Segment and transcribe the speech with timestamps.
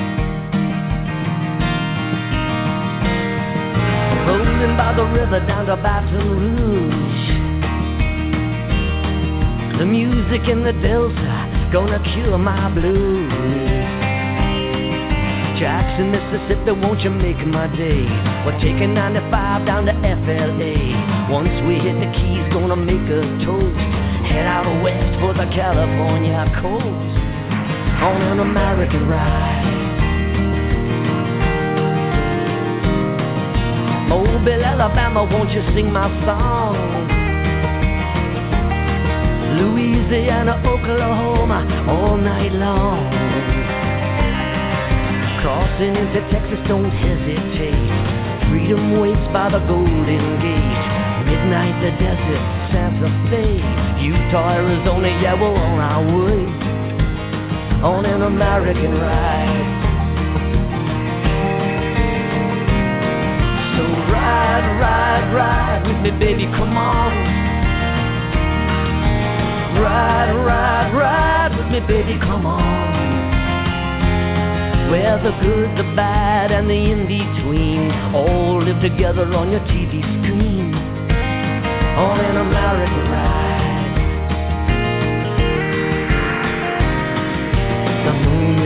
[4.29, 7.29] Rolling by the river down to Baton Rouge.
[9.79, 13.33] The music in the Delta gonna cure my blues.
[15.59, 18.07] Jackson, Mississippi, won't you make my day?
[18.47, 21.33] We're taking 95 down to FLA.
[21.33, 23.77] Once we hit the keys, gonna make us toast.
[24.31, 27.24] Head out west for the California coast
[28.03, 29.75] on an American ride.
[34.09, 36.77] Mobile, Alabama, won't you sing my song?
[39.59, 43.11] Louisiana, Oklahoma, all night long.
[45.41, 48.51] Crossing into Texas, don't hesitate.
[48.51, 51.05] Freedom waits by the Golden Gate.
[51.25, 53.63] Midnight, the desert, Santa Fe.
[54.05, 56.74] Utah, Arizona, yeah, we're on our way.
[57.85, 59.83] On an American ride.
[63.77, 67.13] So ride, ride, ride with me, baby, come on.
[69.83, 72.65] Ride, ride, ride with me, baby, come on.
[74.91, 80.75] Where the good, the bad, and the in-between all live together on your TV screen
[82.01, 83.34] on an American ride.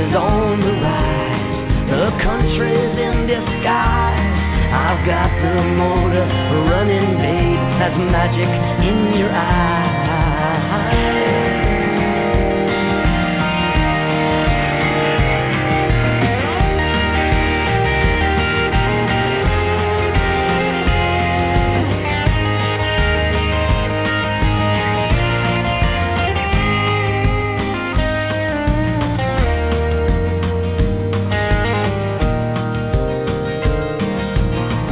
[0.09, 4.37] Is on the rise, the country's in disguise.
[4.73, 6.27] I've got the motor
[6.71, 8.49] running, babe, that's magic
[8.89, 9.88] in your eyes.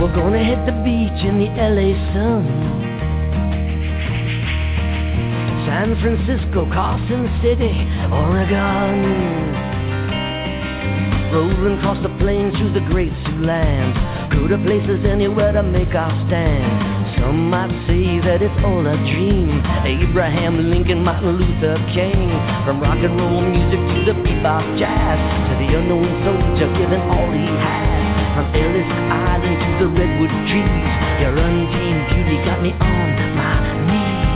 [0.06, 2.46] We're gonna hit the beach in the LA sun.
[5.66, 7.74] San Francisco, Carson City,
[8.14, 9.02] Oregon.
[11.34, 13.98] Rolling across the plains through the great Sioux lands.
[14.32, 17.18] Go to places anywhere to make our stand.
[17.18, 19.58] Some might say that it's all a dream.
[19.82, 22.30] Abraham Lincoln, Martin Luther King.
[22.62, 25.18] From rock and roll music to the bebop jazz.
[25.50, 27.95] To the unknown soldier giving all he had.
[28.36, 30.92] From Ellis Island to the redwood trees,
[31.24, 34.28] your untamed beauty got me on my knees.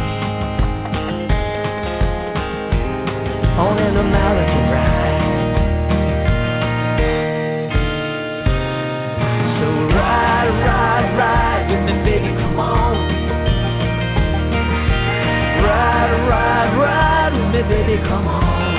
[3.61, 5.21] On an American ride.
[9.61, 12.97] So ride, ride, ride with me, baby, come on.
[15.61, 18.70] Ride, ride, ride with me, baby, come on.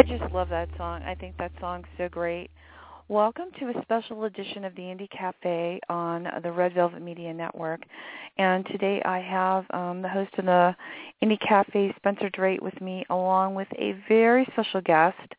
[0.00, 1.02] I just love that song.
[1.02, 2.48] I think that song's so great.
[3.08, 7.82] Welcome to a special edition of the Indie Cafe on the Red Velvet Media Network.
[8.38, 10.74] And today I have um, the host of the
[11.22, 15.34] Indie Cafe, Spencer Drake, with me, along with a very special guest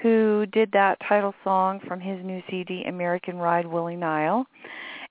[0.00, 4.46] who did that title song from his new CD, American Ride, Willie Nile.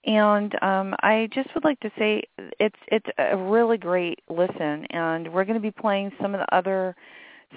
[0.05, 2.23] And um, I just would like to say
[2.57, 6.55] it's it's a really great listen, and we're going to be playing some of the
[6.55, 6.95] other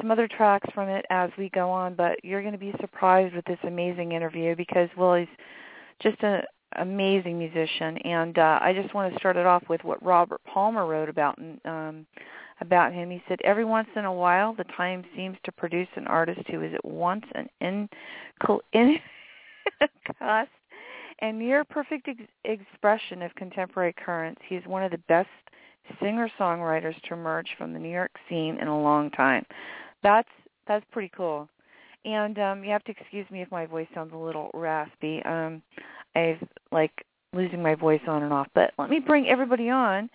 [0.00, 3.34] some other tracks from it as we go on, but you're going to be surprised
[3.34, 5.28] with this amazing interview because Willie's
[6.00, 6.42] just an
[6.76, 7.98] amazing musician.
[7.98, 11.38] And uh, I just want to start it off with what Robert Palmer wrote about
[11.64, 12.06] um,
[12.60, 13.10] about him.
[13.10, 16.62] He said, "Every once in a while, the time seems to produce an artist who
[16.62, 17.88] is at once an in,
[18.72, 18.98] in
[20.18, 20.50] cost
[21.20, 24.40] and near perfect ex- expression of contemporary currents.
[24.48, 25.28] He is one of the best."
[26.00, 29.46] singer-songwriters to emerge from the New York scene in a long time
[30.02, 30.28] that's
[30.66, 31.48] that's pretty cool.
[32.04, 35.22] And um you have to excuse me if my voice sounds a little raspy.
[35.24, 35.62] Um
[36.14, 36.92] I've like
[37.32, 38.48] losing my voice on and off.
[38.54, 40.08] But let me bring everybody on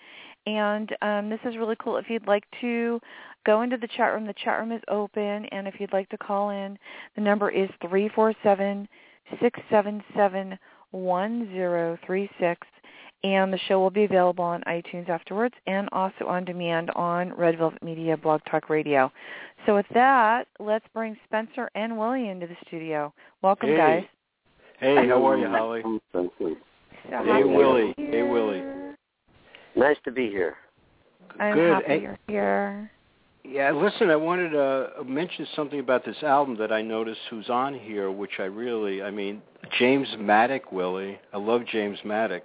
[0.45, 1.97] and um this is really cool.
[1.97, 2.99] If you'd like to
[3.45, 6.17] go into the chat room, the chat room is open and if you'd like to
[6.17, 6.77] call in,
[7.15, 8.87] the number is three four seven
[9.41, 10.57] six seven seven
[10.91, 12.67] one zero three six
[13.23, 17.57] and the show will be available on iTunes afterwards and also on demand on Red
[17.57, 19.11] Velvet Media Blog Talk Radio.
[19.65, 23.13] So with that, let's bring Spencer and Willie into the studio.
[23.41, 23.77] Welcome, hey.
[23.77, 24.03] guys.
[24.79, 25.83] Hey, how are you, Holly?
[26.11, 26.31] So
[27.09, 27.93] hey, Willie.
[27.97, 28.63] Hey, Willie.
[29.75, 30.55] Nice to be here.
[31.39, 31.73] I'm Good.
[31.73, 32.01] happy Hey.
[32.01, 32.91] you're here.
[33.43, 37.73] Yeah, listen, I wanted to mention something about this album that I noticed who's on
[37.73, 39.41] here, which I really, I mean,
[39.79, 41.19] James Maddock, Willie.
[41.33, 42.43] I love James Maddock.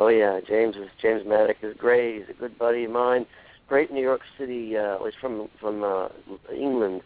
[0.00, 2.20] Oh yeah, James is James Maddock is great.
[2.20, 3.26] He's a good buddy of mine.
[3.68, 4.76] Great New York City.
[4.76, 6.08] Uh, he's from from uh,
[6.54, 7.02] England,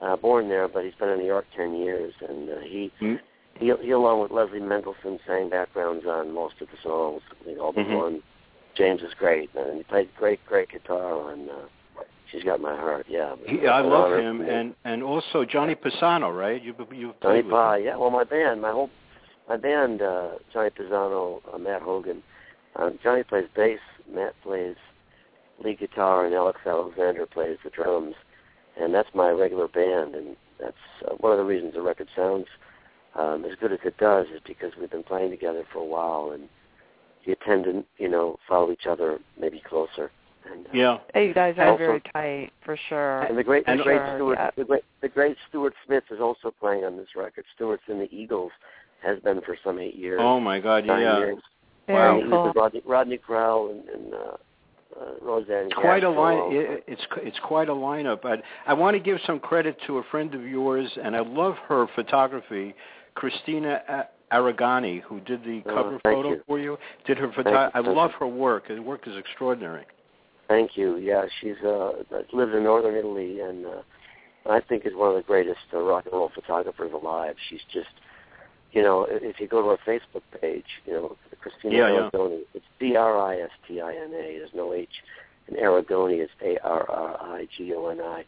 [0.00, 3.20] uh, born there, but he's been in New York ten years, and uh, he Mm.
[3.58, 7.22] he he along with Leslie Mendelson sang backgrounds on most of the songs.
[7.30, 7.96] I think all but Mhm.
[7.96, 8.22] one.
[8.76, 11.48] James is great, and he played great great guitar on.
[11.48, 11.54] Uh,
[12.30, 13.06] She's got my heart.
[13.08, 13.34] Yeah.
[13.44, 16.62] He, I love him, and and also Johnny Pisano, right?
[16.62, 17.96] You you Johnny Pie, yeah.
[17.96, 18.88] Well, my band, my whole,
[19.48, 22.22] my band, uh, Johnny Pisano, uh, Matt Hogan.
[22.76, 23.80] Uh, Johnny plays bass,
[24.12, 24.76] Matt plays
[25.62, 28.14] lead guitar, and Alex Alexander plays the drums.
[28.80, 30.76] And that's my regular band, and that's
[31.06, 32.46] uh, one of the reasons the record sounds
[33.14, 36.30] um, as good as it does is because we've been playing together for a while,
[36.32, 36.48] and
[37.24, 40.10] you tend to, you know, follow each other maybe closer.
[40.50, 40.98] And, uh, Yeah.
[41.12, 43.20] Hey, you guys are Also- very tight for sure.
[43.22, 44.50] and the great, the And- great Sure, Stuart, yeah.
[44.56, 47.44] the great, the great Stuart Smith is also playing on this record.
[47.54, 48.52] Stuart's in the Eagles,
[49.02, 50.20] has been for some eight years.
[50.22, 51.18] Oh my God, nine yeah.
[51.18, 51.42] years.
[51.92, 52.14] Very Wow.
[52.14, 52.62] And he was cool.
[52.62, 54.18] Rodney, Rodney Crowell and, and uh,
[55.00, 55.66] uh, Roseanne.
[55.66, 56.38] It's quite a line.
[56.52, 58.24] it- It's it's quite a lineup.
[58.24, 61.54] I I want to give some credit to a friend of yours, and I love
[61.68, 62.74] her photography,
[63.14, 66.42] Cristina A- Arrigoni, who did the Oh, cover thank photo you.
[66.46, 66.78] for you.
[67.06, 67.70] Did her photo?
[67.74, 68.66] I love her work.
[68.68, 69.84] Her work is extraordinary.
[70.48, 70.96] Thank you.
[70.96, 71.92] Yeah, she's uh,
[72.32, 73.82] lives in northern Italy, and uh,
[74.48, 77.36] I think is one of the greatest uh, rock and roll photographers alive.
[77.48, 77.88] She's just,
[78.72, 82.28] you know, i- if you go to her Facebook page, you know, Cristina Yeah, yeah.
[82.54, 84.38] It's D R I S T I N A.
[84.38, 85.02] There's no H.
[85.48, 88.24] And Arrigoni is A R R I G O N I.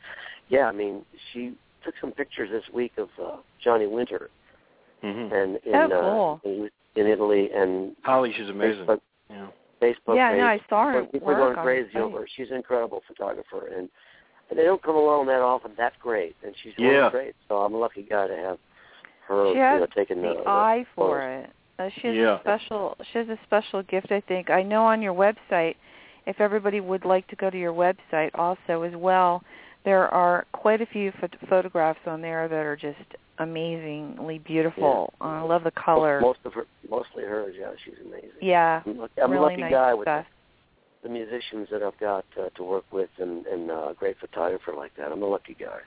[0.48, 4.30] Yeah, I mean, she took some pictures this week of uh, Johnny Winter,
[5.02, 6.40] hmm and in Oh, cool.
[6.44, 8.84] uh, in, in Italy, and Holly, she's amazing.
[8.86, 9.00] Facebook,
[9.30, 9.46] Yeah.
[9.80, 10.38] Facebook yeah, page.
[10.38, 12.28] no, I saw her Well, people work are going crazy over her.
[12.36, 13.88] She's an incredible photographer, and,
[14.50, 15.72] and they don't come along that often.
[15.76, 16.88] That great, and she's Yeah.
[16.88, 17.34] really great.
[17.48, 18.58] So I'm a lucky guy to have
[19.28, 21.44] her, She you has know, taking the the, eye for photos.
[21.44, 21.50] it.
[21.78, 22.36] Uh, she has Yeah.
[22.36, 22.96] a special.
[23.12, 24.12] She has a special gift.
[24.12, 24.50] I think.
[24.50, 25.76] I know on your website,
[26.26, 29.42] if everybody would like to go to your website also as well,
[29.84, 32.98] there are quite a few phot- photographs on there that are just
[33.38, 35.12] amazingly beautiful.
[35.20, 36.20] Uh, I love the color.
[36.20, 37.54] Most of her, mostly hers.
[37.58, 38.30] Yeah, she's amazing.
[38.40, 40.26] yeah, I'm, lucky, I'm really a lucky nice guy with stuff.
[41.02, 44.72] the musicians that I've got uh, to work with, and, and uh, a great photographer
[44.76, 45.10] like that.
[45.10, 45.78] I'm a lucky guy.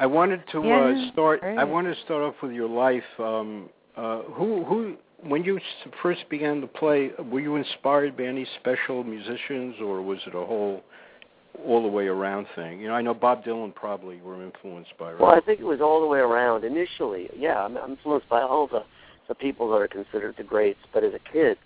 [0.00, 1.40] I wanted to Yeah, uh, start.
[1.42, 1.58] great.
[1.58, 3.04] I wanted to start off with your life.
[3.20, 5.60] Um, uh, who who when you
[6.02, 10.44] first began to play, were you inspired by any special musicians, or was it a
[10.44, 10.82] whole
[11.66, 12.80] all the way around thing?
[12.80, 15.12] You know, I know Bob Dylan probably were influenced by.
[15.12, 15.20] Right?
[15.20, 16.64] Well, I think it was all the way around.
[16.64, 18.84] Initially, yeah, I'm I'm influenced by all the
[19.28, 20.80] the people that are considered the greats.
[20.94, 21.58] But as a kid,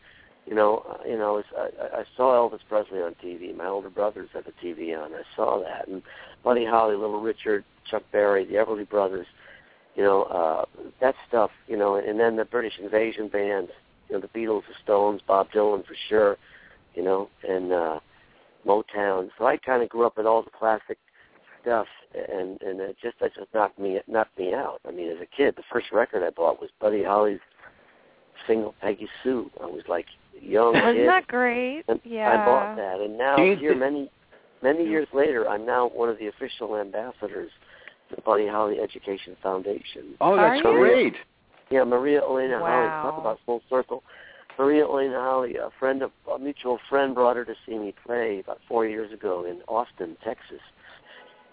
[0.44, 3.56] you know, uh, you know, I, I I saw Elvis Presley on TV.
[3.56, 5.12] My older brothers had the TV on.
[5.14, 6.02] I saw that, and
[6.44, 9.26] Buddy Holly, Little Richard, Chuck Berry, the Everly Brothers.
[9.96, 10.64] You know, uh,
[11.00, 11.50] that stuff.
[11.66, 13.70] You know, and then the British Invasion bands.
[14.08, 16.36] You know, the Beatles, the Stones, Bob Dylan for sure.
[16.94, 18.00] You know, and uh,
[18.66, 19.28] Motown.
[19.38, 20.98] So I kind of grew up with all the classic
[21.62, 24.80] stuff, and and it just that just knocked me knocked me out.
[24.86, 27.40] I mean, as a kid, the first record I bought was Buddy Holly's
[28.46, 29.50] single Peggy Sue.
[29.62, 30.06] I was like
[30.40, 31.08] young Wasn't kid.
[31.08, 31.84] that great?
[31.88, 32.30] And Yeah.
[32.30, 34.10] I bought that, and now Do you here many
[34.64, 37.50] many years later, I'm now one of the official ambassadors
[38.10, 40.16] to the Buddy Holly Education Foundation.
[40.20, 40.72] Oh, Are that's you?
[40.72, 41.14] great.
[41.70, 42.88] Yeah, Maria Elena Holly.
[42.88, 44.02] Talk about full circle.
[44.58, 48.40] Maria Elena Holly, a friend of a mutual friend, brought her to see me play
[48.40, 50.60] about four years ago in Austin, Texas.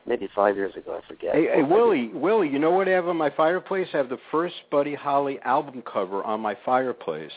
[0.08, 1.36] Maybe five years ago, I forget.
[1.36, 3.88] Hey, hey, Willie, Willie, you know what I have on my fireplace?
[3.94, 7.32] I have the first Buddy Holly album cover on my fireplace.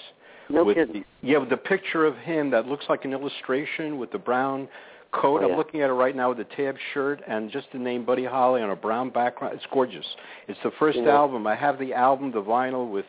[0.49, 1.05] No with kidding.
[1.23, 4.69] The, yeah, with the picture of him that looks like an illustration with the brown
[5.15, 5.43] coat.
[5.43, 8.05] Oh, I'm looking at it right now with the tab shirt and just the name
[8.05, 9.55] Buddy Holly on a brown background.
[9.55, 10.07] It's gorgeous.
[10.49, 11.11] It's the first Yeah.
[11.15, 11.47] album.
[11.47, 13.07] I have the album, the vinyl with,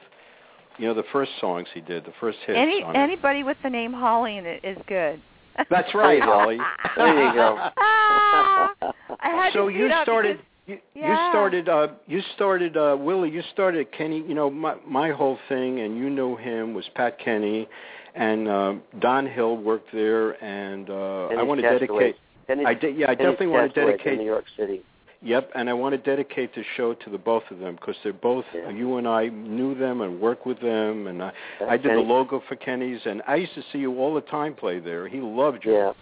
[0.78, 3.00] you know, the first songs he did, the first hits Any on it.
[3.00, 5.20] anybody with the name Holly in it is good.
[5.70, 6.32] That's right, There you go.
[6.32, 6.58] Holly.
[6.98, 7.58] There you go.
[7.78, 8.74] Ah,
[9.22, 13.30] I had so to you started because- you, you started uh you started uh Willie
[13.30, 17.20] you started Kenny you know my my whole thing and you know him was Pat
[17.20, 17.70] Kenny
[18.16, 22.16] and uh Don Hill worked there and uh I want to dedicate
[22.48, 24.82] Kenny's, I did yeah I Kenny's definitely want to dedicate New York City.
[25.22, 28.14] Yep, and I want to dedicate the show to the both of them because they're
[28.14, 28.46] both.
[28.54, 28.70] Yeah.
[28.70, 31.32] You and I knew them and worked with them, and I,
[31.68, 32.04] I did Kenny.
[32.04, 35.08] the logo for Kenny's, and I used to see you all the time play there.
[35.08, 35.74] He loved you.
[35.74, 35.94] Yeah.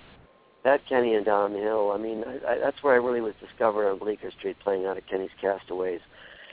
[0.66, 1.92] That Kenny and Don Hill.
[1.94, 4.98] I mean, I, I, that's where I really was discovered on Bleecker Street playing out
[4.98, 6.02] of Kenny's Castaways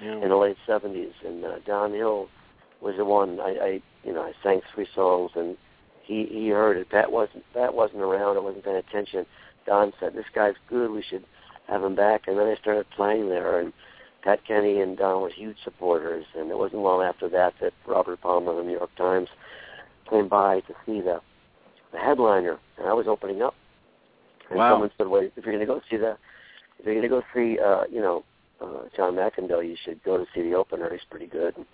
[0.00, 0.22] Yeah.
[0.22, 2.28] in the late '70s, and uh, Don Hill
[2.80, 3.40] was the one.
[3.40, 5.56] I, I, you know, I sang three songs, and
[6.02, 6.90] he he heard it.
[6.90, 8.36] Pat wasn't Pat wasn't around.
[8.36, 9.26] I wasn't paying attention.
[9.66, 10.90] Don said, "This guy's good.
[10.90, 11.24] We should
[11.68, 13.72] have him back." And then I started playing there, and
[14.22, 16.24] Pat Kenny and Don were huge supporters.
[16.36, 19.28] And it wasn't long after that that Robert Palmer of the New York Times
[20.08, 21.20] came by to see the
[21.92, 23.54] the headliner, and I was opening up.
[24.48, 24.72] And Wow.
[24.72, 26.18] someone said, "Wait, if you're going to go see that,
[26.78, 28.24] if you're going to go see, uh, you know,
[28.60, 30.90] uh, John McIndoe, you should go to see the opener.
[30.90, 31.66] He's pretty good." And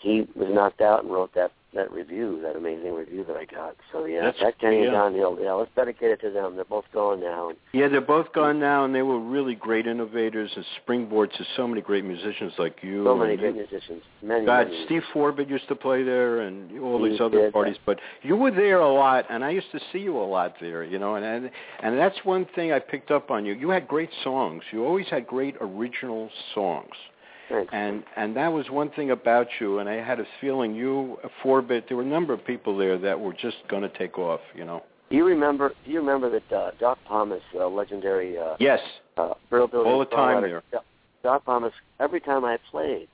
[0.00, 3.76] he was knocked out and wrote that that review, that amazing review that I got.
[3.92, 4.84] So yeah, That's- Pat Kenny yeah.
[4.84, 5.36] and Don Hill.
[5.38, 6.56] Yeah, let's dedicate it to them.
[6.56, 7.52] They're both gone now.
[7.74, 11.68] Yeah, they're both gone now, and they were really great innovators and springboards to so
[11.68, 13.04] many great musicians like you.
[13.04, 14.02] so many great musicians.
[14.22, 14.84] Many, God, many.
[14.86, 17.52] Steve Forbert used to play there, and all these He other did.
[17.52, 17.76] parties.
[17.84, 20.82] But you were there a lot, and I used to see you a lot there.
[20.82, 21.50] You know, and and
[21.80, 23.52] and that's one thing I picked up on you.
[23.52, 24.62] You had great songs.
[24.72, 26.94] You always had great original songs,
[27.48, 27.70] Thanks.
[27.72, 29.78] and and that was one thing about you.
[29.78, 33.18] And I had a feeling you, Forbert, there were a number of people there that
[33.18, 34.40] were just going to take off.
[34.54, 34.82] You know.
[35.10, 35.72] Do you remember?
[35.84, 38.80] Do you remember that uh, Doc Pomus, uh, legendary uh, Yes.
[39.16, 40.62] uh, Brill Building All the time there.
[40.72, 40.84] Doc-
[41.22, 41.72] Doc Pomus.
[42.00, 43.06] Every time I played,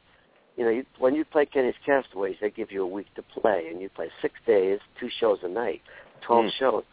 [0.57, 3.69] you know, you, when you play Kenny's Castaways, they give you a week to play,
[3.71, 5.83] and you play six days, two shows a night,
[6.23, 6.53] twelve Mm.
[6.59, 6.85] shows.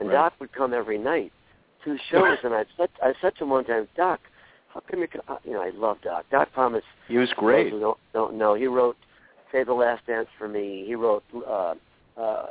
[0.00, 0.14] And Right.
[0.14, 1.32] Doc would come every night,
[1.84, 4.20] two shows, and I said, I said to him one time, Doc,
[4.72, 5.08] how come you?
[5.08, 6.24] co- uh, You know, I love Doc.
[6.30, 6.82] Doc Pomus.
[7.08, 7.70] He was great.
[7.72, 8.54] who Don't, don't know.
[8.54, 8.96] He wrote
[9.52, 11.74] "Save the Last Dance for Me." He wrote uh,
[12.20, 12.46] uh,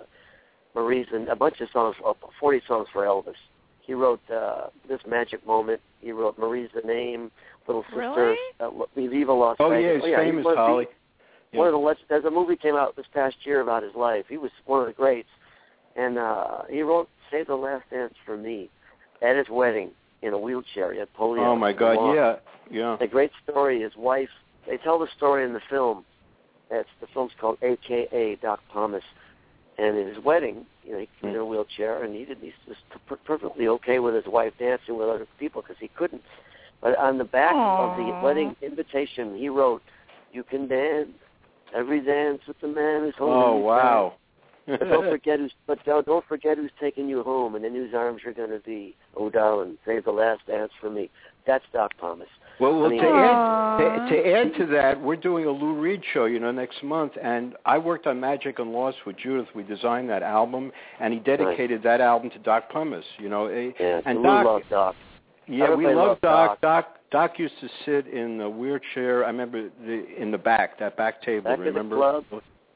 [0.76, 3.36] Marie's and a bunch of songs, uh, forty songs for Elvis.
[3.82, 7.32] He wrote uh, "This Magic Moment." He wrote "Marie's the Name,"
[7.68, 8.38] "Little Sister," Really?
[8.60, 10.88] uh, "Viva Las Oh yeah, Vegas." he's yeah, famous, one of the- Holly.
[11.54, 11.60] Yeah.
[11.60, 14.26] One of the leg- there's a movie came out this past year about his life.
[14.28, 15.30] He was one of the greats,
[15.96, 18.70] and uh, he wrote "Save the Last Dance for Me"
[19.22, 20.94] at his wedding in a wheelchair.
[20.94, 21.40] He had polio.
[21.40, 22.16] Oh my God, walked.
[22.16, 22.36] yeah,
[22.72, 22.98] yeah.
[23.00, 24.30] The great story, his wife,
[24.68, 26.06] they tell the story in the film.
[26.70, 29.02] It's the film's called AKA Doc Pomus.
[29.78, 31.28] And at his wedding, you know, he hmm.
[31.28, 34.54] was in a wheelchair, and he did he's just per- perfectly okay with his wife
[34.58, 36.24] dancing with other people because he couldn't.
[36.82, 39.82] But on the back of the wedding invitation, he wrote,
[40.32, 41.10] "You can dance
[41.74, 44.10] every dance with the man who's holding Oh you wow.
[44.10, 44.18] tight.
[44.68, 47.94] But don't forget who's but don't don't forget who's taking you home and in whose
[47.94, 48.96] arms you're going to be.
[49.16, 51.10] Oh, darling, save the last dance for me.
[51.46, 52.26] That's Doc Pomus.
[52.60, 55.80] Well, well I mean- to, add, to, to add to that, we're doing a Lou
[55.80, 59.48] Reed show, you know, next month, and I worked on Magic and Loss with Judith.
[59.56, 63.04] We designed that album, and he dedicated that album to Doc Pomus.
[63.20, 64.96] You know, eh, Yeah, and Lou Doc, loves Doc.
[65.48, 66.60] yeah, we love Doc.
[66.60, 66.62] Doc.
[66.62, 66.94] Doc.
[67.10, 69.24] Doc used to sit in the wheelchair.
[69.24, 71.44] I remember the, in the back, that back table.
[71.44, 71.96] Back in the remember?
[71.96, 72.26] club.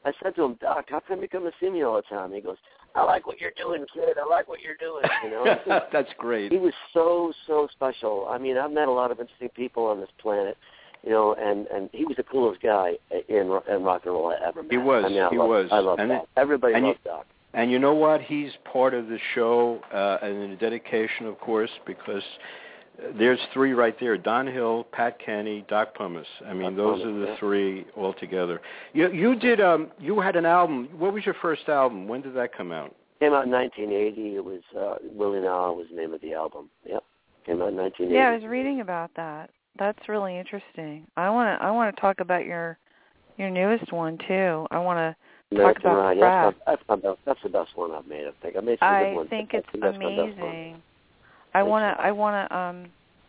[0.04, 2.32] I said to him, Doc, how come you come to see me all the time?
[2.32, 2.56] He goes,
[2.94, 4.16] I like what you're doing, kid.
[4.22, 5.04] I like what you're doing.
[5.24, 6.52] You know, That's great.
[6.52, 8.26] he was so so special.
[8.28, 10.58] I mean, I've met a lot of interesting people on this planet,
[11.02, 12.92] you know, and and he was the coolest guy
[13.28, 14.72] in in rock and roll I ever met.
[14.72, 15.68] He was, I mean, I he love, was.
[15.72, 16.28] I love Doc.
[16.36, 17.26] Everybody and you- Doc.
[17.54, 18.22] And you know what?
[18.22, 22.22] He's part of the show, uh, and the dedication, of course, because
[23.18, 26.24] there's three right there: Don Hill, Pat Kenny, Doc Pomus.
[26.46, 27.38] I mean, Doc those Pomus, are the yeah.
[27.38, 28.60] three all together.
[28.92, 30.88] You you did um you had an album.
[30.98, 32.08] What was your first album?
[32.08, 32.94] When did that come out?
[33.20, 34.36] Came out in 1980.
[34.36, 36.68] It was uh, Willie Now was the name of the album.
[36.84, 37.04] Yep.
[37.46, 38.14] Came out in 1980.
[38.14, 39.50] Yeah, I was reading about that.
[39.78, 41.06] That's really interesting.
[41.16, 42.78] I want to I want to talk about your
[43.38, 44.66] your newest one too.
[44.70, 46.16] I want to talk about Ride.
[46.18, 46.54] Frack.
[46.66, 48.26] That's, my, that's, my best, that's the best one I've made.
[48.26, 49.30] I think I made some I good ones.
[49.30, 50.18] think it's that's, that's best one.
[50.18, 50.82] amazing.
[51.54, 52.86] I want to I want to um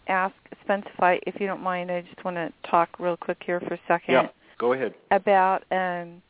[0.07, 1.91] ask Spence if I if you don't mind.
[1.91, 4.13] I just want to talk real quick here for a second.
[4.13, 4.27] Yeah,
[4.57, 4.93] go ahead.
[5.11, 6.21] about um,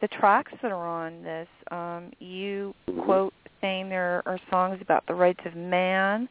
[0.00, 1.48] the tracks that are on this.
[1.70, 3.04] Um, you Mhm.
[3.04, 6.28] quote saying there are songs about the rights of man,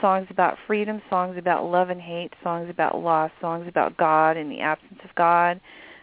[0.00, 4.50] songs about freedom, songs about love and hate, songs about loss, songs about God and
[4.50, 5.58] the absence of God,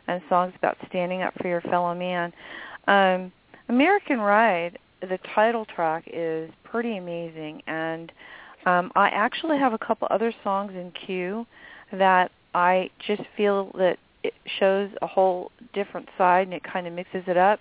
[0.08, 2.34] and songs about standing up for your fellow man.
[2.88, 3.32] Um,
[3.70, 8.12] American Ride, the title track is pretty amazing, and
[8.66, 11.46] um, I actually have a couple other songs in queue
[11.92, 16.94] that I just feel that it shows a whole different side and it kind of
[16.94, 17.60] mixes it up.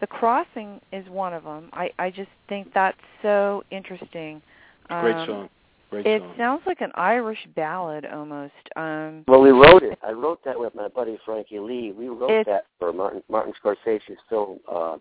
[0.00, 1.70] The crossing is one of them.
[1.72, 4.42] I I just think that's so interesting.
[4.88, 5.48] Great Um, song.
[5.90, 6.34] Great It song.
[6.36, 8.52] sounds like an Irish ballad almost.
[8.76, 9.98] Um Well, we wrote it.
[10.02, 11.92] I wrote that with my buddy Frankie Lee.
[11.92, 14.58] We wrote that for Martin Martin Scorsese's film.
[14.68, 14.96] Uh,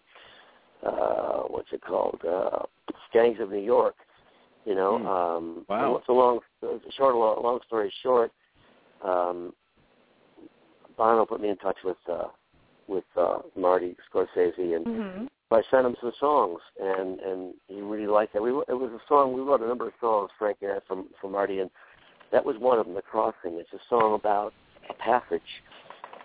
[0.84, 2.22] uh, what's it called?
[2.28, 2.64] Uh,
[3.14, 3.96] Gangs of New York.
[4.66, 4.98] You know.
[4.98, 5.08] Hmm.
[5.08, 5.98] Um, Wow.
[5.98, 8.32] It's a long, it's a short, long, long story short.
[9.04, 9.54] Um,
[10.98, 12.28] Bono put me in touch with uh,
[12.88, 15.28] with uh, Marty Scorsese, and mhm.
[15.50, 18.42] I sent him some songs, and and he really liked it.
[18.42, 21.08] We it was a song we wrote a number of songs, Frank and I, from
[21.20, 21.70] from Marty, and
[22.32, 22.96] that was one of them.
[22.96, 23.56] The Crossing.
[23.60, 24.54] It's a song about
[24.90, 25.42] a passage,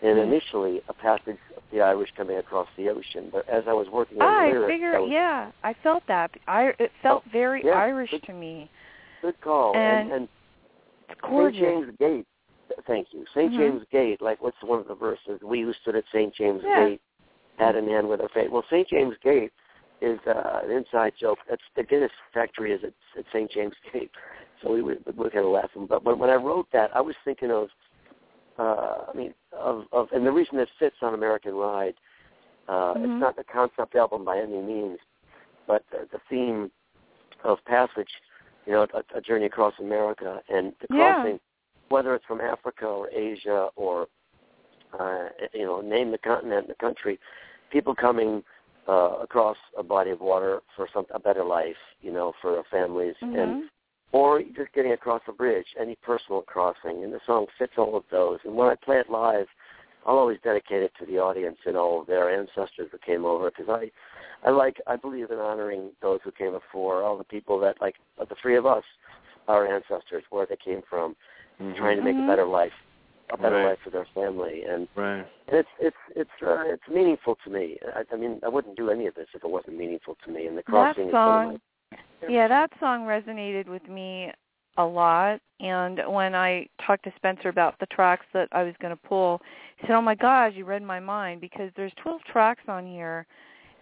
[0.02, 3.28] and initially a passage of the Irish coming across the ocean.
[3.32, 6.02] But as I was working on I the lyrics, figure I was, yeah, I felt
[6.08, 6.30] that.
[6.46, 8.70] I it felt Oh, very yeah, Irish good- to me.
[9.22, 9.74] good call.
[9.76, 10.28] And and, and
[11.22, 11.54] St.
[11.54, 12.26] James Gate.
[12.86, 13.24] Thank you.
[13.34, 13.56] saint Mhm.
[13.58, 14.20] James Gate.
[14.20, 15.40] Like what's one of the verses?
[15.42, 16.34] We who stood at St.
[16.34, 16.88] James Yeah.
[16.88, 17.00] Gate,
[17.58, 18.50] hand in hand with our fate.
[18.50, 18.86] Well, St.
[18.88, 19.52] James Gate
[20.02, 21.38] is uh, an inside joke.
[21.48, 23.50] That's the Guinness factory is at, at St.
[23.50, 24.10] James Gate.
[24.62, 25.86] So we would we're kind of laughing.
[25.86, 27.68] But when, when I wrote that, I was thinking of.
[28.58, 31.94] Uh, I mean, of, of, and the reason it fits on American Ride,
[32.68, 33.04] uh, Mhm.
[33.04, 34.98] it's not the concept album by any means,
[35.66, 36.70] but the, the theme
[37.44, 38.08] of passage,
[38.64, 41.14] you know, a, a journey across America and the Yeah.
[41.14, 41.40] crossing,
[41.88, 44.08] whether it's from Africa or Asia or,
[44.98, 47.18] uh, you know, name the continent, and the country,
[47.70, 48.42] people coming
[48.88, 52.64] uh, across a body of water for some a better life, you know, for their
[52.64, 53.68] families, and Mhm.
[54.12, 58.04] Or just getting across a bridge, any personal crossing, and the song fits all of
[58.10, 58.38] those.
[58.44, 59.46] And when I play it live,
[60.06, 63.50] I'll always dedicate it to the audience and all of their ancestors that came over,
[63.50, 63.90] because I,
[64.46, 67.96] I like, I believe in honoring those who came before, all the people that, like
[68.18, 68.84] the three of us,
[69.48, 71.16] our ancestors, where they came from,
[71.60, 71.76] Mhm.
[71.76, 72.74] trying to make a better life,
[73.30, 73.70] a better Right.
[73.70, 75.26] life for their family, and Right.
[75.48, 77.78] and it's it's it's uh, it's meaningful to me.
[77.94, 80.46] I, I mean, I wouldn't do any of this if it wasn't meaningful to me.
[80.46, 81.60] And the That crossing is one of my
[82.28, 84.32] Yeah, that song resonated with me
[84.78, 85.40] a lot.
[85.60, 89.40] And when I talked to Spencer about the tracks that I was going to pull,
[89.76, 93.26] he said, "Oh my gosh, you read my mind because there's 12 tracks on here,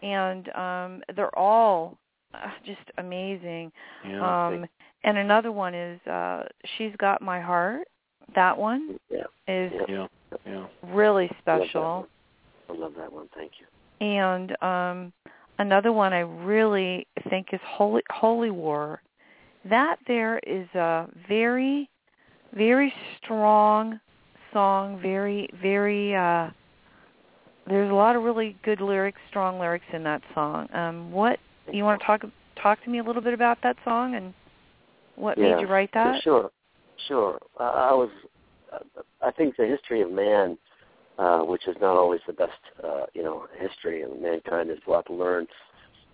[0.02, 1.98] and um they're all
[2.32, 3.72] uh, just amazing."
[4.06, 4.46] Yeah.
[4.46, 4.66] Um
[5.02, 6.44] and another one is uh
[6.76, 7.88] She's Got My Heart.
[8.34, 9.24] That one yeah.
[9.48, 10.06] is yeah.
[10.46, 10.66] Yeah.
[10.82, 12.06] really I love that special.
[12.68, 12.78] one.
[12.78, 13.28] I love that one.
[13.34, 14.06] Thank you.
[14.06, 15.12] And um
[15.58, 19.00] another one I really think is Holy Holy War.
[19.68, 21.88] That there is a very
[22.52, 23.98] very strong
[24.52, 26.50] song, very very uh
[27.66, 30.68] there's a lot of really good lyrics, strong lyrics in that song.
[30.74, 31.38] Um what
[31.72, 32.22] you want to talk
[32.62, 34.34] talk to me a little bit about that song and
[35.16, 35.54] what yeah.
[35.54, 36.22] made you write that?
[36.22, 36.50] Sure,
[37.08, 37.38] sure.
[37.58, 38.10] Uh, I was.
[38.72, 38.78] Uh,
[39.22, 40.58] I think the history of man,
[41.18, 44.90] uh, which is not always the best, uh, you know, history of mankind, is a
[44.90, 45.46] lot to learn.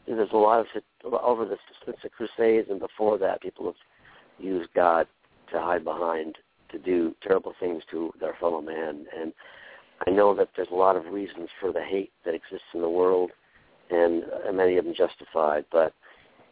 [0.07, 0.67] There's a lot of
[1.13, 3.75] over the since the Crusades and before that, people have
[4.39, 5.07] used God
[5.53, 6.37] to hide behind
[6.71, 9.33] to do terrible things to their fellow man, and
[10.07, 12.89] I know that there's a lot of reasons for the hate that exists in the
[12.89, 13.31] world,
[13.91, 15.93] and, uh, many of them justified, but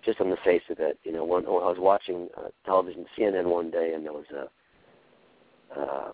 [0.05, 3.07] just on the face of it, you know, when, when I was watching uh, television,
[3.17, 6.13] CNN one day, and there was a, uh,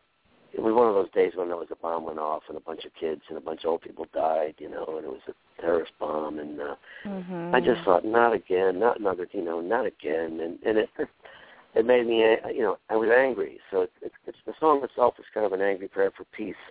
[0.56, 2.60] it was one of those days when there was a bomb went off, and a
[2.60, 5.20] bunch of kids and a bunch of old people died, you know, and it was
[5.28, 7.54] a terrorist bomb, and uh, Mhm.
[7.54, 10.90] I just thought, not again, not another, you know, not again, and and it
[11.74, 13.58] it made me, uh, you know, I was angry.
[13.70, 16.64] So it's it's, it's the song itself is kind of an angry prayer for peace,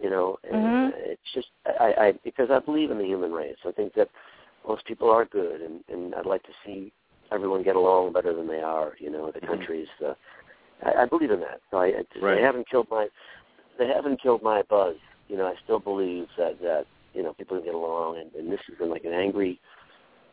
[0.00, 0.92] you know, and Mhm.
[0.94, 3.58] it's just I, I because I believe in the human race.
[3.66, 4.10] I think that
[4.66, 6.92] most people are good, and and I'd like to see
[7.32, 8.94] everyone get along better than they are.
[9.00, 9.48] You know, the Mhm.
[9.48, 9.88] countries.
[10.04, 10.14] Uh,
[10.84, 11.60] I, I believe in that.
[11.70, 12.36] So I, I Right.
[12.36, 13.08] they haven't killed my
[13.78, 14.96] they haven't killed my buzz.
[15.28, 18.52] You know, I still believe that that you know people can get along, and, and
[18.52, 19.60] this has been like an angry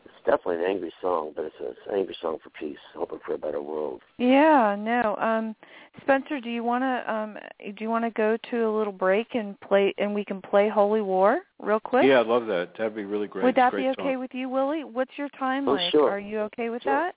[0.04, 3.38] It's definitely an angry song, but it's an angry song for peace, hoping for a
[3.38, 4.00] better world.
[4.18, 5.16] Yeah, no.
[5.16, 5.54] Um
[6.02, 7.38] Spencer, do you want to um
[7.76, 10.68] do you want to go to a little break and play and we can play
[10.68, 12.04] Holy War real quick?
[12.04, 12.70] Yeah, I love that.
[12.76, 13.44] That'd be really great.
[13.44, 14.20] Would that great be okay song.
[14.20, 14.84] with you, Willie?
[14.84, 15.90] What's your time Oh, like?
[15.92, 16.10] sure.
[16.10, 16.92] Are you okay with Sure.
[16.92, 17.14] that?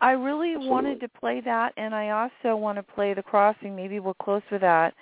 [0.00, 0.68] I really Absolutely.
[0.70, 3.76] wanted to play that and I also want to play The Crossing.
[3.76, 4.94] Maybe we'll close with that.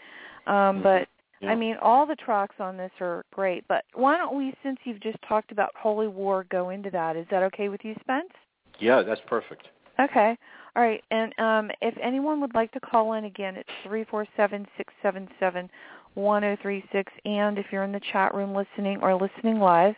[0.47, 0.83] Um Mhm.
[0.83, 1.09] but
[1.41, 1.53] Yeah.
[1.53, 4.99] I mean, all the tracks on this are great, but why don't we, since you've
[4.99, 7.15] just talked about Holy War, go into that?
[7.15, 8.33] Is that okay with you, Spence?
[8.81, 9.69] yeah, that's perfect.
[10.01, 10.37] Okay.
[10.77, 11.03] All right.
[11.11, 14.93] And um, if anyone would like to call in again, it's three four seven six
[15.03, 15.71] seven seven
[16.15, 17.13] one zero three six.
[17.25, 19.95] And if you're in the chat room listening or listening live,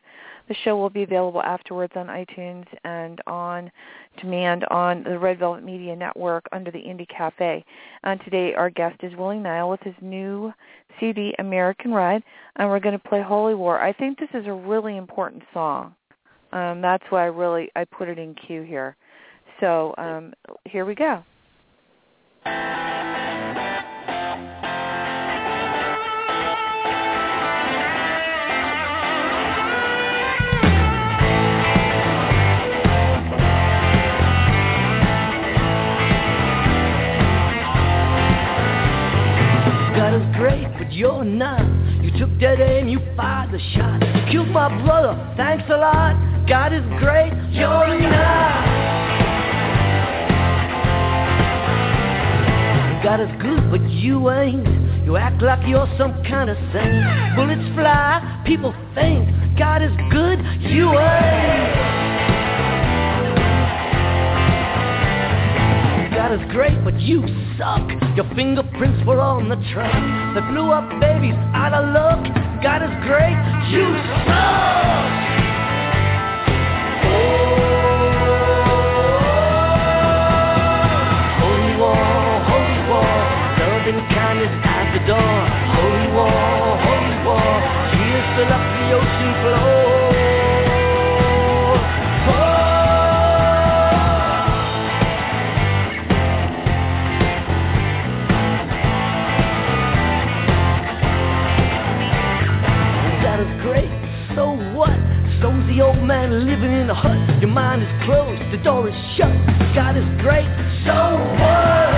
[0.48, 3.70] the show will be available afterwards on iTunes and on
[4.20, 7.64] demand on the Red Velvet Media Network under the Indie Cafe.
[8.02, 10.52] And today our guest is Willie Nile with his new
[10.98, 12.22] CD, American Ride,
[12.56, 13.80] and we're going to play Holy War.
[13.80, 15.94] I think this is a really important song.
[16.52, 18.96] Um, that's why I really I put it in queue here.
[19.60, 20.32] So um,
[20.64, 21.22] here we go.
[40.20, 41.64] Is great, but you're not.
[42.02, 44.02] You took that aim, you fired the shot.
[44.02, 46.46] You killed my brother, thanks a lot.
[46.46, 48.80] God is great, you're not.
[53.02, 54.66] God is good, but you ain't.
[55.06, 57.34] You act like you're some kind of saint.
[57.34, 59.26] Bullets fly, people think.
[59.56, 61.99] God is good, you ain't.
[66.30, 67.26] God is great, but you
[67.58, 67.82] suck.
[68.14, 72.22] Your fingerprints were on the truck that blew up babies out of luck.
[72.62, 73.34] God is great,
[73.74, 73.82] you
[74.30, 75.10] suck.
[83.90, 85.34] Kindness at the door.
[85.74, 87.52] Holy war, holy war,
[87.90, 89.89] tears fill up the ocean floor.
[106.10, 107.40] Man living in a hut.
[107.40, 109.30] Your mind is closed, the door is shut.
[109.78, 110.50] God is great.
[110.82, 110.96] So
[111.38, 111.94] what?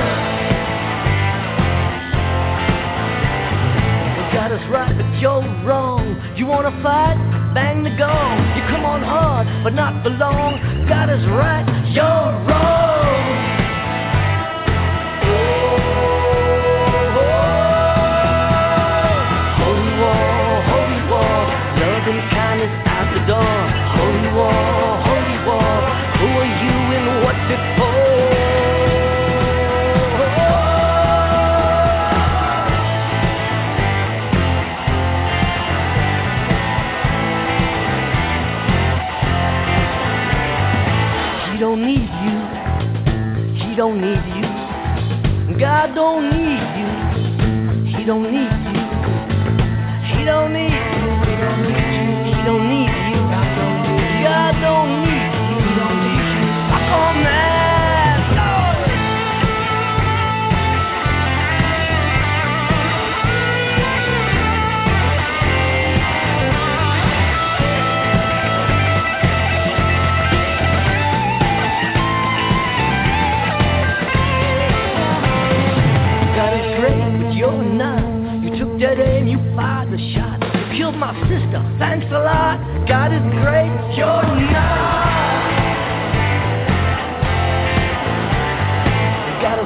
[4.37, 6.05] God is right, but you're wrong.
[6.37, 7.16] You wanna fight?
[7.55, 8.37] Bang the gong.
[8.55, 10.61] You come on hard, but not for long.
[10.87, 11.64] God is right,
[11.96, 12.05] you're
[12.44, 13.41] wrong.
[24.34, 24.52] War,
[25.04, 25.76] holy war,
[26.18, 27.92] who are you and what's it for?
[41.52, 42.36] He don't need you.
[43.62, 45.58] He don't need you.
[45.58, 46.88] God don't need you.
[47.98, 48.82] He don't need you.
[50.16, 50.81] He don't need
[54.62, 54.90] my
[76.37, 78.42] god, you're none.
[78.42, 80.40] You took that in, you fired the shot.
[80.55, 82.41] You killed my sister, thanks a lot.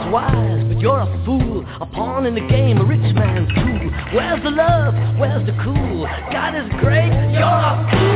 [0.07, 1.65] Is wise, but you're a fool.
[1.81, 3.91] A pawn in the game, a rich man's tool.
[4.15, 4.95] Where's the love?
[5.19, 6.07] Where's the cool?
[6.33, 8.16] God is great, you're a fool.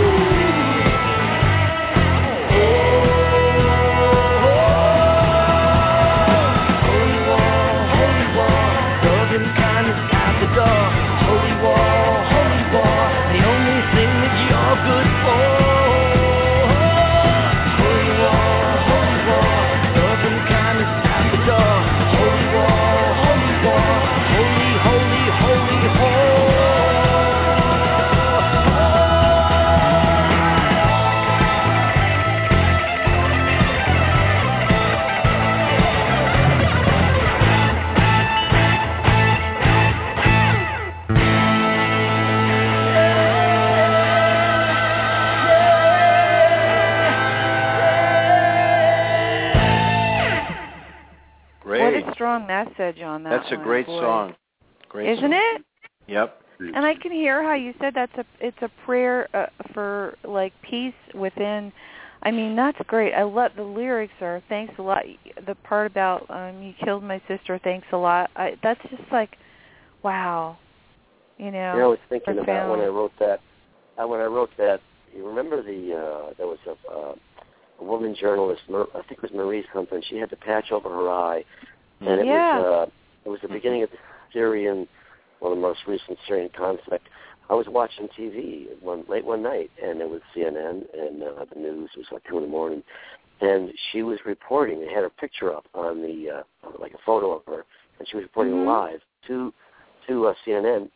[53.30, 53.42] That.
[53.42, 54.00] That's a great boy.
[54.00, 54.34] song.
[54.88, 55.40] Great Isn't song.
[55.56, 55.64] it?
[56.08, 56.36] Yep.
[56.60, 60.52] And I can hear how you said that's a it's a prayer uh, for like
[60.62, 61.72] peace within.
[62.22, 63.14] I mean, that's great.
[63.14, 65.02] I love the lyrics are thanks a lot.
[65.46, 68.30] The part about um you killed my sister, thanks a lot.
[68.36, 69.36] I that's just like
[70.02, 70.58] wow.
[71.38, 71.72] You know.
[71.74, 73.40] You know, I was thinking about when I wrote that.
[73.96, 74.80] Uh, when I wrote that,
[75.14, 77.14] you remember the uh, there was a, uh,
[77.80, 80.02] a woman journalist, I think it was Marie something.
[80.08, 81.44] She had the patch over her eye,
[82.00, 82.58] and it Yeah.
[82.58, 82.90] was uh,
[83.24, 83.96] it was the beginning of the
[84.32, 84.86] Syrian,
[85.40, 87.06] well, the most recent Syrian conflict.
[87.48, 91.58] I was watching TV one late one night, and it was CNN and uh, the
[91.60, 91.90] news.
[91.96, 92.82] Was like two in the morning,
[93.40, 94.80] and she was reporting.
[94.80, 97.64] They had her picture up on the uh, like a photo of her,
[97.98, 98.66] and she was reporting Mhm.
[98.66, 99.52] live to
[100.06, 100.90] to uh, CNN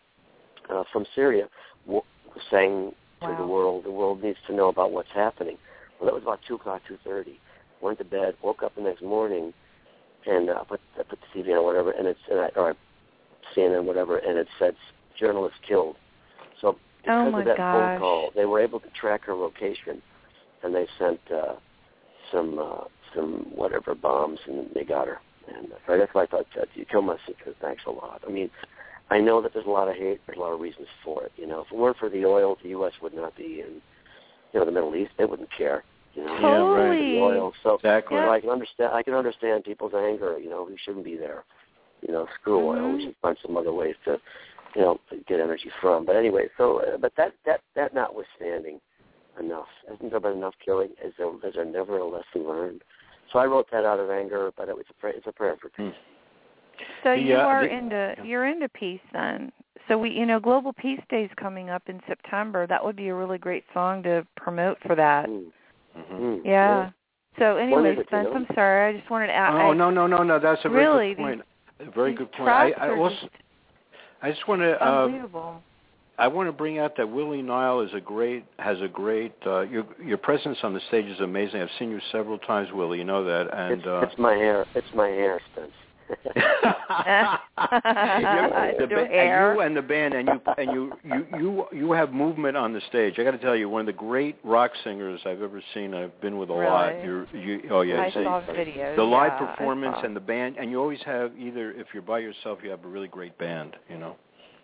[0.70, 1.48] uh, from Syria,
[1.87, 2.02] w-
[2.50, 3.37] saying to Wow.
[3.37, 5.58] the world, the world needs to know about what's happening.
[5.98, 7.40] Well, that was about two o'clock, two thirty.
[7.80, 9.52] Went to bed, woke up the next morning,
[10.26, 12.74] and uh, put I put the TV on or whatever, and it's and I, or
[13.56, 14.74] CNN whatever, and it said
[15.18, 15.96] journalist killed.
[16.60, 17.72] So because Oh of that gosh.
[17.72, 20.00] phone call, they were able to track her location,
[20.62, 21.54] and they sent uh,
[22.32, 22.84] some uh,
[23.14, 25.18] some whatever bombs, and they got her.
[25.46, 27.54] And uh, that's why I thought uh, you killed my sister.
[27.60, 28.22] Thanks a lot.
[28.26, 28.50] I mean,
[29.10, 30.20] I know that there's a lot of hate.
[30.26, 31.32] There's a lot of reasons for it.
[31.37, 32.92] You know, if it weren't for the oil, the U.S.
[33.02, 33.80] would not be in,
[34.52, 35.12] you know, the Middle East.
[35.18, 35.84] They wouldn't care.
[36.14, 36.98] You know, Yeah, right.
[36.98, 37.53] for the oil.
[37.62, 38.16] So, Exactly.
[38.16, 38.92] you know, I can understand.
[38.94, 40.38] I can understand people's anger.
[40.38, 41.44] You know, we shouldn't be there.
[42.07, 42.77] You know, screw oil.
[42.77, 42.96] Mhm.
[42.96, 44.20] We should find some other ways to,
[44.74, 46.05] you know, get energy from.
[46.05, 48.81] But anyway, so uh, but that that that notwithstanding,
[49.40, 49.68] enough.
[49.88, 50.90] Hasn't there been enough killing?
[51.03, 52.83] Is there is there never a lesson learned?
[53.33, 55.57] So I wrote that out of anger, but it was a prayer, it's a prayer
[55.61, 55.94] for peace.
[57.03, 59.50] So The, you uh, are the- into you're into peace then.
[59.88, 62.66] So we you know Global Peace Day is coming up in September.
[62.66, 65.29] That would be a really great song to promote for that.
[65.29, 65.50] Mm.
[65.96, 66.20] Mhm.
[66.20, 66.40] Mm.
[66.44, 66.90] Yeah.
[67.38, 68.28] So When anyway, Spence.
[68.35, 68.94] I'm sorry.
[68.94, 69.54] I just wanted to ask.
[69.54, 70.38] Oh no no no no!
[70.38, 71.42] That's a very Really, good point.
[71.78, 72.48] these- a very these good point.
[72.50, 73.33] I, I are also just
[74.22, 75.62] I just want to uh, unbelievable.
[76.16, 79.62] I want to bring out that Willie Nile is a great has a great uh,
[79.62, 81.61] your your presence on the stage is amazing.
[81.61, 82.98] I've seen you several times, Willie.
[82.98, 84.64] You know that, and it's, uh, it's my hair.
[84.74, 85.72] It's my hair, Spence.
[86.08, 86.18] You're-
[88.78, 91.66] the Your ba- uh, and you and the band and you and you you you
[91.72, 93.14] you have movement on the stage.
[93.18, 95.94] I got to tell you, one of the great rock singers I've ever seen.
[95.94, 96.88] I've been with a lot.
[96.94, 97.04] Really?
[97.04, 98.96] You're, you oh yeah, I you see, saw videos.
[98.96, 102.18] the live yeah, performance and the band, and you always have either if you're by
[102.18, 103.76] yourself, you have a really great band.
[103.88, 104.16] You know.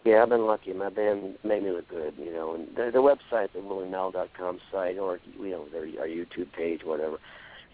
[0.04, 0.72] yeah, I've been lucky.
[0.72, 2.54] My band made me look good, you know.
[2.54, 7.16] And the, the website, the willienile.com site, or you know, their our YouTube page, whatever,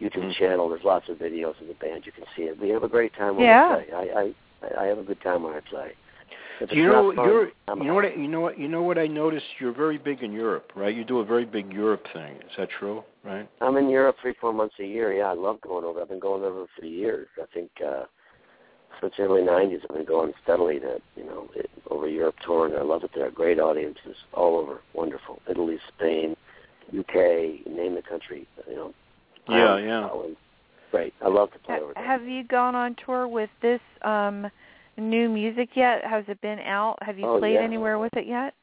[0.01, 0.35] YouTube Mhm.
[0.35, 0.69] channel.
[0.69, 2.07] There's lots of videos of the band.
[2.07, 2.59] You can see it.
[2.59, 3.77] We have a great time when Yeah.
[3.79, 3.95] we play.
[3.95, 4.35] I, I
[4.83, 5.93] I have a good time when I play.
[6.61, 8.83] If you know fun, you're I'm you know what I, you know what you know
[8.83, 9.47] what I noticed.
[9.61, 10.95] You're very big in Europe, right?
[10.95, 12.37] You do a very big Europe thing.
[12.37, 13.05] Is that true?
[13.23, 13.47] Right.
[13.61, 15.13] I'm in Europe three, four months a year.
[15.13, 16.01] Yeah, I love going over.
[16.01, 17.29] I've been going over for years.
[17.41, 18.05] I think uh
[19.01, 22.75] since the early '90s, I've been going steadily to you know it, over Europe touring.
[22.75, 23.31] I love it there.
[23.31, 24.81] Great audiences all over.
[24.95, 25.41] Wonderful.
[25.49, 26.35] Italy, Spain,
[26.99, 28.47] UK, name the country.
[28.69, 28.95] You know.
[29.49, 30.07] Yeah, Ireland, yeah.
[30.09, 30.37] Scotland.
[30.91, 31.15] Great.
[31.25, 32.05] I love to play Ha- over there.
[32.07, 34.47] Have you gone on tour with this um
[34.97, 36.05] new music yet?
[36.05, 36.97] Has it been out?
[37.03, 37.63] Have you Oh, played yeah.
[37.63, 38.55] anywhere with it yet?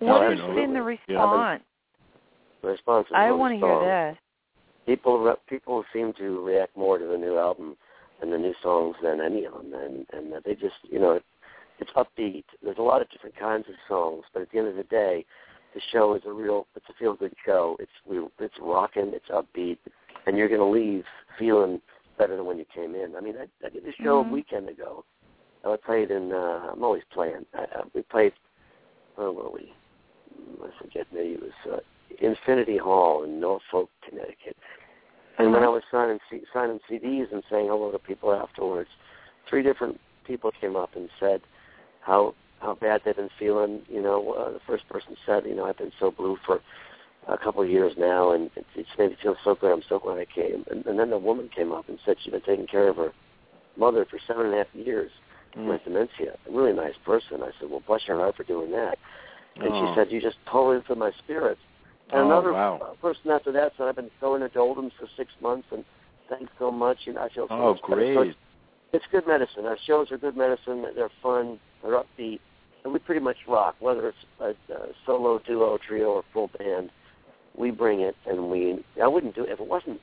[0.00, 1.00] No, What I've has been been the over it.
[1.08, 1.62] Yeah, response?
[2.62, 3.82] The response is I really want to strong.
[3.82, 4.18] hear this.
[4.86, 7.76] people people seem to react more to the new album
[8.22, 11.24] and the new songs than any of them, and and they just you know it,
[11.78, 12.44] it's upbeat.
[12.62, 15.24] There's a lot of different kinds of songs, but at the end of the day,
[15.74, 17.76] the show is a real it's a feel good show.
[17.80, 19.78] It's we it's rocking, it's upbeat,
[20.26, 21.04] and you're going to leave
[21.38, 21.80] feeling
[22.18, 23.14] better than when you came in.
[23.16, 24.28] I mean, I, I did the show Mhm.
[24.28, 25.04] a weekend ago.
[25.64, 26.32] I played in.
[26.32, 27.44] Uh, I'm always playing.
[27.54, 28.32] I, I, we played.
[29.16, 29.72] Where were we?
[30.62, 31.06] I forget.
[31.12, 31.80] Maybe it was uh,
[32.20, 34.56] Infinity Hall in Norfolk, Connecticut.
[35.38, 35.72] And when I Uh-huh.
[35.72, 38.90] was signing C- signing CDs and saying hello to people afterwards,
[39.48, 41.40] three different people came up and said
[42.00, 43.82] how how bad they've been feeling.
[43.88, 46.60] You know, uh, the first person said, you know, I've been so blue for
[47.32, 49.72] a couple of years now, and it's, it's made me feel so good.
[49.72, 50.64] I'm so glad I came.
[50.70, 53.12] And, and then the woman came up and said she'd been taking care of her
[53.76, 55.10] mother for seven and a half years
[55.56, 55.66] Mm.
[55.68, 56.36] with dementia.
[56.48, 57.42] A really nice person.
[57.42, 58.98] I said, well, bless your heart for doing that.
[59.56, 59.88] And Oh.
[59.88, 61.60] she said, you just totally lifted my spirits.
[62.10, 62.96] And Oh, another wow.
[63.02, 65.84] person after that said, I've been going to Doldens for six months, and
[66.28, 66.98] thanks so much.
[67.04, 68.14] You know, I feel so Oh, much better.
[68.14, 68.28] So great.
[68.30, 68.38] it's,
[68.92, 69.66] it's good medicine.
[69.66, 70.86] Our shows are good medicine.
[70.94, 71.58] They're fun.
[71.82, 72.38] They're upbeat.
[72.84, 76.90] And we pretty much rock, whether it's a, a solo, duo, trio, or full band.
[77.56, 78.84] We bring it, and we.
[79.02, 80.00] I wouldn't do it if it wasn't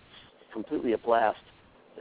[0.53, 1.37] completely a blast.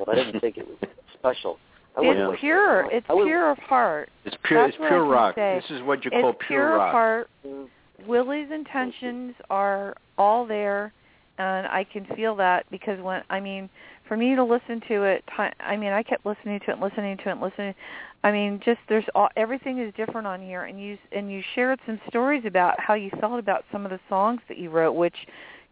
[0.00, 0.76] If I didn't think it was
[1.14, 1.58] special,
[1.96, 2.80] I wouldn't It's waste pure.
[2.82, 2.92] it.
[2.92, 4.10] It's I wouldn't- pure of heart.
[4.24, 4.64] It's pure.
[4.66, 5.34] That's it's pure rock.
[5.36, 5.60] say.
[5.62, 6.88] This is what you it's call pure rock.
[6.88, 7.30] of heart.
[8.06, 10.92] Willie's intentions are all there,
[11.38, 13.70] and I can feel that because when I mean,
[14.06, 15.24] for me to listen to it,
[15.60, 17.74] I mean, I kept listening to it, and listening to it, and listening.
[18.22, 21.78] I mean, just there's all, everything is different on here, and you and you shared
[21.86, 25.14] some stories about how you felt about some of the songs that you wrote, which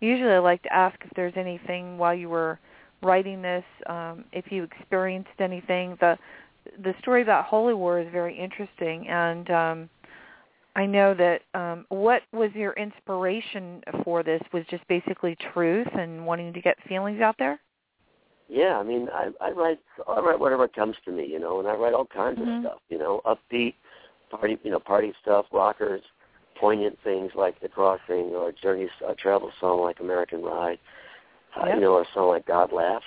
[0.00, 2.58] usually I like to ask if there's anything while you were
[3.02, 5.96] writing this, um, if you experienced anything.
[6.00, 6.16] The
[6.82, 9.90] the story about Holy War is very interesting, and um,
[10.76, 16.24] I know that um, what was your inspiration for this was just basically truth and
[16.26, 17.60] wanting to get feelings out there.
[18.48, 21.68] Yeah, I mean, I, I write I write whatever comes to me, you know, and
[21.68, 22.66] I write all kinds mm-hmm.
[22.66, 23.74] of stuff, you know, upbeat,
[24.30, 26.02] party, you know, party stuff, rockers,
[26.58, 30.78] poignant things like The Crossing or Journey, a travel song like American Ride,
[31.60, 33.04] uh, you know, or a song like God Laughs.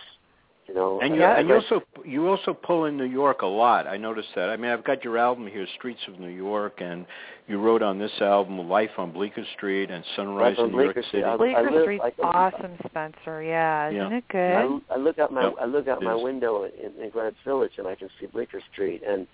[0.67, 3.45] You know, and you yeah, and you also you also pull in New York a
[3.45, 3.87] lot.
[3.87, 4.49] I noticed that.
[4.49, 7.05] I mean, I've got your album here, Streets of New York, and
[7.47, 11.23] you wrote on this album Life on Bleecker Street and Sunrise in New York City.
[11.23, 13.41] I, Bleecker I live, Street's I, awesome, Spencer.
[13.41, 14.81] Yeah, isn't it good?
[14.89, 16.23] I, I look out my Yep, I look out my is.
[16.23, 19.25] window in, in Greenwich Village and I can see Bleecker Street, and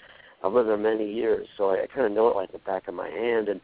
[0.44, 2.88] I've lived there many years, so I, I kind of know it like the back
[2.88, 3.50] of my hand.
[3.50, 3.60] And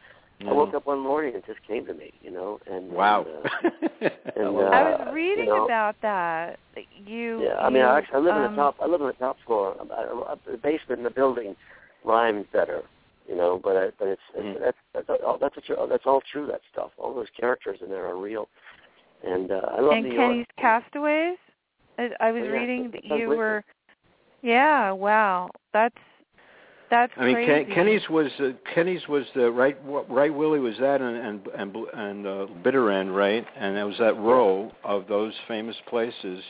[0.48, 2.58] I woke up one morning and it just came to me, you know.
[2.66, 3.26] And Wow.
[4.00, 6.58] And, uh, I and, love uh, I was reading you know, about that.
[7.06, 7.42] You.
[7.42, 8.76] Yeah, I mean, you, I actually I live in um, the top.
[8.80, 9.76] I live in the top floor.
[9.92, 11.54] I, I, the basement in the building
[12.04, 12.82] rhymes better,
[13.28, 13.60] you know.
[13.62, 14.60] But I, but it's, it's Mm.
[14.64, 14.76] that's
[15.08, 16.46] that's all, that's what you're, that's all true.
[16.46, 16.90] That stuff.
[16.96, 18.48] All those characters in there are real.
[19.22, 20.82] And uh, I love and New Kenny's York.
[20.84, 21.36] Castaways.
[21.98, 23.38] I, I was Oh, yeah, reading that- that you wicked.
[23.38, 23.64] were.
[24.40, 24.92] Yeah.
[24.92, 25.50] Wow.
[25.74, 25.94] That's
[26.90, 27.64] that's I mean, crazy.
[27.66, 29.76] Ken, Kenny's was uh, Kenny's was the right
[30.08, 33.96] right Willie was that and and and, and uh, Bitter End right, and it was
[33.98, 36.42] that row of those famous places.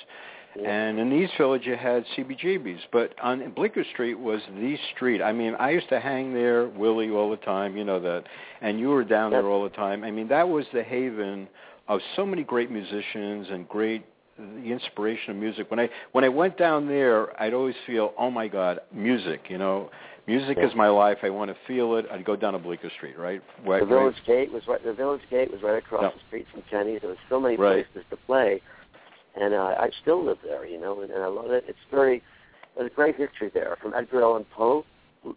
[0.56, 0.68] Yeah.
[0.68, 5.22] And in East Village, you had CBGB's, but on Bleecker Street was the street.
[5.22, 7.76] I mean, I used to hang there, Willie, all the time.
[7.76, 8.24] You know that,
[8.60, 10.02] and you were down there all the time.
[10.02, 11.46] I mean, that was the haven
[11.86, 14.04] of so many great musicians and great
[14.40, 15.70] the inspiration of music.
[15.70, 19.42] When I when I went down there, I'd always feel, oh my God, music.
[19.48, 19.90] You know,
[20.26, 20.66] music Yeah.
[20.66, 21.18] is my life.
[21.22, 22.06] I want to feel it.
[22.10, 23.42] I'd go down to Bleecker Street, right?
[23.64, 24.82] right The Village Gate was right.
[24.82, 26.10] The Village Gate was right across Yeah.
[26.10, 27.00] the street from Kenny's.
[27.00, 27.84] There was so many Right.
[27.92, 28.60] places to play,
[29.34, 31.64] and uh, I still live there, you know, and, and I love it.
[31.68, 32.22] It's very.
[32.76, 34.84] There's a great history there from Edgar Allan Poe,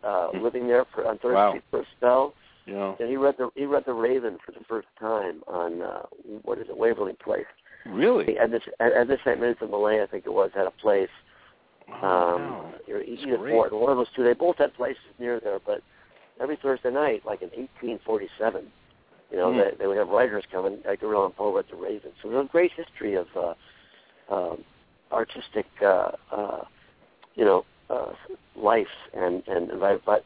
[0.04, 0.42] uh, Hmm.
[0.44, 1.50] living there for on Third Wow.
[1.52, 2.34] Street for a spell.
[2.66, 6.04] Know, And he read the he read the Raven for the first time on uh,
[6.44, 7.46] what is it Waverly Place.
[7.86, 8.38] really.
[8.38, 9.38] And this and this St.
[9.40, 11.10] Vincent Millay, I think it was, had a place.
[11.92, 13.52] Oh, Um, That's either great.
[13.54, 14.24] Fort, one of those two.
[14.24, 15.82] They both had places near there, but
[16.40, 18.72] every Thursday night, like in 1847,
[19.32, 19.58] you know, Hmm.
[19.60, 22.12] they, they would have writers coming, and Edgar Allan Poe read the Raven.
[22.22, 23.54] So there's a great history of uh,
[24.34, 24.64] um,
[25.12, 26.64] artistic, uh, uh,
[27.36, 28.14] you know, uh,
[28.56, 30.20] life and and vi- vi-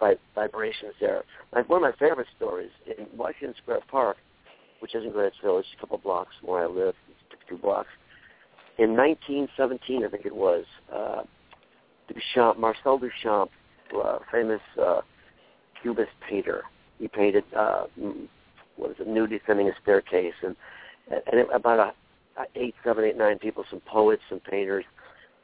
[0.00, 1.22] vi- vibrations there.
[1.54, 4.16] Like one of my favorite stories in Washington Square Park,
[4.80, 6.94] which is in Greenwich Village, it's a couple blocks from where I live,
[7.48, 7.88] two blocks.
[8.82, 11.22] In 1917, I think it was, uh,
[12.10, 13.48] Duchamp, Marcel Duchamp,
[13.96, 15.02] uh, famous uh,
[15.80, 16.64] Cubist painter.
[16.98, 18.26] He painted uh, mm,
[18.74, 20.56] what is it, nude descending a staircase, and
[21.08, 24.84] and it, about a, eight, seven, eight, nine people, some poets, some painters.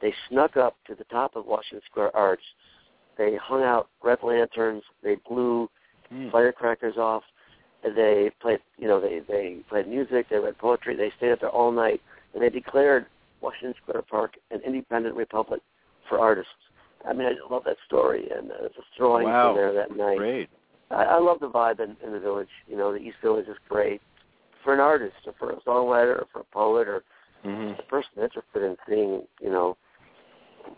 [0.02, 2.42] They snuck up to the top of Washington Square Arch.
[3.18, 4.82] They hung out red lanterns.
[5.04, 5.70] They blew
[6.10, 6.30] Hmm.
[6.30, 7.22] firecrackers off.
[7.82, 10.28] They played, you know, they they played music.
[10.28, 10.96] They read poetry.
[10.96, 12.00] They stayed up there all night,
[12.34, 13.06] and they declared
[13.40, 15.60] Washington Square Park an independent republic
[16.08, 16.52] for artists.
[17.08, 19.54] I mean, I love that story, and uh, a throwing Wow.
[19.54, 20.18] there that night.
[20.18, 20.48] Great.
[20.90, 22.48] I, I love the vibe in, in the village.
[22.66, 24.00] You know, the East Village is great
[24.64, 27.02] for an artist, or for a songwriter, or for a poet, or
[27.44, 29.76] hmm a person interested in seeing, you know,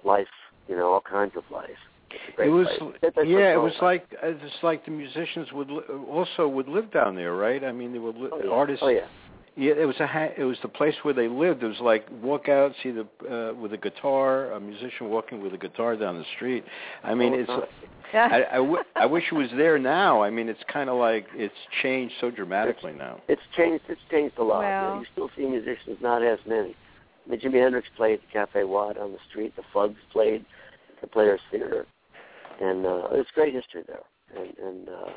[0.05, 0.27] life.
[0.69, 1.71] You know, all kinds of life.
[2.11, 3.13] It's a great It was place.
[3.27, 7.35] Yeah, it was like it's like the musicians would li- also would live down there,
[7.35, 7.65] right?
[7.65, 8.51] I mean, they would li- oh, yeah.
[8.51, 8.83] artists.
[8.85, 9.07] Oh yeah.
[9.57, 11.63] Yeah, it was a ha- it was the place where they lived.
[11.63, 15.53] It was like walk out, see the uh, with a guitar, a musician walking with
[15.55, 16.65] a guitar down the street.
[17.03, 17.69] I mean, All it's the time.
[18.13, 18.29] Yeah.
[18.33, 20.23] I, I, w- I wish it was there now.
[20.23, 23.21] I mean, it's kind of like it's changed so dramatically now.
[23.29, 23.85] It's changed.
[23.89, 24.61] It's changed a lot.
[24.61, 26.75] Well- You, know, you still see musicians, not as many.
[27.27, 29.55] I mean, Jimi Hendrix played at Cafe Wha on the street.
[29.57, 30.45] The Fugs played
[30.95, 31.87] at the Players Theater,
[32.61, 34.01] and uh, there's great history there.
[34.37, 35.11] And, and uh,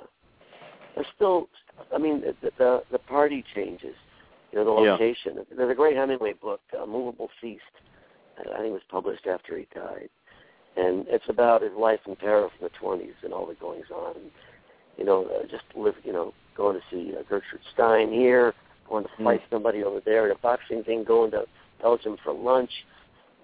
[0.95, 1.47] there's still,
[1.93, 3.95] I mean, the the, the party changes.
[4.53, 4.91] You know, the Yeah.
[4.91, 5.43] location.
[5.49, 7.63] There's a great Hemingway book, uh, Movable Feast.
[8.37, 10.09] I think it was published after he died,
[10.75, 14.15] and it's about his life in Paris in the 20s and all the goings on.
[14.15, 14.31] And,
[14.97, 18.53] you know, uh, just live, you know, going to see uh, Gertrude Stein here,
[18.87, 21.47] going to fight somebody over there at a boxing thing, going to
[21.81, 22.85] Belgium for lunch.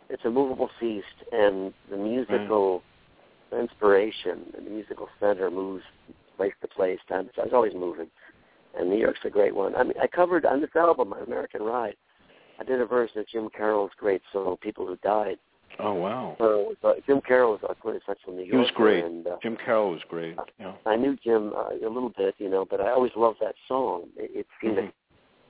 [0.10, 2.84] It's a movable feast, and the musical
[3.52, 5.84] inspiration and the musical center moves
[6.38, 7.46] place to place, time to time.
[7.46, 8.12] It's always moving.
[8.78, 9.76] And New York's a great one.
[9.76, 11.96] I mean, I covered on this album, American Ride.
[12.60, 15.38] I did a version of Jim Carroll's great song, "People Who Died."
[15.80, 16.36] Oh wow!
[16.40, 18.52] So uh, Jim Carroll was a quintessential New Yorker.
[18.52, 19.06] He was great.
[19.06, 20.36] And, uh, Jim Carroll was great.
[20.60, 20.74] Yeah.
[20.86, 24.08] I knew Jim uh, a little bit, you know, but I always loved that song.
[24.18, 24.88] It, it seemed Mhm.
[24.88, 24.94] to,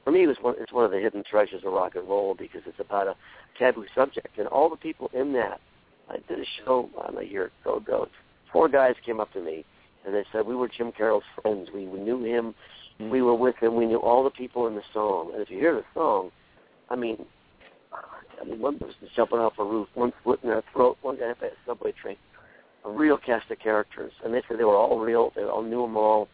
[0.04, 0.56] for me, it was one.
[0.60, 3.16] It's one of the hidden treasures of rock and roll because it's about a
[3.58, 5.60] taboo subject, and all the people in that.
[6.10, 7.78] I did a show um, a year ago.
[7.78, 8.08] ago.
[8.52, 9.64] Four guys came up to me,
[10.06, 11.70] and they said we were Jim Carroll's friends.
[11.74, 12.54] We knew him.
[13.00, 13.10] Mhm.
[13.10, 13.76] We were with him.
[13.76, 15.32] We knew all the people in the song.
[15.34, 16.32] And if you hear the song,
[16.90, 17.26] I mean,
[17.94, 21.30] I mean, one person jumping off a roof, one foot in their throat, one guy
[21.32, 22.16] at a subway train.
[22.86, 25.32] A real cast of characters, and they said they were all real.
[25.36, 26.30] They all knew them all,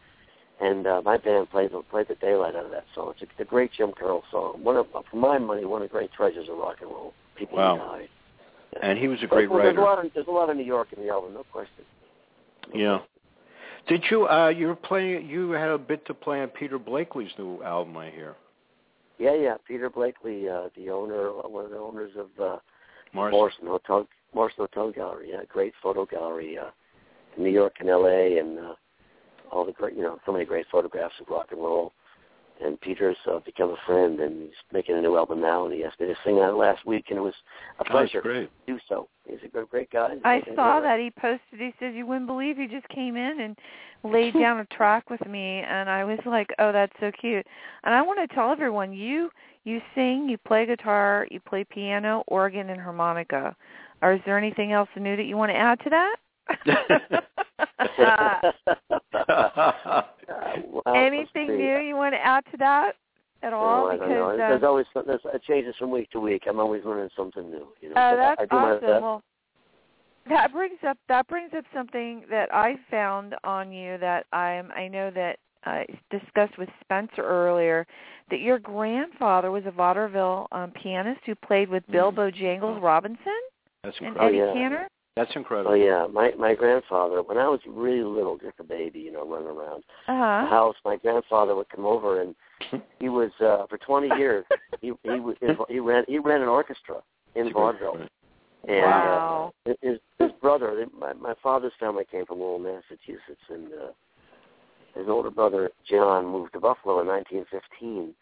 [0.60, 3.10] and uh, my band played the, played the daylight out of that song.
[3.14, 4.62] It's a, it's a great Jim Carroll song.
[4.62, 7.14] One of, for my money, one of the great treasures of rock and roll.
[7.34, 7.76] People Wow.
[7.78, 8.08] died.
[8.80, 9.96] And he was a great Well, There's a writer.
[9.96, 11.84] lot of there's a lot of New York in the album, no question.
[12.72, 13.00] Yeah.
[13.88, 17.32] Did you uh you were playing you had a bit to play on Peter Blachley's
[17.38, 18.34] new album I hear.
[19.18, 19.56] Yeah, yeah.
[19.66, 22.58] Peter Blachley, uh, the owner, one of the owners of uh,
[23.14, 23.32] Mars.
[23.32, 26.70] Morrison Hotel, Morrison Hotel Gallery, yeah, great photo gallery uh,
[27.36, 28.38] in New York and L.A.
[28.38, 28.74] and uh,
[29.50, 31.92] all the great, you know, so many great photographs of rock and roll.
[32.64, 35.84] And Peter's uh, become a friend, and he's making a new album now, and he
[35.84, 37.34] asked me to sing on it last week, and it was
[37.78, 38.50] a pleasure great.
[38.66, 39.08] to do so.
[39.28, 40.14] He's a great, great guy.
[40.24, 41.58] I saw that he posted.
[41.58, 43.58] He says, "You wouldn't believe he just came in and
[44.04, 47.46] laid down a track with me," and I was like, "Oh, that's so cute."
[47.84, 49.30] And I want to tell everyone, you
[49.64, 53.54] you sing, you play guitar, you play piano, organ, and harmonica.
[54.00, 56.16] Or is there anything else new that you want to add to that?
[56.48, 58.40] Uh,
[60.68, 62.92] well, anything new you want to add to that
[63.42, 63.86] at all?
[63.86, 64.30] No, I don't because know.
[64.30, 66.44] uh, There's always there's, it changes from week to week.
[66.48, 67.66] I'm always learning something new.
[67.80, 69.02] You know, Oh, but I- that's I do my awesome.
[69.02, 69.22] Well,
[70.28, 74.88] that brings up that brings up something that I found on you that I'm I
[74.88, 77.86] know that I discussed with Spencer earlier
[78.30, 82.16] that your grandfather was a vaudeville um, pianist who played with Bill Mm.
[82.32, 83.18] Bojangles Robinson
[83.84, 84.40] That's and incredible.
[84.40, 84.52] Eddie yeah.
[84.54, 84.88] Cantor.
[85.16, 85.72] That's incredible.
[85.72, 87.22] Oh yeah, my my grandfather.
[87.22, 90.76] When I was really little, just a baby, you know, running around Uh the house,
[90.84, 92.34] my grandfather would come over, and
[93.00, 94.44] he was uh for 20 years.
[94.82, 95.36] he he was
[95.68, 96.96] he ran he ran an orchestra
[97.34, 98.06] in vaudeville.
[98.68, 99.52] And Wow.
[99.66, 103.92] uh, his his brother, my my father's family came from Lowell, Massachusetts, and uh,
[104.98, 108.12] his older brother John moved to Buffalo in 1915,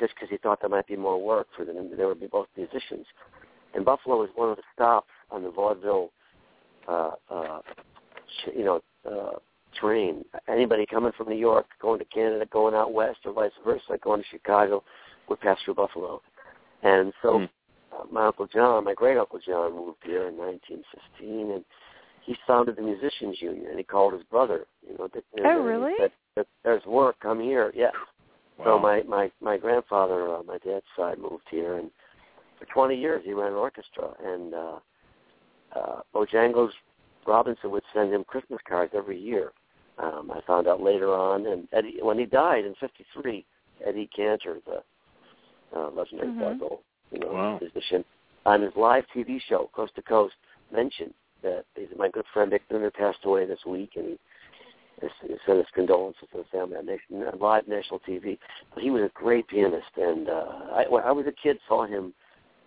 [0.00, 1.90] just because he thought there might be more work for them.
[1.96, 3.06] They would be both musicians,
[3.74, 6.10] and Buffalo was one of the stops on the vaudeville,
[6.88, 7.60] uh, uh,
[8.54, 8.80] you know,
[9.10, 9.38] uh,
[9.74, 10.24] train.
[10.48, 14.20] Anybody coming from New York, going to Canada, going out west, or vice versa, going
[14.20, 14.82] to Chicago,
[15.28, 16.20] would pass through Buffalo,
[16.82, 17.44] and so Hmm.
[17.92, 21.64] uh, my uncle John, my great uncle John, moved here in 1915, and
[22.22, 24.66] he founded the Musicians Union, and he called his brother.
[24.88, 25.94] You know, that, Oh, and really?
[25.96, 27.18] said, "There- "There's work.
[27.20, 27.94] Come here." Yes.
[28.64, 31.90] So my my my grandfather, uh, my dad's side, moved here, and
[32.58, 34.14] for 20 years he ran an orchestra.
[34.22, 34.78] And uh,
[35.74, 36.70] uh, Bojangles
[37.26, 39.52] Robinson would send him Christmas cards every year.
[39.98, 43.44] Um, I found out later on, and Eddie, when he died in '53,
[43.84, 44.82] Eddie Cantor, the
[45.76, 46.38] uh, legendary Mhm.
[46.38, 47.58] vaudeville, you know, Wow.
[47.60, 48.04] musician,
[48.44, 50.34] on his live TV show, Coast to Coast,
[50.70, 54.18] mentioned that he's- my good friend Dick Linder passed away this week, and he
[55.00, 58.38] he sent his condolences to the family on, nation, live national TV.
[58.74, 61.84] But he was a great pianist, and uh, I, when I was a kid, saw
[61.86, 62.14] him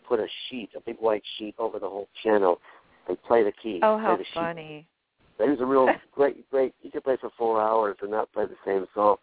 [0.04, 2.60] put a sheet, a big white sheet, over the whole piano
[3.08, 3.82] and play the keys.
[3.84, 4.34] Oh, play how the sheet.
[4.34, 4.88] funny!
[5.42, 6.74] He was a real great, great.
[6.82, 9.18] You could play for four hours and not play the same song.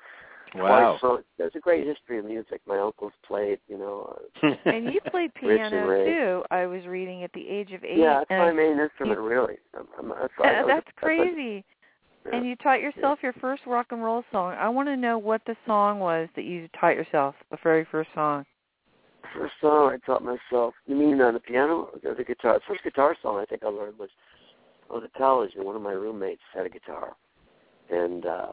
[0.55, 0.99] Wow.
[0.99, 1.01] Twice.
[1.01, 2.61] So there's a great history of music.
[2.67, 4.15] My uncles played, you know.
[4.43, 6.43] Uh, And you played Rich and piano too.
[6.51, 7.97] I was reading at the age of eight.
[7.97, 9.55] yeah, that's my main instrument, really.
[9.75, 11.65] I'm, I'm, that's, I- I was- that's that's crazy.
[12.27, 12.37] Yeah.
[12.37, 14.55] And you taught yourself your first rock and roll song.
[14.59, 18.11] I want to know what the song was that you taught yourself, the very first
[18.15, 18.45] song.
[19.35, 20.75] First song I taught myself.
[20.87, 22.61] You mean on the piano or the guitar?
[22.67, 24.11] First guitar song I think I learned was
[24.91, 27.15] I was at college and one of my roommates had a guitar,
[27.91, 28.53] and uh,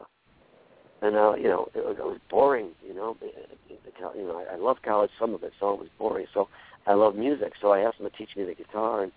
[1.02, 2.70] and uh, you know it was, it was boring.
[2.86, 3.28] You know, the,
[3.68, 5.10] the, you know I, I love college.
[5.18, 6.26] Some of it, so it was boring.
[6.32, 6.48] So
[6.86, 7.52] I love music.
[7.60, 9.12] So I asked him to teach me the guitar, and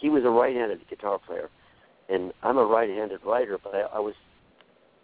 [0.00, 1.48] he was a right-handed guitar player,
[2.08, 4.14] and I'm a right-handed writer, but I, I was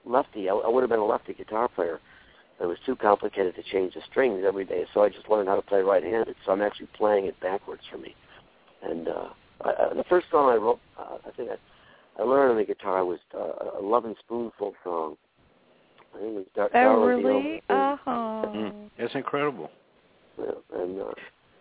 [0.04, 0.48] lefty.
[0.48, 2.00] I, I would have been a lefty guitar player.
[2.60, 5.56] It was too complicated to change the strings every day, so I just learned how
[5.56, 6.36] to play right-handed.
[6.44, 8.14] So I'm actually playing it backwards for me.
[8.82, 9.28] And uh,
[9.64, 12.64] I, I, the first song I wrote, uh, I think I, I learned on the
[12.64, 15.16] guitar was uh, a Lovin' Spoonful song.
[16.14, 17.62] I think it was Dar- Oh, Darla really?
[17.70, 18.46] Uh huh.
[18.46, 18.90] Mm.
[18.98, 19.70] That's incredible.
[20.38, 21.12] Yeah, and uh,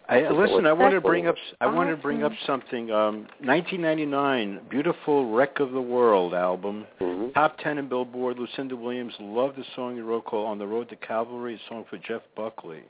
[0.09, 1.35] I, listen, I wanted to bring up.
[1.61, 2.89] I wanted to bring up something.
[2.89, 8.39] Um, 1999, "Beautiful Wreck of the World" album, hmm top ten in Billboard.
[8.39, 11.85] Lucinda Williams loved the song you wrote called "On the Road to Calvary," a song
[11.89, 12.81] for Jeff Buckley.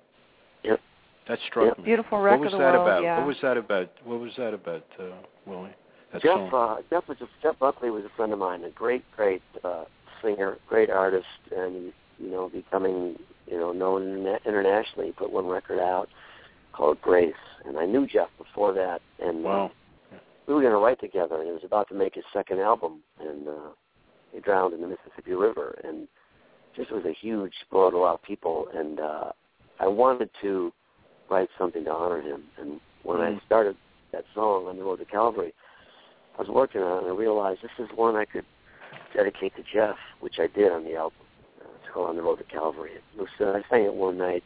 [0.63, 0.79] Yep.
[1.27, 1.77] That struck Yep.
[1.79, 1.83] me.
[1.83, 2.87] Beautiful wreck what was of the that world.
[2.87, 3.03] about?
[3.03, 3.17] Yeah.
[3.17, 3.89] What was that about?
[4.05, 5.03] What was that about, uh,
[5.45, 5.75] Willie?
[6.13, 6.53] That Jeff, song.
[6.53, 9.83] uh, Jeff was a, Jeff Buckley was a friend of mine, a great, great uh,
[10.21, 15.07] singer, great artist, and you know, becoming you know known interna- internationally.
[15.07, 16.07] He put one record out
[16.73, 17.33] called Grace,
[17.65, 19.71] and I knew Jeff before that, and uh, Wow.
[20.47, 23.01] we were going to write together, and he was about to make his second album,
[23.19, 23.69] and uh,
[24.31, 26.07] he drowned in the Mississippi River, and
[26.75, 29.31] just was a huge blow to a lot of people, and uh,
[29.79, 30.71] I wanted to
[31.29, 33.37] write something to honor him, and when Mm.
[33.37, 33.75] I started
[34.11, 35.53] that song on the road to Calvary,
[36.37, 38.45] I was working on it, and I realized this is one I could
[39.13, 41.19] dedicate to Jeff, which I did on the album.
[41.61, 42.91] Uh, it's called On the Road to Calvary.
[43.17, 44.43] Lucinda, I sang it one night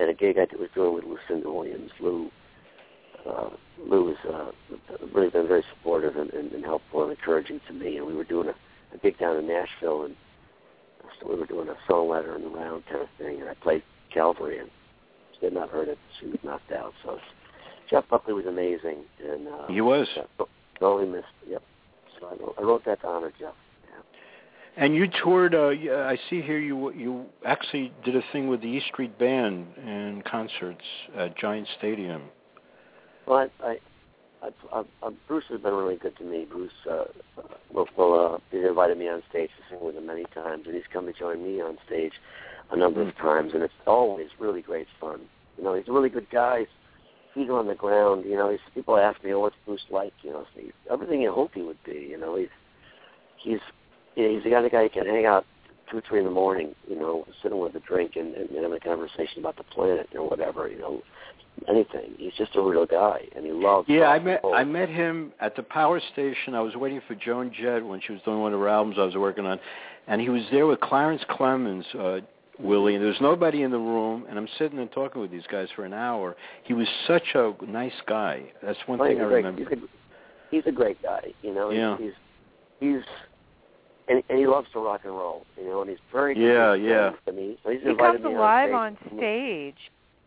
[0.00, 1.90] at a gig I was doing with Lucinda Williams.
[2.00, 2.30] Lou,
[3.28, 3.50] uh,
[3.86, 4.50] Lou was uh,
[5.14, 7.98] really been very supportive and, and, and helpful and encouraging to me.
[7.98, 10.16] And we were doing a, a gig down in Nashville, and
[11.20, 13.40] so we were doing a songwriter in the round kind of thing.
[13.40, 13.82] And I played
[14.12, 14.70] Calvary, and
[15.38, 15.98] she had not heard it.
[16.18, 16.92] She was knocked out.
[17.04, 17.18] So
[17.90, 20.08] Jeff Buckley was amazing, and uh, He was.
[20.16, 20.22] yeah,
[20.78, 21.26] totally missed.
[21.48, 21.62] Yep.
[22.18, 23.54] So I wrote, I wrote that to honor Jeff.
[24.80, 25.54] And you toured.
[25.54, 29.66] Uh, I see here you you actually did a thing with the E Street Band
[29.76, 30.80] and concerts
[31.14, 32.22] at Giant Stadium.
[33.26, 33.76] Well, I,
[34.42, 36.46] I, I, I, Bruce has been really good to me.
[36.50, 37.04] Bruce uh,
[37.74, 40.84] will uh, he's invited me on stage to sing with him many times, and he's
[40.90, 42.14] come to join me on stage
[42.70, 45.20] a number of times, and it's always really great fun.
[45.58, 46.60] You know, he's a really good guy.
[47.34, 48.24] He's feet on the ground.
[48.24, 51.32] You know, he's, people ask me, "Oh, what's Bruce like?" You know, so everything you
[51.32, 52.08] hope he would be.
[52.10, 52.48] You know, he's
[53.36, 53.60] he's
[54.16, 55.44] you know, he's the kind of guy you can hang out
[55.90, 56.74] two, or three in the morning.
[56.88, 60.28] You know, sitting with a drink and, and having a conversation about the planet or
[60.28, 60.68] whatever.
[60.68, 61.02] You know,
[61.68, 62.14] anything.
[62.18, 63.88] He's just a real guy, and he loves.
[63.88, 64.40] Yeah, I met.
[64.54, 66.54] I met him at the power station.
[66.54, 69.04] I was waiting for Joan Jett when she was doing one of her albums I
[69.04, 69.58] was working on,
[70.06, 72.20] and he was there with Clarence Clemons, uh,
[72.58, 74.26] Willie, and there was nobody in the room.
[74.28, 76.36] And I'm sitting and talking with these guys for an hour.
[76.64, 78.44] He was such a nice guy.
[78.62, 79.62] That's one Oh, thing I great, remember.
[79.62, 79.82] He's a,
[80.50, 81.32] he's a great guy.
[81.42, 81.96] You know, Yeah.
[81.98, 82.12] he's,
[82.80, 83.02] he's
[84.10, 85.46] and, and he loves to rock and roll.
[85.58, 87.12] You know, and he's very Yeah, yeah.
[87.26, 87.58] To me.
[87.64, 89.76] So he's He invited comes me alive on on stage.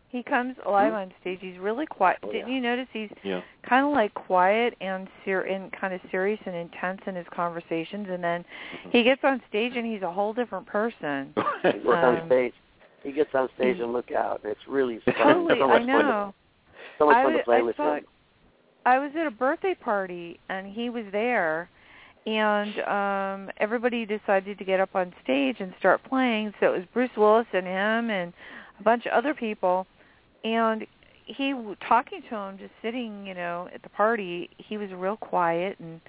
[0.08, 0.98] He comes alive Hmm?
[0.98, 1.38] on stage.
[1.40, 2.18] He's really quiet.
[2.22, 2.54] Oh, Didn't yeah.
[2.54, 3.40] you notice he's Yeah.
[3.68, 8.08] kind of like quiet and ser- and kind of serious and intense in his conversations,
[8.08, 8.90] and then Mm-hmm.
[8.90, 11.34] he gets on stage and he's a whole different person.
[11.62, 12.54] He gets on Um, stage.
[13.02, 15.14] He gets on stage and look out, and it's really fun.
[15.14, 16.34] Totally, so much I fun to- know.
[16.98, 18.04] so much I fun to play I with saw him.
[18.86, 21.70] I was at a birthday party and he was there
[22.26, 26.86] and um everybody decided to get up on stage and start playing so it was
[26.94, 28.32] Bruce Willis and him and
[28.80, 29.86] a bunch of other people
[30.42, 30.86] and
[31.26, 31.54] he
[31.86, 36.00] talking to him just sitting you know at the party he was real quiet and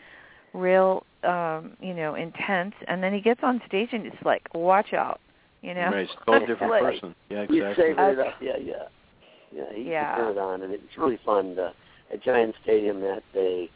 [0.54, 4.94] real um you know intense and then he gets on stage and it's like watch
[4.94, 5.20] out
[5.62, 7.16] you know Right, it's a totally different Like- person.
[7.30, 7.86] Yeah, You exactly.
[7.90, 8.34] savor it up.
[8.42, 8.74] Yeah, yeah.
[9.52, 10.16] Yeah, he Yeah.
[10.16, 11.56] can turn it on, and it's really fun.
[11.56, 11.74] To,
[12.12, 13.70] at Giant Stadium that day, they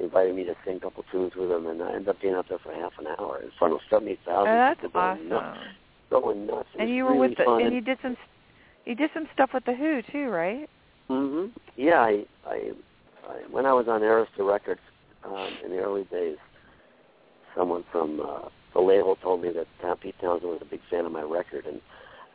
[0.00, 2.46] invited me to sing a couple tunes with him, and I ended up being out
[2.48, 5.46] there for half an hour in front of 70,000 Oh, that's people going nuts.
[5.58, 5.68] awesome
[6.10, 6.68] Going nuts.
[6.78, 7.62] And you were really with the fun.
[7.62, 8.16] and you did some
[8.84, 10.68] you did some stuff with the Who too right
[11.08, 12.72] hmm Yeah, I, I,
[13.26, 14.80] I, when I was on Arista Records
[15.24, 16.36] um, in the early days,
[17.56, 21.04] someone from uh, the label told me that Tom Pete Townshend was a big fan
[21.06, 21.80] of my record, and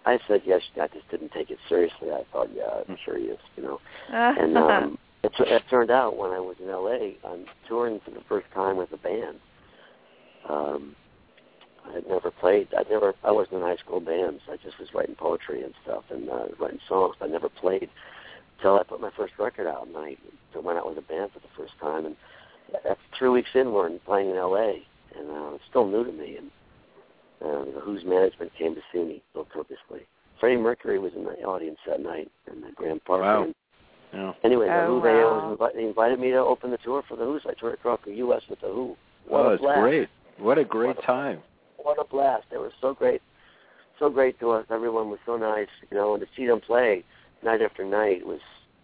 [0.05, 0.61] I said yes.
[0.81, 2.11] I just didn't take it seriously.
[2.11, 3.79] I thought, yeah, I'm sure he is, you know.
[4.09, 4.96] And um,
[5.39, 7.17] it, it turned out when I was in L.A.
[7.23, 9.39] on touring for the first time with a band,
[10.49, 10.95] um,
[11.87, 12.67] I had never played.
[12.77, 13.13] I never.
[13.23, 14.41] I wasn't in high school bands.
[14.49, 17.15] I just was writing poetry and stuff and uh, writing songs.
[17.21, 17.89] I never played
[18.57, 20.17] until I put my first record out, and I
[20.59, 22.05] went out with a band for the first time.
[22.05, 22.15] And
[22.83, 24.83] that's three weeks in, we're playing in L.A.
[25.17, 26.37] and uh, it's still new to me.
[26.37, 26.51] And
[27.41, 30.07] uh, the Who's management came to see me so purposely.
[30.39, 33.21] Freddie Mercury was in the audience that night in the Grand Park.
[33.21, 33.43] Wow.
[33.43, 33.55] And
[34.13, 34.33] Yeah.
[34.43, 35.49] Anyway, the Oh, Who band wow.
[35.49, 37.39] was invi- they invited me to open the tour for the Who.
[37.41, 38.41] So I toured across the U.S.
[38.49, 38.95] with the Who.
[39.27, 39.79] What Oh, a it's blast!
[39.81, 40.09] great.
[40.37, 41.41] What a great What a- time.
[41.77, 42.45] What a blast!
[42.49, 43.21] They were so great,
[43.99, 44.65] so great to us.
[44.71, 46.13] Everyone was so nice, you know.
[46.15, 47.03] And to see them play
[47.43, 48.39] night after night was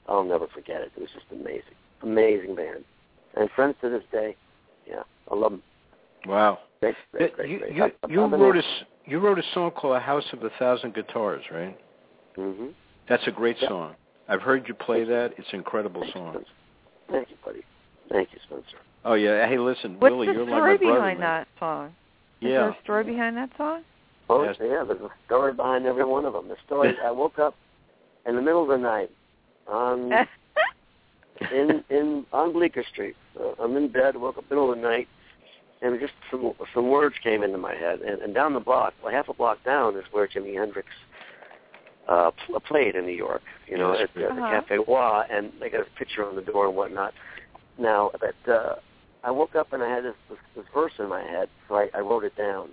[0.08, 0.92] I'll never forget it.
[0.96, 2.84] It was just amazing, amazing band,
[3.36, 4.36] and friends to this day.
[4.88, 5.64] Yeah, I love them.
[6.28, 6.60] Wow.
[6.82, 7.96] Great, great, great, you great.
[8.10, 10.94] you, you wrote a s- you wrote a song called "A House of a Thousand
[10.94, 11.78] Guitars," right?
[12.38, 12.68] Mm-hmm.
[13.08, 13.70] That's a great Yeah.
[13.70, 13.96] song.
[14.30, 15.34] I've heard you play that.
[15.38, 16.44] It's an incredible song.
[17.12, 17.62] Thank you, buddy.
[18.10, 18.78] Thank you, Spencer.
[19.06, 19.48] Oh yeah.
[19.48, 21.28] Hey, listen, What's Willie, you're story like my brother, behind man.
[21.42, 21.88] that song?
[22.42, 23.84] Is there a story behind that song?
[24.30, 24.56] Oh, Yes.
[24.60, 26.48] yeah, there's a story behind every one of them.
[26.48, 27.56] The story, I woke up
[28.26, 29.12] in the middle of the night
[29.68, 30.12] on
[31.54, 33.16] in in on Bleecker Street.
[33.40, 35.08] Uh, I'm in bed, woke up in the middle of the night,
[35.82, 38.00] and just some some words came into my head.
[38.02, 40.88] And, and down the block, well, half a block down, is where Jimi Hendrix
[42.08, 42.32] uh,
[42.68, 43.42] played in New York.
[43.68, 44.36] You know, Yes, at the, uh-huh.
[44.36, 47.14] the Cafe Wha, and they got a picture on the door and whatnot.
[47.78, 48.76] Now that uh,
[49.24, 51.90] I woke up and I had this, this, this verse in my head, so I,
[51.94, 52.70] I wrote it down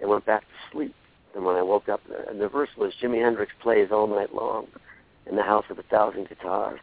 [0.00, 0.94] and went back to sleep.
[1.34, 4.66] And when I woke up, and the verse was Jimi Hendrix plays all night long
[5.28, 6.80] in the house of a thousand guitars.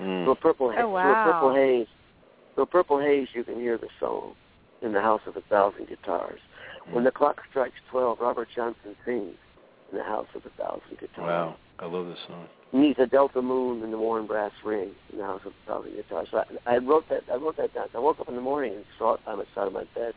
[0.00, 0.24] Mm.
[0.24, 1.86] Through a purple haze, Oh, through a purple haze,
[2.54, 4.34] through a purple haze, you can hear the song
[4.82, 6.40] in the house of a thousand guitars.
[6.92, 9.34] When the clock strikes twelve, Robert Johnson sings
[9.96, 11.18] in the house of a thousand guitars.
[11.18, 12.46] Wow, I love this song.
[12.72, 15.94] Neath a delta moon and the worn brass ring in the house of a thousand
[15.94, 16.28] guitars.
[16.30, 17.22] So I, I wrote that.
[17.32, 17.86] I wrote that down.
[17.94, 20.14] I woke up in the morning and saw it on the side of my bed,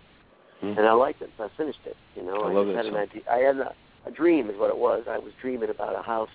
[0.61, 0.77] Mm.
[0.77, 1.29] and I liked it.
[1.37, 1.95] So I finished it.
[2.17, 3.21] You know, I love just that had an idea.
[3.31, 3.73] I had a,
[4.05, 5.05] a dream, is what it was.
[5.09, 6.27] I was dreaming about a house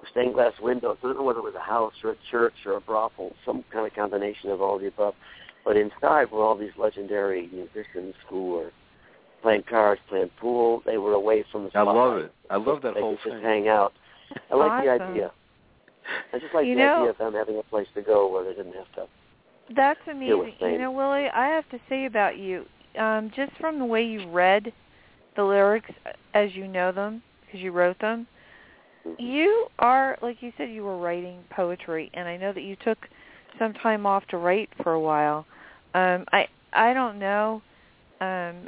[0.00, 0.96] with stained glass windows.
[1.00, 3.64] I don't know whether it was a house or a church or a brothel, some
[3.72, 5.14] kind of combination of all the above.
[5.64, 8.72] But inside were all these legendary musicians who were
[9.46, 10.82] playing cards, playing pool.
[10.84, 11.96] They were away from the spotlight.
[11.96, 12.32] I love it.
[12.50, 13.92] I love that they whole could just hang out.
[14.50, 15.12] I like the Awesome.
[15.12, 15.30] idea.
[16.32, 18.42] I just like You the know- idea of them having a place to go where
[18.42, 19.06] they didn't have to.
[19.70, 20.54] That's amazing.
[20.60, 22.66] You know, Willie, I have to say about you,
[22.98, 24.72] um, just from the way you read
[25.36, 25.90] the lyrics
[26.34, 28.26] as you know them, because you wrote them,
[29.18, 32.98] you are, like you said, you were writing poetry, and I know that you took
[33.60, 35.46] some time off to write for a while.
[35.94, 37.62] Um, I I don't know.
[38.20, 38.66] Um,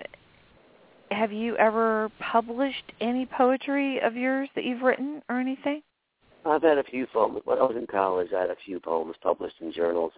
[1.10, 5.82] have you ever published any poetry of yours that you've written or anything?
[6.46, 7.40] I've had a few poems.
[7.44, 10.12] When I was in college, I had a few poems published in journals,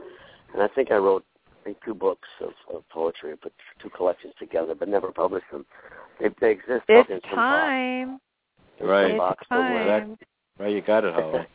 [0.52, 1.24] and I think I wrote
[1.60, 5.66] I think, two books of, of poetry, put two collections together, but never published them.
[6.18, 8.08] They, they exist out in It's some time.
[8.12, 8.20] box,
[8.80, 9.10] Right.
[9.10, 10.00] It's box somewhere.
[10.00, 10.18] time.
[10.58, 11.46] Right, you got it, Holly.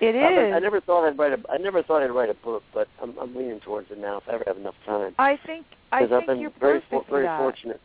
[0.00, 0.54] It I, is.
[0.56, 1.38] I never thought I'd write a.
[1.48, 4.24] I never thought I'd write a book, but I'm, I'm leaning towards it now if
[4.28, 5.14] I ever have enough time.
[5.16, 7.38] I think I Because I've think been you're very, perfect for, for very that.
[7.38, 7.80] fortunate.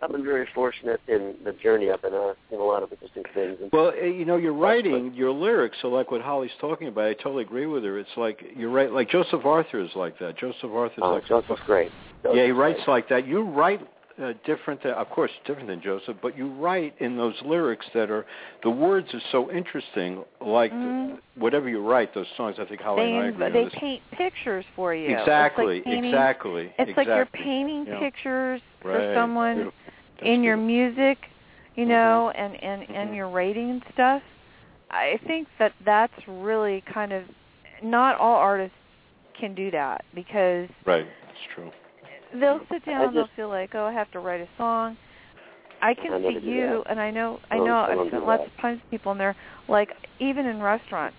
[0.00, 2.34] I've been very fortunate in the journey I've been on.
[2.52, 3.58] in a lot of interesting things.
[3.60, 7.06] And Well, eh, you know, your writing, your lyrics are like what Holly's talking about.
[7.06, 7.98] I totally agree with her.
[7.98, 8.92] It's like you're right.
[8.92, 10.36] Like Joseph Arthur is like that.
[10.38, 11.90] Joseph Arthur's oh, like Joseph's great.
[12.32, 12.88] yeah, he writes great.
[12.88, 13.26] like that.
[13.26, 13.80] You write
[14.22, 18.10] uh, different, than, of course, different than Joseph, but you write in those lyrics that
[18.10, 18.26] are
[18.64, 20.24] the words are so interesting.
[20.40, 21.18] Like Mhm.
[21.36, 22.56] whatever you write, those songs.
[22.58, 23.74] I think Holly They and I agree on they this.
[23.74, 25.08] paint pictures for you.
[25.16, 26.62] exactly, It's like painting, exactly.
[26.78, 27.04] It's exactly.
[27.04, 27.98] like you're painting Yeah.
[28.00, 29.14] pictures for Right.
[29.14, 29.78] someone Beautiful.
[30.18, 31.18] That's in your music,
[31.76, 31.88] you Mhm.
[31.88, 33.16] know, and and and Mhm.
[33.16, 34.22] your writing and stuff.
[34.90, 37.24] I think that that's really kind of
[37.82, 38.76] not all artists
[39.34, 41.70] can do that because Right, it's true.
[42.32, 44.96] they'll sit down I and they'll feel like, oh, I have to write a song.
[45.80, 48.24] I can I see do you, and I know, I I know, I I've seen
[48.26, 48.52] lots that.
[48.52, 49.36] of times people, and they're
[49.68, 51.18] like, even in restaurants,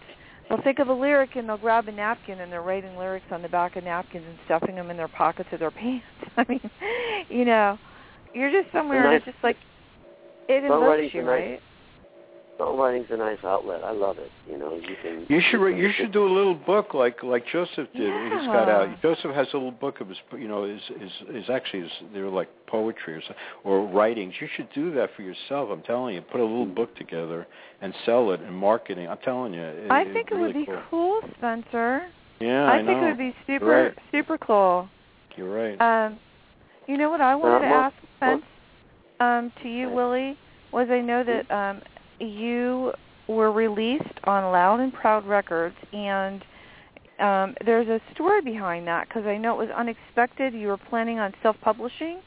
[0.49, 3.41] they'll think of a lyric and they'll grab a napkin and they're writing lyrics on
[3.41, 6.05] the back of napkins and stuffing them in their pockets of their pants.
[6.35, 6.69] I mean,
[7.29, 7.77] you know,
[8.33, 9.57] you're just somewhere and nice- it's just like
[10.47, 11.61] it Songwriting's invokes you, a nice- right?
[12.59, 13.85] Songwriting's a nice outlet.
[13.85, 14.29] I love it.
[14.49, 15.25] You know, you can.
[15.29, 18.11] You should can- you should do a little book like like Joseph did.
[18.33, 19.01] He's got out.
[19.01, 22.27] Joseph has a little book of his you know is is is actually his, they're
[22.27, 23.21] like poetry or
[23.63, 24.33] or writings.
[24.41, 25.69] You should do that for yourself.
[25.71, 26.21] I'm telling you.
[26.21, 27.47] Put a little book together
[27.81, 29.07] and sell it and marketing.
[29.07, 29.61] I'm telling you.
[29.61, 31.21] It, I think it really would be cool.
[31.21, 32.09] cool, Spencer.
[32.41, 32.87] Yeah, I, know.
[32.87, 33.93] think it would be super Right.
[34.11, 34.89] super cool.
[35.37, 35.79] You're right.
[35.79, 36.19] Um,
[36.87, 38.43] you know what I wanted to ask Spence
[39.19, 40.37] um, to you, Willie,
[40.71, 41.81] was I know that um,
[42.19, 42.91] you
[43.27, 46.43] were released on Loud and Proud Records, and
[47.19, 50.53] um, there's a story behind that because I know it was unexpected.
[50.53, 52.19] You were planning on self-publishing,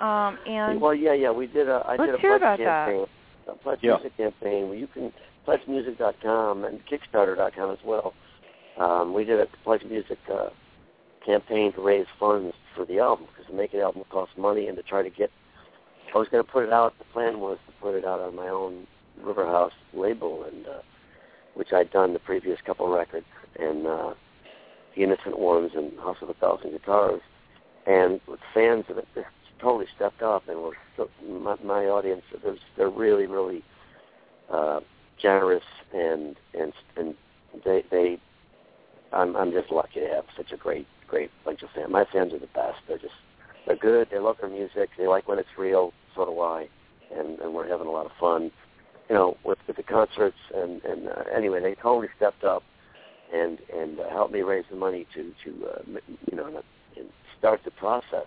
[0.00, 1.82] um, and well, yeah, yeah, we did a.
[1.86, 2.86] I Let's did a hear pledge about that.
[2.86, 3.06] campaign,
[3.48, 3.94] a pledge Yeah.
[3.96, 4.68] music campaign.
[4.68, 5.12] Where you can
[5.46, 8.14] pledgemusic.com and Kickstarter.com as well.
[8.78, 10.50] Um, we did a pledge music uh,
[11.24, 14.76] campaign to raise funds for the album because to make an album costs money, and
[14.76, 15.30] to try to get.
[16.14, 16.94] I was going to put it out.
[16.98, 18.86] The plan was to put it out on my own
[19.22, 20.80] River House label, and uh,
[21.54, 23.26] which I'd done the previous couple records,
[23.58, 24.14] and uh,
[24.96, 27.20] the Innocent Ones and House of a Thousand Guitars,
[27.86, 28.20] and
[28.54, 29.26] fans of it just
[29.60, 32.22] totally stepped up, and were so, my, my audience.
[32.42, 33.62] They're, they're really, really
[34.50, 34.80] uh,
[35.20, 37.14] generous, and and and
[37.64, 38.18] they they.
[39.12, 41.90] I'm I'm just lucky to have such a great great bunch of fans.
[41.90, 42.78] My fans are the best.
[42.86, 43.14] They're just
[43.66, 44.08] they're good.
[44.10, 44.90] They love their music.
[44.96, 45.92] They like when it's real.
[46.14, 46.68] So do I,
[47.16, 48.50] and and we're having a lot of fun
[49.10, 52.62] you know, with, with the concerts and and uh, anyway, they totally stepped up
[53.34, 55.82] and and uh, helped me raise the money to to uh,
[56.30, 56.46] you know
[56.96, 58.26] and start the process.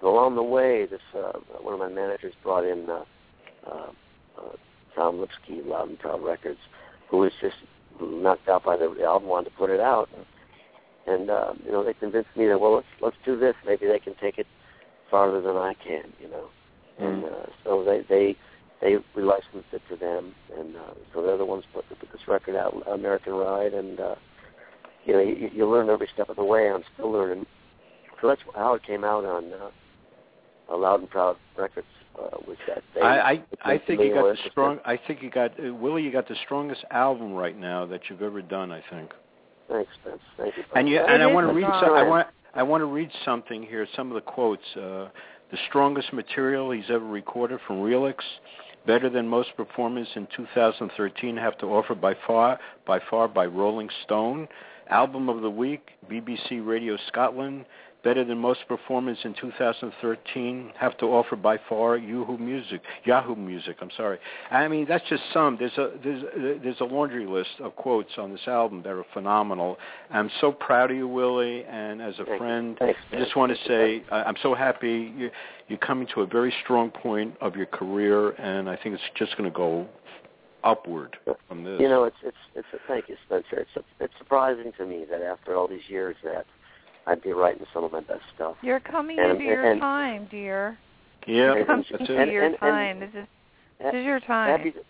[0.00, 3.04] And along the way, this uh, one of my managers brought in uh,
[3.64, 3.90] uh,
[4.36, 4.56] uh,
[4.96, 6.60] Tom Lipsky, Loud and Proud Records,
[7.08, 7.56] who is just
[8.00, 10.26] knocked out by the, the album, wanted to put it out, and,
[11.08, 13.54] and uh, you know they convinced me that well let's let's do this.
[13.66, 14.46] Maybe they can take it
[15.10, 16.48] farther than I can, you know.
[16.98, 18.36] And uh, so they they
[18.80, 22.26] they we licensed it to them, and uh, so they're the ones put, put this
[22.26, 24.14] record out, American Ride, and uh,
[25.04, 26.70] you know you, you learn every step of the way.
[26.70, 27.46] I'm still learning.
[28.20, 31.86] So that's how it came out on uh, Loud and Proud Records.
[32.18, 34.80] Uh, was that they, I I, I think you got the strong.
[34.84, 36.02] I think you got uh, Willie.
[36.02, 38.72] You got the strongest album right now that you've ever done.
[38.72, 39.12] I think.
[39.68, 40.20] Thanks, Vince.
[40.36, 40.64] Thank you.
[40.74, 41.64] And you and I want to read.
[41.64, 41.84] strong.
[41.84, 43.86] Some, I want I want to read something here.
[43.94, 44.62] Some of the quotes.
[44.76, 45.08] Uh,
[45.50, 48.16] the strongest material he's ever recorded from Relix.
[48.86, 53.88] Better than most performers in 2013 have to offer by far by far by Rolling
[54.04, 54.48] Stone.
[54.90, 57.66] Album of the week, BBC Radio Scotland.
[58.04, 62.80] Better than most performers in 2013 have to offer by far Yahoo Music.
[63.04, 63.76] Yahoo Music.
[63.80, 64.18] I'm sorry.
[64.52, 65.56] I mean that's just some.
[65.58, 66.22] There's a there's
[66.62, 69.78] there's a laundry list of quotes on this album that are phenomenal.
[70.10, 73.50] I'm so proud of you, Willie, and as a Thank friend, Thanks, I just want
[73.50, 75.30] to say I'm so happy you,
[75.66, 79.36] you're coming to a very strong point of your career, and I think it's just
[79.36, 79.88] going to go
[80.64, 81.16] upward
[81.48, 81.80] from this.
[81.80, 83.56] You know, it's it's it's a, thank you, Spencer.
[83.58, 86.46] It's a, it's surprising to me that after all these years that
[87.08, 88.56] I'd be writing some of my best stuff.
[88.62, 90.76] You're coming And- into your and- time, dear.
[91.26, 92.28] yeah, You're coming into it.
[92.28, 93.00] your And- and- time.
[93.00, 93.26] this is
[93.80, 94.50] this is your time.
[94.58, 94.80] Happy to,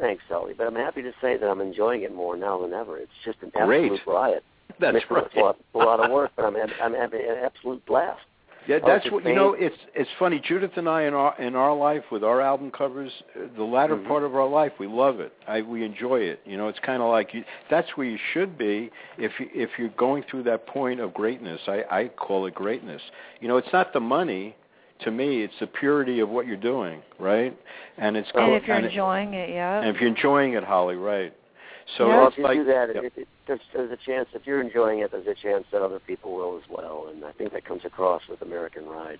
[0.00, 0.52] thanks, Sully.
[0.52, 2.98] But I'm happy to say that I'm enjoying it more now than ever.
[2.98, 3.84] It's just an Great.
[3.92, 4.44] absolute riot.
[4.80, 5.36] That's It's a right.
[5.36, 8.20] lot, a lot of work, but I'm I'm having an absolute blast.
[8.68, 9.54] Yeah, that's what you know.
[9.58, 10.38] It's it's funny.
[10.38, 13.96] Judith and I in our in our life with our album covers, uh, the latter
[13.96, 14.06] Mhm.
[14.06, 15.32] part of our life, we love it.
[15.48, 16.40] I we enjoy it.
[16.44, 19.70] You know, it's kind of like you, that's where you should be if you, if
[19.78, 21.60] you're going through that point of greatness.
[21.66, 23.02] I I call it greatness.
[23.40, 24.54] You know, it's not the money.
[25.00, 27.56] To me, it's the purity of what you're doing, right?
[27.98, 29.80] And it's and co- if you're and it- enjoying it, yeah.
[29.80, 31.32] and if you're enjoying it, Holly, right?
[31.96, 32.28] So Yeah.
[32.28, 33.04] if you like do that, Yep.
[33.04, 35.98] it, it, there's, there's a chance if you're enjoying it, there's a chance that other
[36.00, 37.08] people will as well.
[37.10, 39.18] And I think that comes across with American Ride.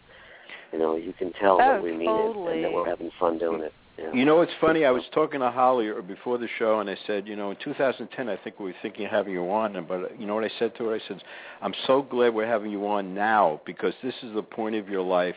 [0.72, 3.38] You know, you can tell Oh, that we mean it and that we're having fun
[3.38, 3.72] doing it.
[3.98, 4.10] Yeah.
[4.14, 4.86] You know, it's funny.
[4.86, 7.58] I was talking to Holly uh, before the show, and I said, you know, in
[7.62, 9.74] 2010, I think we were thinking of having you on.
[9.86, 10.94] But uh, you know what I said to her?
[10.94, 11.22] I said,
[11.60, 15.02] I'm so glad we're having you on now because this is the point of your
[15.02, 15.34] life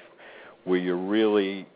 [0.64, 1.68] where you're really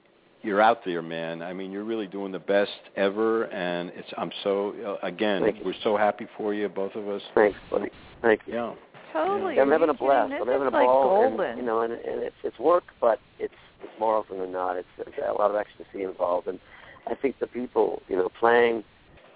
[0.42, 1.42] you're out there, man.
[1.42, 4.08] I mean, you're really doing the best ever, and it's.
[4.18, 7.22] I'm so uh, again, Thank we're so happy for you, both of us.
[7.36, 7.90] Thanks, buddy.
[8.22, 8.54] Thank you.
[8.54, 8.74] Yeah.
[9.14, 9.56] totally.
[9.56, 10.32] Yeah, I'm having a blast.
[10.32, 10.42] kidding?
[10.42, 11.46] I'm having a like ball, golden.
[11.46, 14.78] and you know, and, and it's it's work, but it's it's more often than not,
[14.78, 16.60] it's, it's a lot of ecstasy involved, and
[17.08, 18.84] I think the people, you know, playing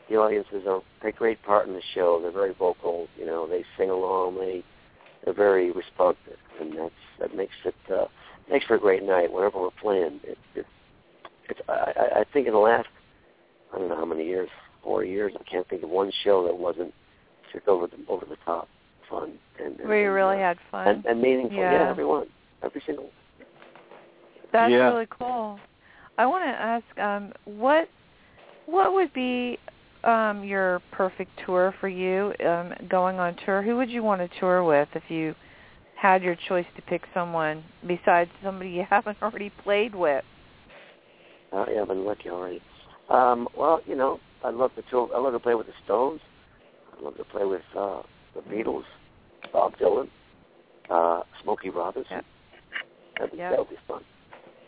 [0.10, 2.20] the audiences are take great part in the show.
[2.22, 4.64] They're very vocal, you know, they sing along, they
[5.24, 8.06] they're very responsive, and that's that makes it uh,
[8.50, 10.20] makes for a great night whenever we're playing.
[10.24, 10.66] It, it,
[11.50, 12.88] it's I, I- I think in the last
[13.74, 14.50] I don't know how many years,
[14.84, 16.94] four years, I can't think of one show that wasn't
[17.52, 18.68] just over the over the top
[19.10, 20.88] fun and, and Where you and, really uh, had fun.
[20.88, 21.58] and, and meaningful.
[21.58, 21.72] Yeah.
[21.72, 21.90] Yeah.
[21.90, 22.28] everyone,
[22.64, 23.10] every single.
[24.52, 24.90] That's Yeah.
[24.90, 25.60] really cool.
[26.18, 27.90] I want to ask, um, what
[28.66, 29.58] what would be
[30.04, 32.34] um, your perfect tour for you?
[32.46, 35.36] Um, going on tour, who would you want to tour with if you
[35.96, 40.24] had your choice to pick someone besides somebody you haven't already played with?
[41.54, 42.62] Uh, yeah, I've been lucky already.
[43.10, 45.10] Um, well, you know, I'd love to tour.
[45.16, 46.20] I love to play with the Stones.
[46.96, 48.02] I'd love to play with uh,
[48.36, 48.84] the Beatles,
[49.52, 50.08] Bob Dylan,
[50.90, 52.12] uh, Smokey Robinson.
[52.18, 52.26] Yep.
[53.18, 53.52] That'd be, Yep.
[53.52, 54.02] that would be fun.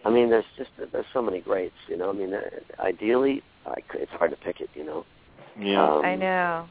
[0.05, 1.73] I mean, there's just there's so many greats.
[1.87, 2.39] You know, I mean, uh,
[2.79, 4.69] ideally, I could, it's hard to pick it.
[4.75, 5.05] You know,
[5.59, 5.83] Yeah.
[5.83, 6.67] Um, I know.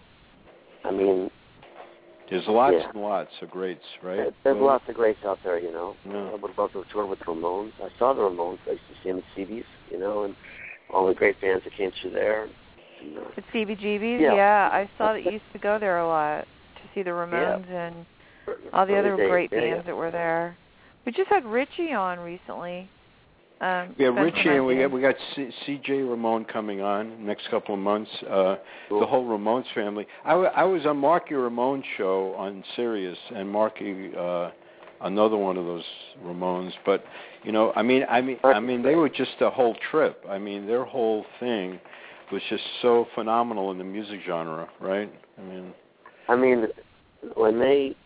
[0.85, 1.31] I mean,
[2.31, 2.91] There's lots yeah.
[2.91, 4.33] and lots of greats, right?
[4.45, 5.59] there's Well, lots of greats out there.
[5.59, 6.31] You know, Yeah.
[6.31, 7.73] I would love to tour with the Ramones.
[7.83, 8.59] I saw the Ramones.
[8.67, 9.67] I used to see them at CB's.
[9.91, 10.35] You know, and
[10.91, 12.45] all the great bands that came through there.
[13.01, 14.71] And, uh, At CBGB's, Yeah.
[14.73, 16.47] I saw that you used to go there a lot
[16.77, 18.07] to see the Ramones and
[18.73, 19.83] all the early other days, great yeah, bands yeah.
[19.93, 20.57] that were there.
[21.05, 22.89] We just had Richie on recently.
[23.61, 25.93] Um, Yeah, Richie, and we got we got C- C.J.
[26.03, 28.11] Ramone coming on next couple of months.
[28.29, 28.57] Uh,
[28.89, 29.01] Cool.
[29.01, 30.07] The whole Ramones family.
[30.25, 34.51] I, w- I was on Marky Ramone show on Sirius, and Marky, uh,
[35.01, 35.85] another one of those
[36.23, 36.73] Ramones.
[36.85, 37.05] But
[37.45, 40.23] you know, I mean, I mean, I mean, they were just a whole trip.
[40.29, 41.81] I mean, their whole thing
[42.33, 45.11] was just so phenomenal in the music genre, right?
[45.39, 45.73] I mean,
[46.29, 46.67] I mean,
[47.37, 47.97] when they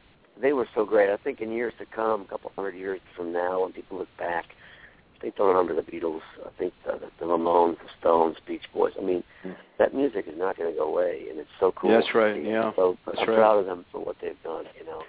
[0.40, 1.10] they were so great.
[1.10, 4.08] I think in years to come, a couple hundred years from now, when people look
[4.18, 4.44] back,
[5.22, 6.20] they don't remember the Beatles.
[6.44, 8.92] I think the, the Ramones, the Stones, Beach Boys.
[8.98, 9.54] I mean, Mm.
[9.78, 11.90] that music is not going to go away, and it's so cool.
[11.90, 12.72] That's right, yeah.
[12.74, 13.36] So That's I'm right.
[13.36, 14.64] proud of them for what they've done.
[14.78, 15.02] You know,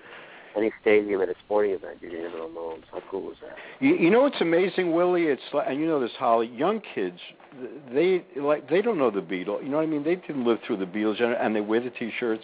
[0.56, 3.56] any stadium at a sporting event, you're going to hear the How cool is that?
[3.80, 5.24] You, you know what's amazing, Willie?
[5.24, 6.48] It's like, and you know this, Holly.
[6.48, 7.20] Young kids,
[7.94, 9.64] they like they don't know the Beatles.
[9.64, 10.04] You know what I mean?
[10.04, 12.44] They didn't live through the Beatles, and, and they wear the T-shirts.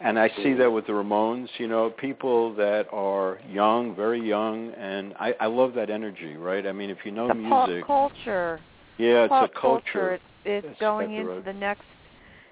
[0.00, 0.58] And I see mm.
[0.58, 1.48] that with the Ramones.
[1.58, 6.36] You know, people that are young, very young, and I, I love that energy.
[6.36, 6.66] Right?
[6.66, 8.60] I mean, if you know the music, pop culture.
[8.98, 10.14] yeah, pop it's a culture.
[10.14, 11.84] It's, it's That's going into the next.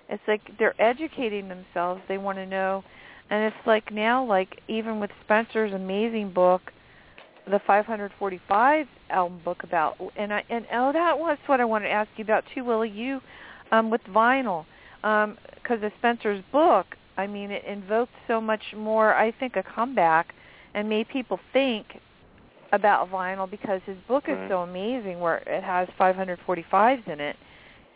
[0.08, 2.02] It's like they're educating themselves.
[2.08, 2.84] They want to know,
[3.34, 6.62] and it's like now, like even with Spencer's amazing book,
[7.50, 11.92] the 545 album book about, and I and oh, that was what I wanted to
[11.92, 12.90] ask you about too, Willie.
[12.90, 13.20] You,
[13.72, 14.66] um, with vinyl,
[15.02, 19.12] because of Spencer's book, I mean, it invoked so much more.
[19.16, 20.32] I think a comeback,
[20.74, 21.86] and made people think
[22.70, 24.48] about vinyl because his book is Right.
[24.48, 27.36] so amazing, where it has 545s in it.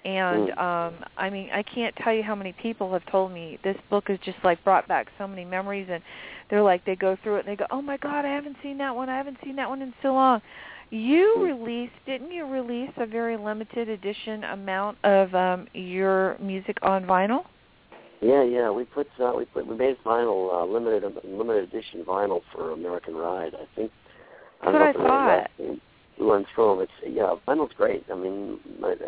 [0.08, 3.76] And um I mean, I can't tell you how many people have told me this
[3.90, 6.02] book has just like brought back so many memories and
[6.48, 8.78] they're like they go through it and they go, "Oh my god, I haven't seen
[8.78, 9.10] that one.
[9.10, 10.40] I haven't seen that one in so long."
[10.90, 17.04] You released, didn't you release a very limited edition amount of um your music on
[17.04, 17.44] vinyl?
[18.22, 18.70] Yeah, yeah.
[18.70, 23.14] We put uh, we put we made vinyl uh, limited limited edition vinyl for American
[23.14, 23.54] Ride.
[23.54, 23.92] I think.
[24.62, 25.78] That's don't what I thought.
[26.18, 26.80] Through them.
[26.80, 28.04] It's yeah, vinyl's great.
[28.10, 28.58] I mean,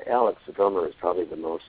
[0.09, 1.65] Alex, the drummer, is probably the most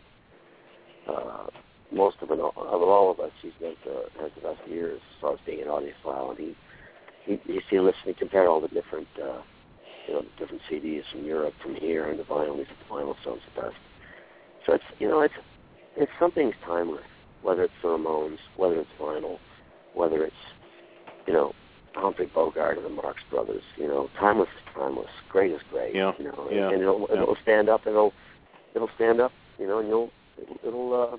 [1.08, 1.48] uh,
[1.92, 3.32] most of an of all of us.
[3.42, 6.56] He's got the has the best ears as far as being an audiophile, and he
[7.26, 9.42] he you see listen he compared all the different uh,
[10.08, 12.58] you know different CDs from Europe from here and the vinyl.
[12.58, 13.76] He said the vinyl sounds the best.
[14.66, 15.34] So it's you know it's
[15.98, 17.04] it's something's timeless.
[17.42, 19.40] Whether it's the Ramones, whether it's vinyl,
[19.96, 20.36] whether it's
[21.28, 21.54] you know
[21.96, 23.64] Humphrey Bogart or the Marx Brothers.
[23.78, 25.10] You know, timeless is timeless.
[25.30, 25.94] Great is great.
[25.96, 27.22] Yeah, You know, yeah, and it'll yeah.
[27.22, 27.86] it'll stand up.
[27.86, 28.14] It'll
[28.76, 29.32] it'll stand up.
[29.60, 30.10] You know, and you'll
[30.42, 31.18] it'll, it'll uh,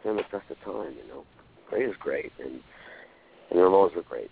[0.00, 0.94] stand the test of time.
[1.02, 1.24] You know,
[1.70, 2.60] great is great, and
[3.50, 4.30] and the Ramones were great.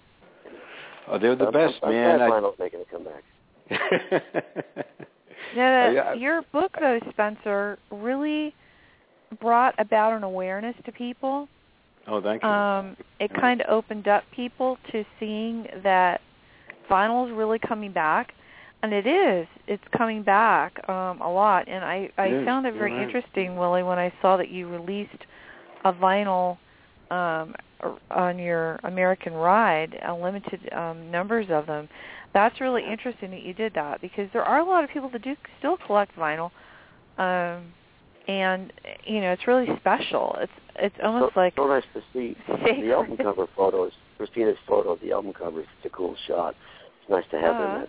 [1.09, 2.21] Oh, they're the I'm- best, I'm, man.
[2.21, 3.25] I'm I- glad vinyl's making a comeback.
[5.57, 6.15] Yeah, Uh, yeah.
[6.15, 8.55] your book though, Spencer, really
[9.41, 11.49] brought about an awareness to people.
[12.07, 12.49] Oh, thank you.
[12.49, 13.41] Um, it Yeah.
[13.41, 16.21] kind of opened up people to seeing that
[16.91, 18.35] vinyl is really coming back,
[18.83, 19.47] and it is.
[19.67, 22.47] It's coming back um, a lot, and I I It is.
[22.47, 23.03] found it very right.
[23.03, 25.25] interesting, Willie, when I saw that you released
[25.85, 26.59] a vinyl
[27.11, 27.55] um,
[28.11, 31.89] on your American Ride, a limited um, numbers of them.
[32.33, 35.23] That's really interesting that you did that because there are a lot of people that
[35.23, 36.51] do still collect vinyl.
[37.19, 37.73] Um,
[38.29, 38.73] and
[39.05, 40.37] you know it's really special.
[40.41, 42.83] It's it's almost so, like so nice to see sacred.
[42.85, 43.93] the album cover photos.
[44.19, 45.61] Cristina's photo of the album cover.
[45.61, 46.55] It's a cool shot.
[47.01, 47.65] It's nice to have Uh-huh.
[47.75, 47.89] in that,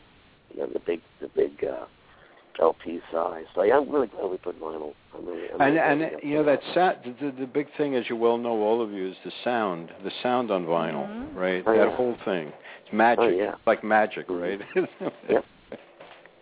[0.54, 1.86] you know, the big the big uh,
[2.60, 3.46] LP size.
[3.56, 4.94] So yeah, I'm really glad we put vinyl.
[5.18, 6.74] I'm really, I'm and really and you know got that
[7.04, 7.16] sound.
[7.20, 9.90] The, the, the big thing, as you well know, all of you, is the sound.
[10.04, 11.36] The sound on vinyl, Mhm.
[11.36, 11.64] right?
[11.66, 11.96] Oh, that yeah.
[11.96, 12.52] whole thing.
[12.84, 13.24] It's magic.
[13.24, 13.52] Oh, yeah.
[13.52, 14.42] It's like magic, Mhm.
[14.42, 14.62] right?
[15.30, 15.46] Yep.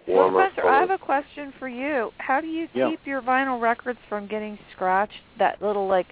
[0.09, 0.31] Well.
[0.31, 2.11] Spencer, I have a question for you.
[2.17, 2.89] How do you Yeah.
[2.89, 5.21] keep your vinyl records from getting scratched?
[5.37, 6.07] That little like,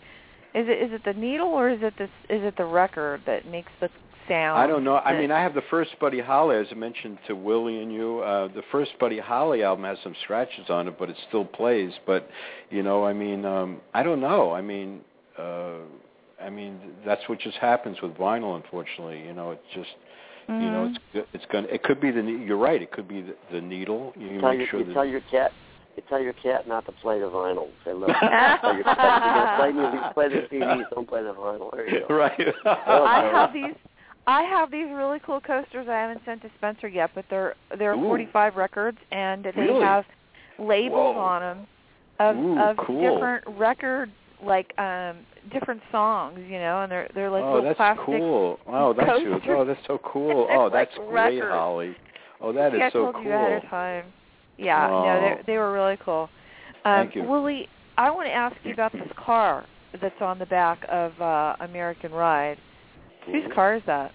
[0.54, 3.46] is it is it the needle or is it this is it the record that
[3.46, 3.90] makes the
[4.28, 4.60] sound?
[4.60, 4.98] I don't know.
[4.98, 8.20] I mean, I have the first Buddy Holly, as I mentioned to Willie and you.
[8.20, 11.92] Uh, the first Buddy Holly album has some scratches on it, but it still plays.
[12.06, 12.30] But
[12.70, 14.52] you know, I mean, um, I don't know.
[14.52, 15.02] I mean,
[15.38, 15.80] uh,
[16.42, 18.56] I mean, that's what just happens with vinyl.
[18.56, 19.96] Unfortunately, you know, it's just.
[20.48, 20.98] You know, Mhm.
[21.14, 21.66] it's it's going.
[21.66, 22.22] to It could be the.
[22.22, 22.82] ne- You're right.
[22.82, 24.14] It could be the, the needle.
[24.18, 25.52] You tell make your, sure you tell your cat
[25.98, 27.68] you tell your cat not to play the vinyl.
[27.84, 31.34] Say, look, tell your cat, if you're play music, play the CDs, don't play the
[31.34, 31.72] vinyl.
[31.72, 32.16] There you go.
[32.16, 32.40] right.
[32.66, 33.76] I have these.
[34.28, 37.96] I have these really cool coasters I haven't sent to Spencer yet, but they're they're
[37.96, 38.08] Ooh.
[38.08, 39.84] 45 records and they Really?
[39.84, 40.06] have
[40.60, 41.22] labels Whoa.
[41.22, 41.68] on them
[42.20, 43.02] of Ooh, of cool.
[43.16, 44.12] different record
[44.44, 45.18] like um
[45.52, 48.60] different songs, you know, and they're they're like oh, little that's plastic cool.
[48.68, 49.32] Oh, that's you.
[49.34, 49.56] coasters.
[49.58, 50.48] Oh, that's so cool.
[50.48, 51.54] They're Oh, like that's great, records.
[51.54, 51.96] Holly.
[52.42, 53.24] Oh, that is yeah, I so told cool.
[53.24, 54.06] you ahead of time.
[54.58, 55.04] Yeah, Oh.
[55.04, 56.30] no, they they were really cool.
[56.86, 57.24] Um, Thank you.
[57.24, 57.68] Willie,
[57.98, 59.66] I want to ask you about this car
[60.02, 62.58] that's on the back of uh American Ride.
[63.26, 63.56] Whose Mhm.
[63.56, 64.12] car is that?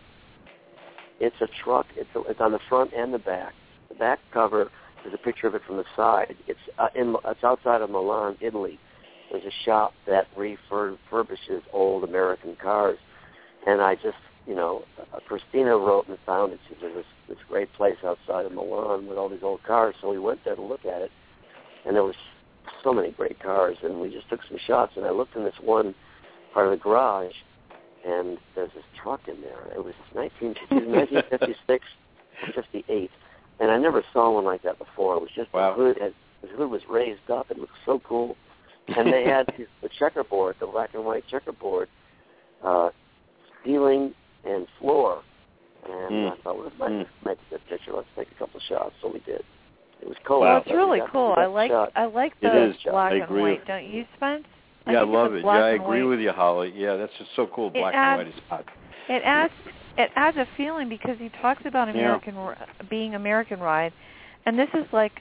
[1.21, 1.87] It's a truck.
[1.97, 3.53] It's a, it's on the front and the back.
[3.89, 4.71] The back cover
[5.07, 6.35] is a picture of it from the side.
[6.49, 8.79] It's uh, in it's outside of Milan, Italy.
[9.33, 12.99] There's a shop that refurbishes old American cars,
[13.67, 14.85] and I just you know
[15.27, 16.61] Cristina wrote and found it.
[16.69, 19.95] She said this this great place outside of Milan with all these old cars.
[20.03, 21.11] So we went there to look at it,
[21.87, 22.15] and there was
[22.85, 24.93] so many great cars, and we just took some shots.
[24.97, 25.95] And I looked in this one
[26.53, 27.33] part of the garage,
[28.07, 29.73] and there's this truck in there.
[29.75, 31.85] It was 19, 1956
[32.43, 33.11] or 58,
[33.61, 35.17] and I never saw one like that before.
[35.17, 35.75] It was just Wow.
[35.75, 35.99] the hood.
[35.99, 37.51] Had, the hood was raised up.
[37.51, 38.37] It looked so cool,
[38.89, 41.89] and they had the- the checkerboard, the black and white checkerboard,
[42.65, 42.91] uh,
[43.65, 44.15] ceiling
[44.45, 45.23] and floor
[45.85, 46.33] And mm.
[46.33, 47.07] I thought, well, this might, Mm.
[47.25, 47.93] might be a good picture.
[47.93, 48.95] Let's take a couple of shots.
[49.03, 49.43] So we did.
[50.01, 50.43] It was cold.
[50.43, 51.35] Well, out, it's but we really cool.
[51.37, 51.93] I like shot.
[51.97, 52.77] I like It the is.
[52.85, 53.43] black and white.
[53.59, 54.45] with- Don't you, Spence?
[54.87, 55.45] yeah, I think love it.
[55.45, 56.73] Yeah, I agree white- with you, Holly.
[56.77, 57.69] Yeah, that's just so cool.
[57.69, 58.65] It Black adds- and white is hot.
[59.09, 59.53] It adds
[59.99, 62.01] it adds a feeling because he talks about Yeah.
[62.01, 62.57] American r
[62.89, 63.93] being American ride,
[64.47, 65.21] and this is like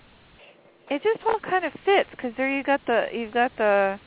[0.91, 3.97] it just all kind of fits because there you got the you've got the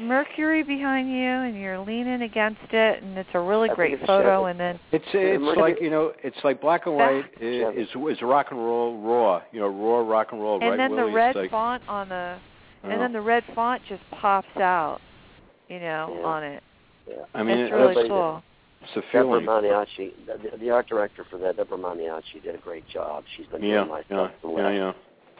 [0.00, 4.40] Mercury behind you and you're leaning against it and it's a really I great photo
[4.46, 4.50] Chevy.
[4.50, 7.88] and then It's it's Mercury- like you know, it's like black and white is is,
[8.10, 9.42] is rock and roll raw.
[9.52, 10.58] You know, raw rock and roll.
[10.60, 12.38] and right, then the red like, font on the
[12.84, 14.98] and then the red font just pops out,
[15.68, 16.26] you know, Yeah.
[16.26, 16.62] on it.
[17.08, 17.14] Yeah.
[17.34, 18.42] I mean, it's it- really everybody- cool.
[18.82, 19.46] it's a Deborah feeling.
[19.46, 23.22] Maniaci, the, the art director for that, Deborah Maniaci, did a great job.
[23.36, 24.92] She's been Yeah, doing my yeah, stuff the yeah, last, yeah.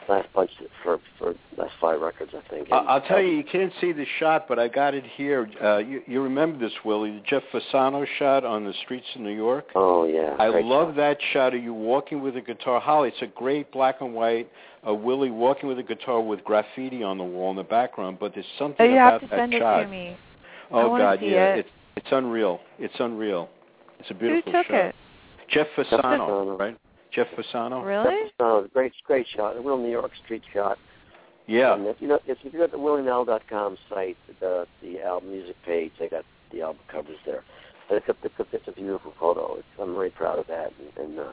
[0.09, 0.50] Last bunch
[0.82, 2.68] for for last five records, I think.
[2.72, 5.05] I- And, I'll tell uh, you, you can't see the shot, but I got it
[5.16, 5.48] here.
[5.62, 7.11] Uh, you, you remember this, Willie?
[7.12, 9.66] The Jeff Fasano shot on the streets of New York.
[9.74, 10.36] Oh yeah.
[10.38, 10.96] I love shot.
[10.96, 12.80] that shot of you walking with a guitar.
[12.80, 14.50] Holly, it's a great black and white.
[14.86, 18.34] Uh, Willie walking with a guitar with graffiti on the wall in the background, but
[18.34, 19.82] there's Oh, something you about have to that send it shot.
[19.82, 20.16] to me.
[20.70, 21.59] Oh wanna God, see yeah, it.
[21.61, 22.61] it's it's unreal.
[22.78, 23.48] It's unreal.
[24.00, 24.86] It's a beautiful Who beautiful took shot.
[24.86, 24.94] it?
[25.50, 26.59] Jeff Fasano, Fasano.
[26.59, 26.76] right?
[27.14, 27.84] Jeff Fasano.
[27.84, 28.30] Really?
[28.40, 29.56] Oh, great, great shot.
[29.56, 30.78] A real New York street shot.
[31.46, 31.74] Yeah.
[31.74, 35.56] And if you know, if you go to the WillieNile.com site, the the album music
[35.64, 37.42] page, they got the album covers there.
[37.88, 39.56] But it's a, it's a, it's a beautiful photo.
[39.56, 40.72] It's, I'm very proud of that.
[40.96, 41.32] And, and uh,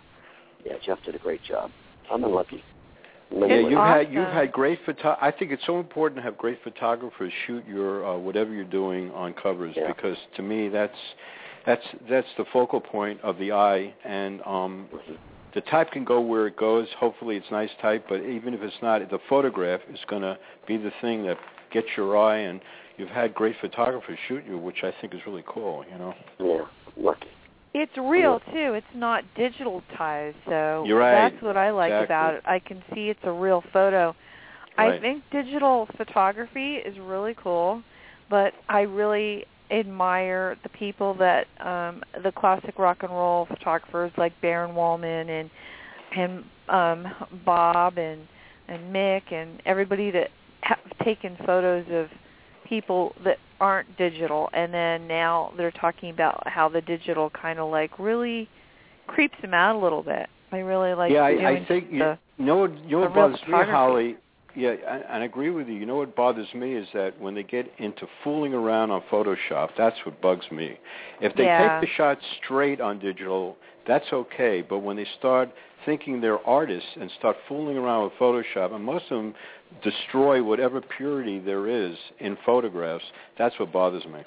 [0.65, 1.69] yeah, Jeff did a great job.
[2.11, 2.63] I'm unlucky.
[3.31, 5.15] Yeah, you've had you've had great photo.
[5.21, 9.11] I think it's so important to have great photographers shoot your uh, whatever you're doing
[9.11, 9.93] on covers Yeah.
[9.93, 10.97] because to me that's
[11.67, 15.17] that's that's the focal point of the eye and um Mhm.
[15.53, 16.87] The type can go where it goes.
[16.99, 20.37] Hopefully it's nice type, but even if it's not, the photograph is going to
[20.67, 21.37] be the thing that
[21.71, 22.61] gets your eye and
[22.97, 26.13] you've had great photographers shoot you, which I think is really cool, you know.
[26.39, 27.27] Yeah, lucky.
[27.73, 28.73] It's real too.
[28.73, 31.29] It's not digitalized, so You're right.
[31.31, 32.05] that's what I like Exactly.
[32.05, 32.41] about it.
[32.45, 34.15] I can see it's a real photo.
[34.77, 34.93] Right.
[34.93, 37.83] I think digital photography is really cool,
[38.29, 44.33] but I really admire the people that um the classic rock and roll photographers like
[44.41, 45.49] Baron Wolman and
[46.15, 47.07] and um
[47.45, 48.27] Bob and
[48.67, 50.29] and Mick and everybody that
[50.61, 52.07] have taken photos of
[52.67, 57.69] people that aren't digital and then now they're talking about how the digital kind of
[57.69, 58.47] like really
[59.07, 60.27] creeps them out a little bit.
[60.51, 63.13] I really like yeah, doing I, I think you, the, you know you know what
[63.13, 63.71] the me.
[63.71, 64.17] Holly.
[64.59, 65.75] Yeah, and and I agree with you.
[65.75, 69.69] You know what bothers me is that when they get into fooling around on Photoshop,
[69.77, 70.77] that's what bugs me.
[71.21, 71.79] If they Yeah.
[71.79, 73.55] take the shot straight on digital,
[73.85, 74.61] that's okay.
[74.61, 75.49] But when they start
[75.85, 79.33] thinking they're artists and start fooling around with Photoshop, and most of them
[79.81, 83.05] destroy whatever purity there is in photographs,
[83.37, 84.23] that's what bothers me.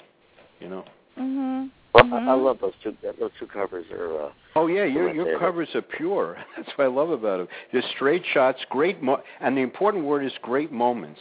[0.59, 0.85] You know.
[1.15, 1.69] Mhm.
[1.93, 2.27] Well, Mhm.
[2.27, 2.95] I, I love those two.
[3.19, 4.25] Those two covers are.
[4.25, 6.37] Uh, Oh yeah, your your covers are pure.
[6.57, 7.47] That's what I love about them.
[7.71, 11.19] There's straight shots, great, mo- and the important word is great moments.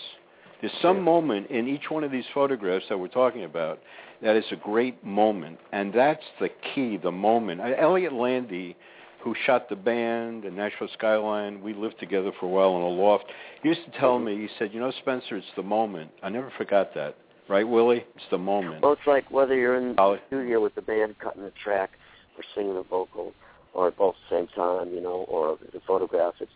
[0.60, 1.02] There's some Yeah.
[1.02, 3.80] moment in each one of these photographs that we're talking about
[4.22, 7.60] that is a great moment, and that's the key, the moment.
[7.60, 8.76] Uh, Elliott Landy,
[9.20, 12.88] who shot the band and Nashville Skyline, we lived together for a while in a
[12.88, 13.24] loft.
[13.62, 14.24] He used to tell Mhm.
[14.24, 17.14] me, he said, "You know, Spencer, it's the moment." I never forgot that.
[17.48, 18.04] Right, Willie?
[18.14, 18.82] It's the moment.
[18.82, 21.90] well, it's like whether you're in the studio with the band cutting the track
[22.36, 23.32] or singing a vocal,
[23.74, 26.34] or at both at the same time, you know, or the photograph.
[26.40, 26.52] It's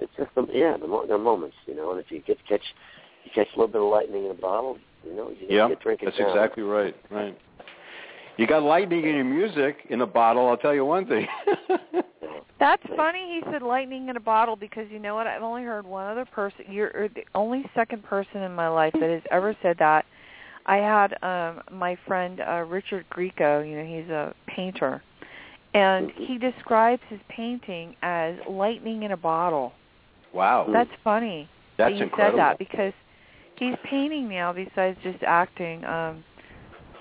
[0.00, 1.92] it's just the, yeah, the, mo- the moments, you know.
[1.92, 2.62] And if you get catch
[3.24, 5.80] you catch a little bit of lightning in a bottle, you know, you Yeah, get
[5.80, 6.30] drinking that's down.
[6.30, 6.94] exactly right.
[7.10, 7.38] Right.
[8.36, 10.48] You got lightning in your music in a bottle.
[10.48, 11.26] I'll tell you one thing.
[12.58, 13.40] That's funny.
[13.44, 15.26] He said lightning in a bottle because you know what?
[15.26, 16.64] I've only heard one other person.
[16.68, 20.04] You're the only second person in my life that has ever said that.
[20.66, 23.68] I had um my friend uh Richard Grieco.
[23.68, 25.02] You know, he's a painter,
[25.74, 29.72] and he describes his painting as lightning in a bottle.
[30.32, 31.48] wow, That's funny.
[31.76, 32.38] that's that you incredible.
[32.38, 32.92] said that because
[33.58, 35.84] he's painting now besides just acting.
[35.84, 36.24] Um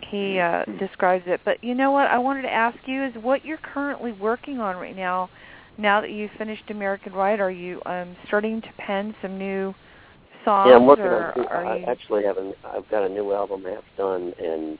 [0.10, 1.42] he uh describes it.
[1.46, 4.76] But you know what I wanted to ask you is what you're currently working on
[4.78, 5.30] right now.
[5.78, 9.74] Now that you've finished American Ride, are you um starting to pen some new
[10.46, 11.34] songs Yeah, I'm working or on.
[11.36, 12.54] Two, are I you actually have an.
[12.66, 14.78] I've got a new album half done, and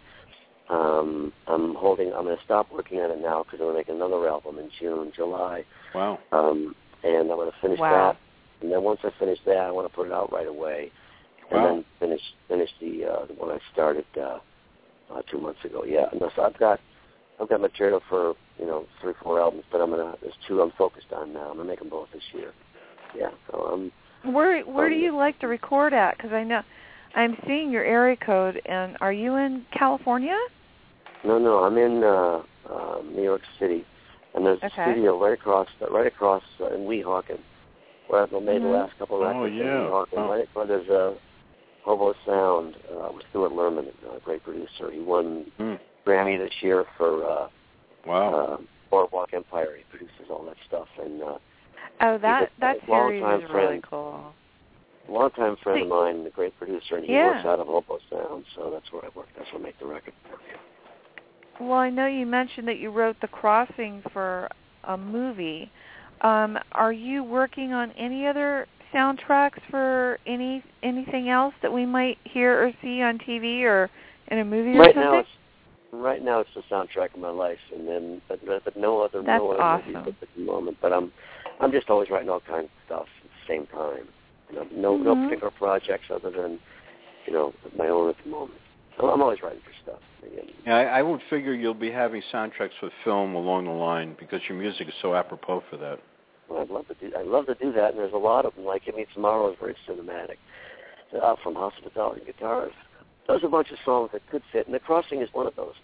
[0.70, 2.14] um, I'm holding.
[2.14, 4.60] I'm going to stop working on it now because I'm going to make another album
[4.60, 6.20] in June, July, Wow.
[6.32, 8.12] um, and I'm going to finish Wow.
[8.12, 8.18] that.
[8.62, 10.92] And then once I finish that, I want to put it out right away,
[11.52, 11.76] and Wow.
[11.76, 14.40] then finish finish the uh, the one I started uh,
[15.12, 15.84] uh, two months ago.
[15.86, 16.80] Yeah, and so I've got
[17.40, 20.72] I've got material for you know three four albums, but I'm gonna there's two I'm
[20.78, 21.50] focused on now.
[21.50, 22.54] I'm gonna make them both this year.
[23.18, 23.58] Yeah, so
[24.24, 26.62] I'm where where do um, you like to record at cuz I know
[27.16, 30.38] I'm seeing your area code and are you in California?
[31.24, 33.86] No, no, I'm in uh, uh, New York City,
[34.36, 34.68] And there's Okay.
[34.68, 37.38] a studio right across, right across uh, in Weehawken,
[38.08, 38.64] where I've made Mhm.
[38.64, 39.56] the last couple of Oh, records.
[39.56, 39.64] yeah.
[39.64, 40.30] In Weehawken, Oh.
[40.32, 41.16] right where there's a
[41.84, 44.90] Hobo Sound uh, with Stewart Lerman, a great producer.
[44.92, 45.74] He won Hmm.
[46.06, 47.48] Grammy this year for uh,
[48.06, 48.34] Wow.
[48.34, 48.58] uh,
[48.90, 49.78] Boardwalk Empire.
[49.78, 51.38] He produces all that stuff, and uh,
[52.02, 54.34] Oh, that a that long series time is really cool.
[55.08, 57.32] a longtime friend See- of mine, a great producer, and he Yeah.
[57.36, 59.28] works out of Hobo Sound, so that's where I work.
[59.38, 60.14] That's where I make the record.
[61.60, 64.50] Well, I know you mentioned that you wrote The Crossing for
[64.86, 65.70] a movie.
[66.22, 72.18] Um, are you working on any other soundtracks for any anything else that we might
[72.24, 73.90] hear or see on TV or
[74.28, 75.02] in a movie or Right something?
[75.12, 75.30] now, it's
[75.92, 79.40] right now it's the soundtrack of my life, and then but, but no other That's
[79.40, 79.94] no other awesome.
[79.94, 80.78] movies at the moment.
[80.82, 81.12] But I'm
[81.60, 84.08] I'm just always writing all kinds of stuff at the same time.
[84.50, 85.04] You know, no Mhm.
[85.06, 86.60] no particular projects other than
[87.26, 88.60] you know my own at the moment.
[89.00, 90.02] I'm I'm always writing for stuff.
[90.26, 90.46] Again.
[90.66, 94.42] Yeah, I, I would figure you'll be having soundtracks for film along the line because
[94.48, 96.00] your music is so apropos for that.
[96.50, 97.12] Well, I'd love to do.
[97.18, 98.66] I'd love to do that, and there's a lot of them.
[98.66, 100.38] Like Give Me Tomorrow is very cinematic.
[101.22, 102.72] Uh, from House of a Thousand Guitars.
[103.28, 105.76] There's a bunch of songs that could fit, and The Crossing is one of those.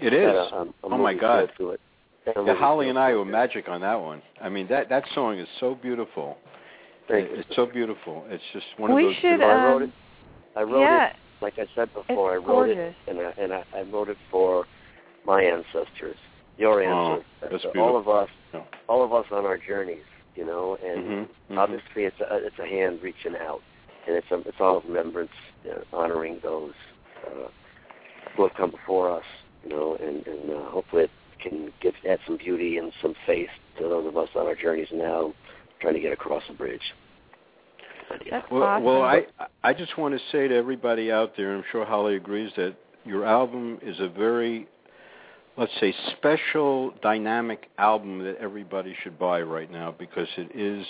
[0.00, 0.32] It is.
[0.32, 1.52] That, um, a Oh, my movie God.
[1.58, 1.80] feel To it.
[2.46, 4.22] Yeah, Holly and I were magic on that one.
[4.40, 6.38] I mean, that that song is so beautiful.
[7.06, 7.36] Thank It- you.
[7.40, 8.24] it's so beautiful.
[8.30, 9.16] It's just one we of those.
[9.16, 9.40] should.
[9.40, 9.90] So I wrote um, it.
[10.56, 12.32] I wrote yeah, it like I said before.
[12.32, 12.94] I wrote gorgeous.
[13.06, 14.64] it, and I, and I, I wrote it for
[15.26, 16.16] my ancestors,
[16.58, 18.62] your Oh, ancestors, all of us, Yeah.
[18.88, 20.04] all of us on our journeys.
[20.34, 21.58] You know, and Mhm, mhm.
[21.58, 23.60] obviously it's a it's a hand reaching out,
[24.06, 25.32] and it's a it's all remembrance,
[25.62, 26.72] you know, honoring those
[27.26, 27.48] uh,
[28.34, 29.24] who have come before us.
[29.62, 33.50] You know, and and uh, hopefully it can give add some beauty and some faith
[33.76, 35.34] to those of us on our journeys now,
[35.80, 36.94] trying to get across the bridge.
[38.26, 38.42] Yeah.
[38.50, 38.84] Well, awesome.
[38.84, 39.26] well, I
[39.62, 42.74] I just want to say to everybody out there, I'm sure Holly agrees that
[43.04, 44.66] your album is a very,
[45.56, 50.86] let's say, special, dynamic album that everybody should buy right now because it is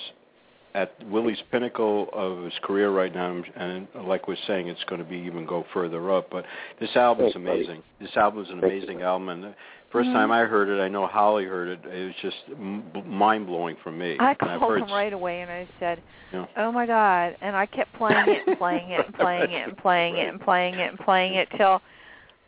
[0.74, 5.08] at Willie's pinnacle of his career right now, and like we're saying, it's going to
[5.08, 6.30] be even go further up.
[6.30, 6.46] But
[6.80, 7.58] this album is Thanks, buddy.
[7.60, 7.82] amazing.
[8.00, 8.78] This album is an Thank you.
[8.78, 9.54] amazing album, and the
[9.90, 10.14] first Mhm.
[10.14, 11.84] time I heard it, I know Holly heard it.
[11.84, 14.16] It was just m- mind blowing for me.
[14.18, 16.00] I And I've called him right away and I said,
[16.32, 16.46] Yeah.
[16.56, 19.76] "Oh my God!" And I kept playing it and playing it and playing it and
[19.76, 21.82] playing it and playing it and playing it till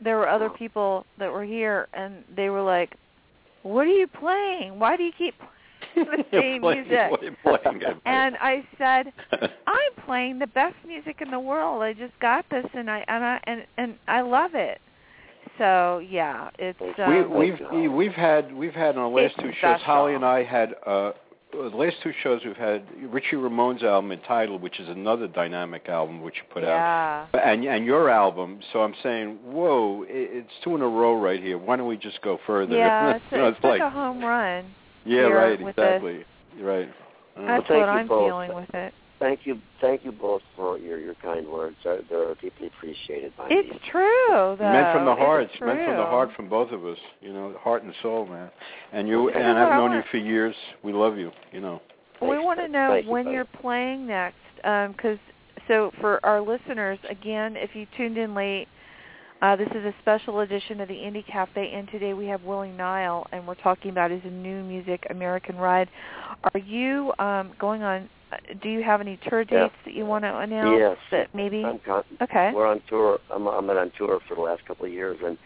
[0.02, 2.94] there were other people that were here and they were like,
[3.62, 4.78] "What are you playing?
[4.78, 5.34] Why do you keep
[5.94, 7.82] playing the same Playing- music?" playing.
[8.04, 9.12] And I said,
[9.66, 11.82] "I'm playing the best music in the world.
[11.82, 14.80] I just got this and I and I and and I love it."
[15.58, 19.52] So yeah, it's um, we, we've we- we've had we've had on the last two
[19.60, 19.80] shows.
[19.82, 21.12] Holly and I had uh,
[21.70, 22.40] the last two shows.
[22.44, 27.28] We've had Richie Ramone's album entitled, which is another dynamic album which you put out,
[27.34, 28.60] and and your album.
[28.72, 30.08] So I'm saying, whoa, it,
[30.44, 31.58] it's two in a row right here.
[31.58, 32.76] Why don't we just go further?
[32.76, 34.64] Yeah, it's, You know, it's like a home run.
[35.04, 35.84] yeah, right, with this.
[35.84, 36.24] exactly,
[36.60, 36.88] right.
[37.36, 38.28] Uh, That's thank what I'm both.
[38.28, 38.94] feeling with it.
[39.18, 41.76] Thank you, thank you both for your your kind words.
[41.84, 43.76] They're, they're deeply appreciated by It's me.
[43.76, 44.72] It's true, though.
[44.72, 45.44] meant from the heart.
[45.44, 46.98] It's meant from the heart from both of us.
[47.20, 48.50] You know, heart and soul, man.
[48.92, 49.40] And you Okay.
[49.40, 50.54] and I've I known you for years.
[50.82, 51.30] We love you.
[51.52, 51.80] You know.
[52.20, 55.18] we want to know Thank you, when you're playing next, because
[55.68, 58.66] so for our listeners, again, if you tuned in late,
[59.42, 62.70] uh, this is a special edition of the Indie Cafe, and today we have Willie
[62.70, 65.88] Nile, and we're talking about his new music, American Ride.
[66.52, 68.08] Are you um, going on?
[68.62, 69.64] Do you have any tour Yeah.
[69.64, 70.78] dates that you want to announce?
[70.78, 70.96] Yes.
[71.10, 71.64] That maybe.
[71.64, 72.52] I'm con- okay.
[72.54, 73.18] We're on tour.
[73.30, 75.36] I'm, I'm been on tour for the last couple of years, and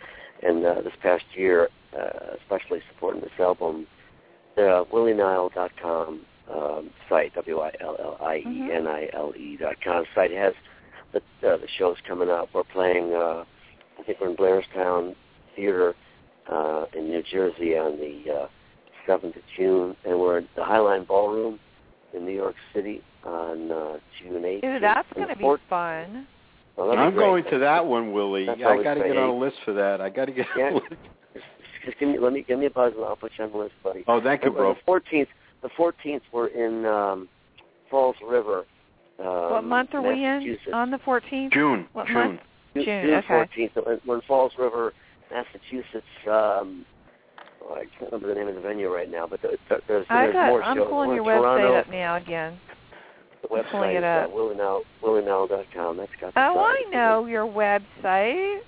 [0.43, 1.69] and uh, this past year,
[1.99, 3.87] uh, especially supporting this album,
[4.57, 6.21] the WillieNile.com
[6.55, 10.31] um, site, W I L L I E N I L E dot com site
[10.33, 10.55] has
[11.13, 12.49] the uh, the shows coming up.
[12.55, 13.13] We're playing.
[13.13, 13.45] Uh,
[13.99, 15.15] I think we're in Blairstown
[15.57, 15.95] Theater
[16.51, 18.47] uh, in New Jersey on the uh,
[19.09, 21.59] 7th of June, and we're at the Highline Ballroom
[22.39, 24.65] York City on uh, June 8th.
[24.65, 26.27] Ooh, that's going to be fun.
[26.77, 27.25] Well, I'm great.
[27.25, 28.47] going to that one, Willie.
[28.47, 29.15] That's I got to great.
[29.15, 30.01] get on a list for that.
[30.01, 30.47] I got to get.
[30.57, 30.67] Yeah.
[30.67, 30.87] on a list.
[31.35, 31.45] Just,
[31.85, 33.59] just give me, let me give me a buzz, and I'll put you on the
[33.59, 34.05] list, buddy.
[34.07, 34.75] Oh, thank you, And bro.
[34.75, 35.29] The fourteenth,
[35.63, 37.29] the fourteenth, we're in um,
[37.91, 38.65] Falls River.
[39.19, 40.57] Um, what month are we in?
[40.73, 41.53] On the 14th?
[41.53, 41.89] June.
[41.93, 42.15] What June.
[42.15, 42.41] month?
[42.75, 43.27] June, June okay.
[43.27, 43.73] fourteenth.
[44.07, 44.93] We're in Falls River,
[45.31, 46.07] Massachusetts.
[46.31, 46.87] Um,
[47.63, 50.07] oh, I can't remember the name of the venue right now, but there, there- there's,
[50.11, 50.47] I there's got.
[50.49, 50.89] more I'm shows.
[50.89, 52.59] pulling We're your in website up now again.
[53.43, 54.31] The website pulling it is up.
[54.31, 55.97] uh, willienile.com.
[55.97, 56.87] That's got the Oh, site.
[56.87, 58.59] I know your website.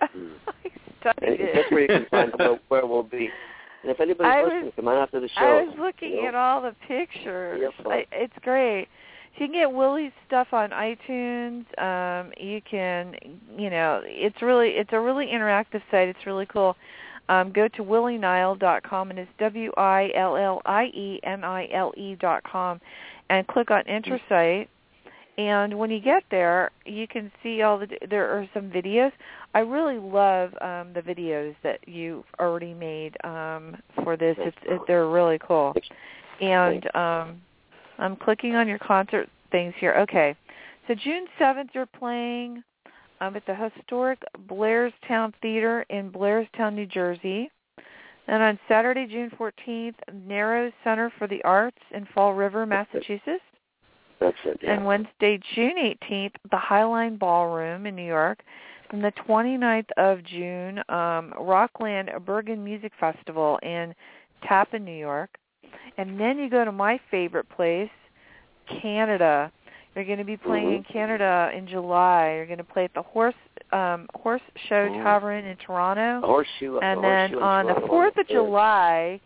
[0.00, 0.28] Hmm.
[0.48, 0.72] I And
[1.16, 1.50] studied it.
[1.54, 3.28] that's where you can find out where we'll be.
[3.82, 5.40] And if anybody's I was- listening, come on after the show.
[5.40, 6.28] I was looking you know?
[6.28, 7.60] at all the pictures.
[7.62, 7.86] Yep.
[7.86, 8.88] I, it's great.
[9.38, 11.64] So you can get Willie's stuff on iTunes.
[11.80, 13.14] Um, you can,
[13.56, 16.08] you know, it's really, it's a really interactive site.
[16.08, 16.76] It's really cool.
[17.30, 22.80] Um, go to willienile.com, and it's W-I-L-L-I-E-N-I-L-E dot com,
[23.30, 24.68] and click on Enter Site.
[25.38, 27.86] And when you get there, you can see all the.
[28.10, 29.12] There are some videos.
[29.54, 34.36] I really love um, the videos that you've already made um, for this.
[34.38, 35.72] It's it, they're really cool.
[36.40, 37.40] And um,
[37.98, 39.94] I'm clicking on your concert things here.
[40.00, 40.34] Okay,
[40.88, 42.64] so June 7th you're playing
[43.20, 47.50] um, at the historic Blairstown Theater in Blairstown, New Jersey.
[48.26, 53.42] And on Saturday, June 14th, Narrows Center for the Arts in Fall River, Massachusetts.
[54.20, 54.60] That's it.
[54.62, 54.74] Yeah.
[54.74, 58.40] And Wednesday, June 18th, the Highline Ballroom in New York.
[58.90, 63.94] And the 29th of June, um, Rockland Bergen Music Festival in
[64.46, 65.30] Tappan, New York.
[65.96, 67.90] And then you go to my favorite place,
[68.80, 69.52] Canada.
[69.94, 70.76] You're going to be playing Mhm.
[70.76, 72.34] in Canada in July.
[72.36, 73.34] You're going to play at the Horse
[73.72, 75.02] um, Horse Show Ooh.
[75.02, 76.20] Tavern in Toronto.
[76.22, 76.78] A horseshoe.
[76.80, 78.26] and then horseshoe on the 4th of.
[78.28, 79.20] July,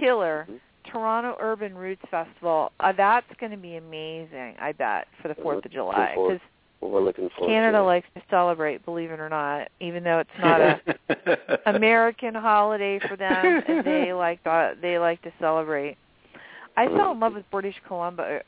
[0.00, 0.60] Killer Mhm.
[0.84, 2.72] Toronto Urban Roots Festival.
[2.80, 6.40] Uh, that's going to be amazing, I bet, for the 4th of July because
[6.80, 10.30] we're looking forward Canada to likes to celebrate, believe it or not, even though it's
[10.40, 13.62] not a American holiday for them.
[13.68, 15.96] and they like to, they like to celebrate.
[16.76, 18.40] I fell in love with British Columbia,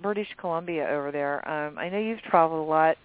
[0.00, 1.46] British Columbia over there.
[1.48, 2.96] Um, I know you've traveled a lot.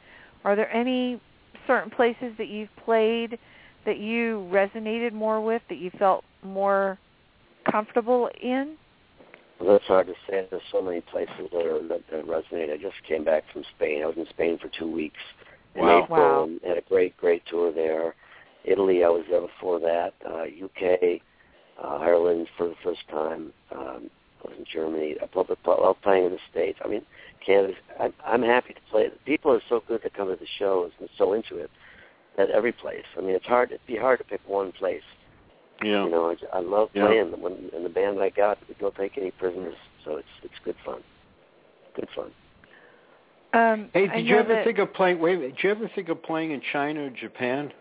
[0.46, 1.20] Are there any
[1.66, 3.40] certain places that you've played
[3.86, 7.00] that you resonated more with, that you felt more
[7.72, 8.76] comfortable in?
[9.60, 10.46] Well, that's hard to say.
[10.50, 12.72] There's so many places that are that, that resonate.
[12.72, 14.04] I just came back from Spain.
[14.04, 15.20] I was in Spain for two weeks
[15.76, 16.04] in Wow.
[16.04, 16.44] April Wow.
[16.44, 18.14] and had a great, great tour there.
[18.64, 20.14] Italy, I was there before that.
[20.24, 21.22] Uh, UK,
[21.84, 23.52] uh, Ireland for the first time.
[23.72, 24.10] Um,
[24.44, 25.16] I was in Germany.
[25.22, 26.80] I was I was playing in the States.
[26.84, 27.02] I mean,
[27.46, 27.74] Canada.
[28.00, 29.10] I'm, I'm happy to play.
[29.26, 31.70] People are so good to come to the shows and so into it
[32.38, 33.06] at every place.
[33.18, 33.72] I mean, it's hard.
[33.72, 35.02] It'd be hard to pick one place.
[35.84, 36.04] yeah.
[36.06, 37.06] You know, I, I love Yeah.
[37.08, 37.32] playing.
[37.42, 40.76] When in the band I got, we don't take any prisoners, so it's it's good
[40.86, 41.02] fun.
[41.96, 42.32] Good fun.
[43.54, 45.20] Um, Hey, I did you ever that- think of playing?
[45.20, 47.72] Wait, a minute, did you ever think of playing in China or Japan?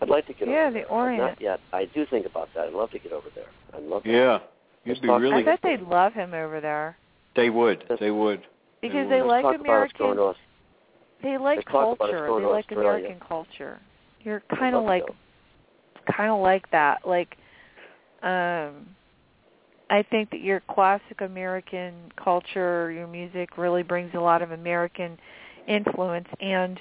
[0.00, 0.90] I'd like to get Yeah, over the there.
[0.90, 1.18] Orient.
[1.22, 1.60] Not yet.
[1.74, 2.68] I do think about that.
[2.68, 3.48] I'd love to get over there.
[3.74, 4.10] I'd love that.
[4.10, 4.38] Yeah,
[4.84, 5.42] you'd be talk- I really.
[5.42, 6.96] bet they'd love him over there
[7.36, 7.84] They would.
[8.00, 8.42] They would.
[8.82, 10.42] because They they like Let's talk about us going American.
[11.22, 12.26] They like Let's talk about us culture.
[12.26, 12.88] going They like Australia.
[12.90, 13.80] American culture.
[14.22, 15.04] You're kind of like
[16.16, 17.06] kind of like that.
[17.06, 17.36] Like
[18.22, 18.86] um
[19.90, 25.18] I think that your classic American culture, your music really brings a lot of American
[25.66, 26.80] influence and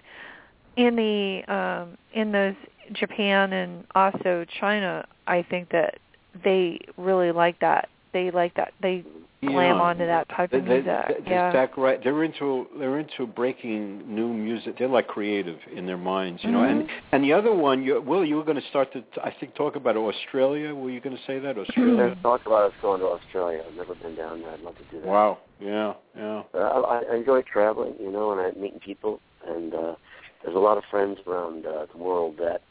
[0.77, 2.55] in the um in those
[2.93, 5.99] Japan and also China, I think that
[6.43, 7.89] they really like that.
[8.13, 8.73] They like that.
[8.81, 9.03] They
[9.41, 9.81] slam Yeah.
[9.81, 11.25] onto that type They, of they, music.
[11.25, 11.51] they- yeah.
[11.51, 12.03] Zach, right?
[12.03, 14.77] They're into they're into breaking new music.
[14.77, 16.63] They're like creative in their minds, you know.
[16.63, 19.55] And and the other one, you, Will, you were going to start to I think
[19.55, 20.73] talk about Australia.
[20.75, 21.95] Were you going to say that Australia?
[21.95, 23.63] There's talk about us going to Australia.
[23.67, 24.51] I've never been down there.
[24.51, 25.07] I'd love to do that.
[25.07, 25.37] wow.
[25.61, 25.93] Yeah.
[26.17, 26.43] Yeah.
[26.53, 29.95] Uh, I, I enjoy traveling, you know, and I meeting people, and uh,
[30.43, 32.61] there's a lot of friends around uh, the world that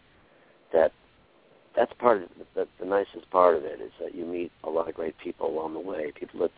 [0.72, 0.93] that
[1.78, 4.88] that's part of the, the nicest part of it is that you meet a lot
[4.88, 6.12] of great people along the way.
[6.18, 6.50] People that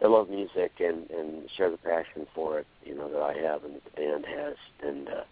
[0.00, 3.64] that love music and and share the passion for it, you know, that I have
[3.64, 5.24] and that the band has, and uh,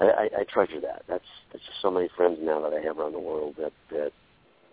[0.00, 1.02] I, I, I treasure that.
[1.08, 4.10] That's there's just so many friends now that I have around the world that that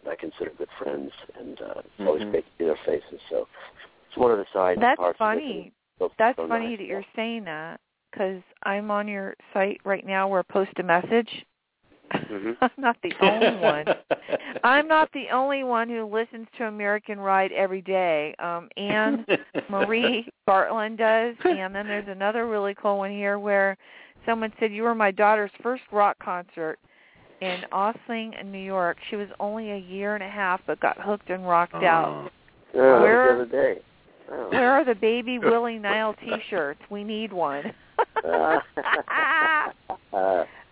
[0.10, 2.32] I consider good friends, and uh, it's always Mhm.
[2.32, 3.22] great to see their faces.
[3.30, 3.48] So
[4.08, 5.20] it's one of the side That's parts.
[5.20, 5.72] funny.
[6.00, 6.80] that feels That's so funny nice.
[6.80, 7.80] that you're saying that
[8.12, 11.46] because I'm on your site right now where I post a message.
[12.18, 12.58] Mhm.
[12.62, 13.86] I'm not the only one.
[14.64, 18.36] I'm not the only one who listens to American Ride every day.
[18.40, 19.26] Um, Anne
[19.70, 23.78] Marie Gartland does, and then there's another really cool one here where
[24.26, 26.80] someone said you were my daughter's first rock concert
[27.42, 28.98] in Ossining, New York.
[29.10, 32.32] She was only a year and a half, but got hooked and rocked out.
[32.74, 33.82] Yeah, Where- the other day.
[34.32, 34.50] Oh.
[34.50, 36.80] Where are the baby Willie Nile T-shirts?
[36.90, 37.72] We need one.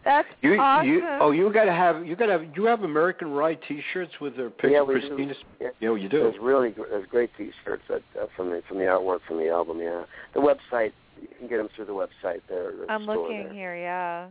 [0.05, 0.87] That's You, awesome.
[0.89, 4.49] you, oh, you gotta have, you gotta have, you have American Ride T-shirts with their
[4.49, 5.07] picture, Yeah, we do.
[5.07, 5.37] Cristina's.
[5.61, 5.67] Yeah.
[5.79, 6.19] Yeah, you do.
[6.23, 9.49] There's really gr- there's great T-shirts that, uh, from the from the artwork from the
[9.49, 9.79] album.
[9.79, 10.03] Yeah,
[10.33, 12.71] the website you can get them through the website there.
[12.75, 13.53] there's a I'm looking there.
[13.53, 13.75] here.
[13.77, 14.27] Yeah,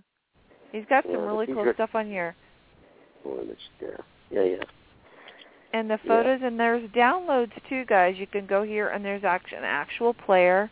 [0.73, 2.35] he's got some Yeah, the really cool stuff on here,
[3.25, 3.89] Oh, and it's- Yeah,
[4.43, 4.65] yeah, yeah.
[5.73, 6.09] and the Yeah.
[6.09, 8.17] photos and there's downloads too, guys.
[8.19, 10.71] You can go here and there's actually an actual player,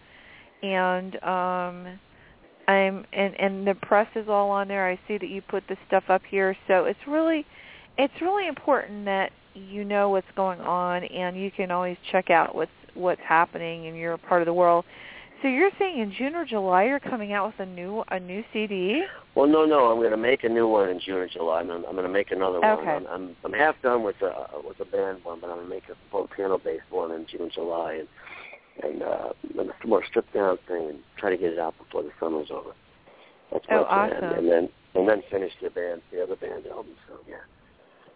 [0.63, 1.99] and um,
[2.71, 4.89] I'm and and the press is all on there.
[4.89, 7.45] I see that you put this stuff up here, so it's really
[7.99, 12.55] it's really important that you know what's going on and you can always check out
[12.55, 14.85] what's what's happening and you're a part of the world.
[15.43, 18.45] So you're saying in June or July you're coming out with a new a new
[18.53, 19.03] CD?
[19.35, 19.87] Well, no, no.
[19.91, 21.61] I'm going to make a new one in June or July.
[21.61, 22.79] I'm, I'm going to make another one.
[22.79, 22.91] Okay.
[22.91, 24.33] I'm, I'm I'm half done with a
[24.65, 27.27] with a band one, but I'm going to make a full piano based one in
[27.31, 28.09] June, or July, and
[28.83, 29.33] and uh,
[29.83, 32.71] a more stripped down thing, and try to get it out before the summer's over.
[33.53, 34.13] That's my Oh, plan.
[34.13, 34.39] awesome.
[34.39, 36.93] And then and then finish the band, the other band album.
[37.09, 37.37] So yeah,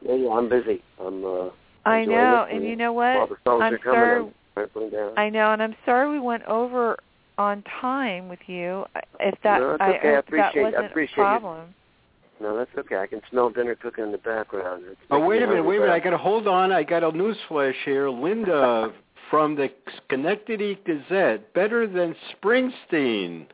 [0.03, 0.31] yeah, yeah.
[0.31, 0.83] I'm busy.
[1.01, 1.25] I'm.
[1.25, 1.51] uh
[1.87, 3.29] I enjoying know, it, and you know While what?
[3.29, 4.21] the songs I'm are coming, sorry.
[4.21, 5.19] I'm trying to put them down.
[5.19, 6.97] I know, and I'm sorry we went over
[7.37, 8.87] on time with you.
[9.21, 10.09] If that No, it's I okay.
[10.09, 11.41] I hope that appreciate- I wasn't appreciate a you.
[11.41, 11.75] problem.
[12.41, 12.97] No, that's okay.
[12.97, 14.85] I can smell dinner cooking in the background.
[14.91, 15.93] It's Oh, wait a minute, wait a minute.
[15.93, 16.73] I got to hold on.
[16.73, 18.09] I got a newsflash here.
[18.09, 18.93] Linda
[19.35, 19.69] from the
[20.07, 23.47] Schenectady Gazette, better than Springsteen.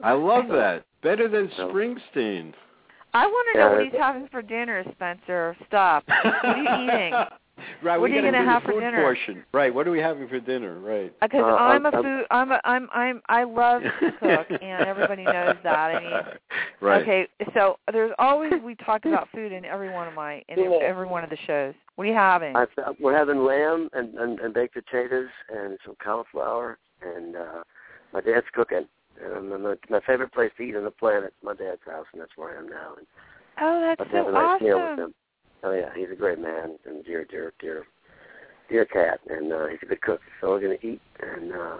[0.00, 0.84] I love that.
[1.02, 1.68] Better than No.
[1.70, 2.52] Springsteen.
[3.14, 5.56] I want to Yeah, know what he's having for dinner, Spencer.
[5.66, 6.04] Stop.
[6.06, 7.14] What are you eating?
[7.82, 9.00] right, What are you gonna have for dinner?
[9.02, 9.44] portion.
[9.52, 10.78] Right, what are we having for dinner?
[10.80, 11.12] Right.
[11.20, 12.24] Because Uh, I'm a I'm- food.
[12.30, 12.60] I'm a.
[12.64, 12.88] I'm.
[12.92, 13.22] I'm.
[13.28, 15.74] I love to cook, and everybody knows that.
[15.76, 16.12] I mean,
[16.80, 17.02] right.
[17.02, 17.28] okay.
[17.54, 20.78] So there's always we talk about food in every one of my in Yeah.
[20.82, 21.74] every one of the shows.
[21.96, 22.54] What are you having?
[22.56, 22.66] I,
[23.00, 27.62] we're having lamb and, and, and baked potatoes and some cauliflower, and uh,
[28.12, 28.86] my dad's cooking.
[29.18, 32.04] And I'm, my, my favorite place to eat on the planet is my dad's house,
[32.12, 32.92] and that's where I am now.
[32.98, 33.06] And
[33.62, 35.14] oh, that's Let's so a nice meal with awesome.
[35.66, 37.84] Oh yeah, he's a great man and dear, dear, dear,
[38.68, 40.20] dear cat, and uh, he's a good cook.
[40.40, 41.76] So we're gonna eat, and uh,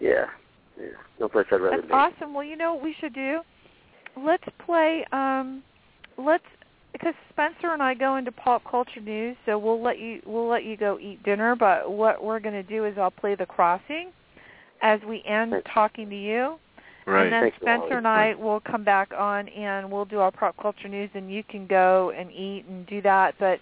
[0.00, 0.24] yeah,
[0.76, 0.88] yeah,
[1.20, 1.92] no place I'd rather That's be.
[1.92, 2.34] awesome.
[2.34, 3.40] Well, you know what we should do?
[4.16, 5.06] Let's play.
[5.12, 5.62] Um,
[6.16, 6.42] let's
[6.92, 10.64] because Spencer and I go into pop culture news, so we'll let you we'll let
[10.64, 11.54] you go eat dinner.
[11.54, 14.10] But what we're going to do is I'll play the crossing
[14.82, 16.56] as we end talking to you,
[17.08, 17.24] Right.
[17.24, 20.56] and then Thanks, Spencer and I will come back on and we'll do our pop
[20.60, 23.34] culture news, and you can go and eat and do that.
[23.38, 23.60] But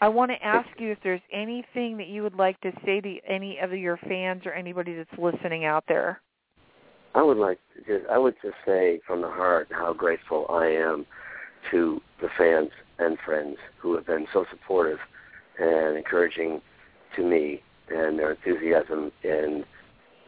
[0.00, 3.18] I want to ask you if there's anything that you would like to say to
[3.26, 6.20] any of your fans or anybody that's listening out there.
[7.14, 10.66] I would like to just, I would just say from the heart how grateful I
[10.66, 11.06] am
[11.70, 14.98] to the fans and friends who have been so supportive
[15.58, 16.60] and encouraging
[17.16, 19.64] to me and their enthusiasm and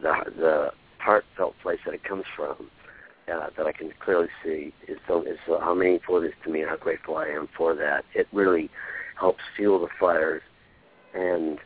[0.01, 0.71] the the
[1.07, 2.69] heartfelt place that it comes from
[3.33, 6.49] uh, that I can clearly see is so is so how meaningful it is to
[6.51, 8.03] me and how grateful I am for that.
[8.13, 8.69] It really
[9.17, 10.41] helps fuel the fires
[11.13, 11.59] and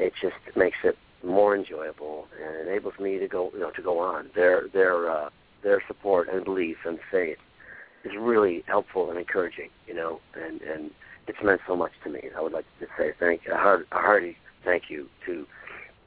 [0.00, 4.00] it just makes it more enjoyable and enables me to go you know to go
[4.00, 4.30] on.
[4.34, 5.30] Their their uh,
[5.62, 7.38] their support and belief and faith
[8.04, 10.90] is really helpful and encouraging, you know, and and
[11.28, 12.22] it's meant so much to me.
[12.36, 15.46] I would like to say thank a, heart, a hearty thank you to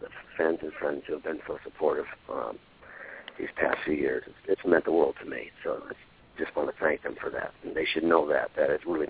[0.10, 2.57] the fans and friends who have been so supportive um,
[3.38, 4.23] these past few years.
[4.27, 5.49] It's, it's meant the world to me.
[5.64, 5.94] So I
[6.41, 9.07] just want to thank them for that, and they should know that that it's really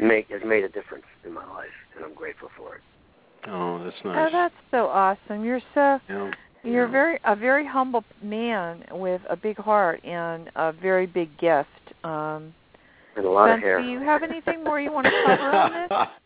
[0.00, 2.80] make has made a difference in my life, and I'm grateful for it.
[3.48, 4.28] Oh, that's nice.
[4.28, 5.44] Oh, that's so awesome.
[5.44, 6.30] You're so yeah.
[6.62, 6.90] you're Yeah.
[6.90, 11.68] very a very humble man with a big heart and a very big gift.
[12.04, 12.54] Um
[13.16, 13.80] And a lot of hair.
[13.82, 16.08] do you have anything more you want to cover on this?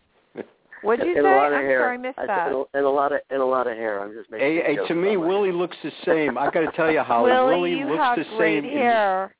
[0.82, 1.32] What'd you and say?
[1.32, 1.80] a lot of I'm hair.
[1.80, 2.64] sorry, I missed I said, that.
[2.74, 4.00] And a, lot of and a lot of hair.
[4.02, 4.46] I'm just making.
[4.46, 6.36] Hey, a hey, to me, about my- Willie looks the same.
[6.38, 8.70] I got to tell you, Holly, Willie, Willie you looks have the great same.
[8.70, 9.34] in- hair.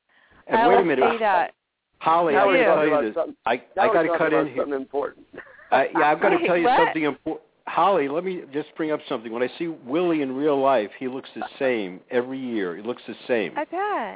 [0.47, 1.53] And I wait a will minute, say that.
[1.99, 3.35] Holly, Now I we're got to tell you this.
[3.45, 4.57] I Now I got to cut about in here.
[4.57, 5.25] Something important.
[5.71, 6.77] Uh, yeah, I've got to tell you what?
[6.85, 7.43] something important.
[7.67, 9.31] Holly, let me just bring up something.
[9.33, 12.77] When I see Willie in real life, he looks the same every year.
[12.77, 13.51] He looks the same.
[13.57, 13.71] I bet.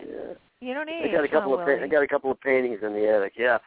[0.09, 0.33] Yeah.
[0.61, 1.89] You don't I got a couple huh, of pa- I Willie?
[1.89, 3.33] got a couple of paintings in the attic.
[3.37, 3.57] Yeah,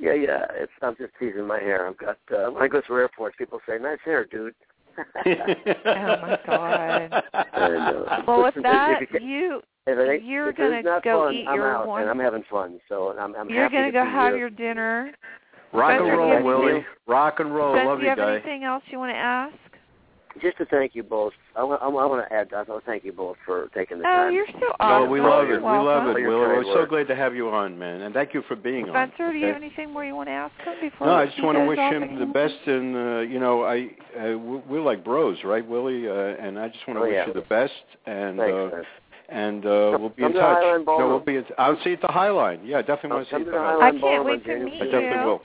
[0.00, 0.46] yeah, yeah.
[0.54, 1.86] It's I'm just teasing my hair.
[1.88, 4.54] I've got uh, when I go through airports, people say, "Nice hair, dude."
[5.26, 6.90] Oh my God.
[6.92, 11.02] And, uh, Well, with that, if, if, you if it ain't, you're if gonna not
[11.04, 12.80] go fun, eat I'm your out, one- and I'm having fun.
[12.88, 14.36] So I'm I'm you're happy gonna to go be have here.
[14.38, 15.12] your dinner.
[15.72, 16.84] Rock and roll, do Willie.
[17.06, 17.74] Rock and roll.
[17.74, 18.34] Spence, Love do you have guy.
[18.34, 19.54] anything else you want to ask?
[20.42, 21.32] Just to thank you both.
[21.60, 22.48] I want, I want to add.
[22.54, 24.32] I want to thank you both for taking the Oh, time.
[24.32, 25.10] you're so No, awesome.
[25.10, 25.62] we love You're it.
[25.62, 26.64] We love it, Your Willie.
[26.64, 28.00] We're so glad to have you on, man.
[28.00, 29.10] And thank you for being on.
[29.10, 31.06] Spencer, do you have anything more you want to ask him before?
[31.08, 32.18] No, I just want to wish him again?
[32.18, 36.08] the best, and uh, you know, I uh, we- we're like bros, right, Willie?
[36.08, 37.26] Uh, and I just want to Oh, wish yeah.
[37.26, 37.72] you the best,
[38.06, 38.82] and Thanks, uh,
[39.28, 40.62] and uh, we'll be come in to the touch.
[40.64, 41.36] Highline No, we'll be.
[41.36, 42.60] At, I'll see you at the Highline.
[42.64, 43.82] Yeah, definitely Come want to see you at the the Highline Highline.
[43.82, 44.90] I can't Ballroom wait on to January meet I you.
[44.90, 45.42] definitely will.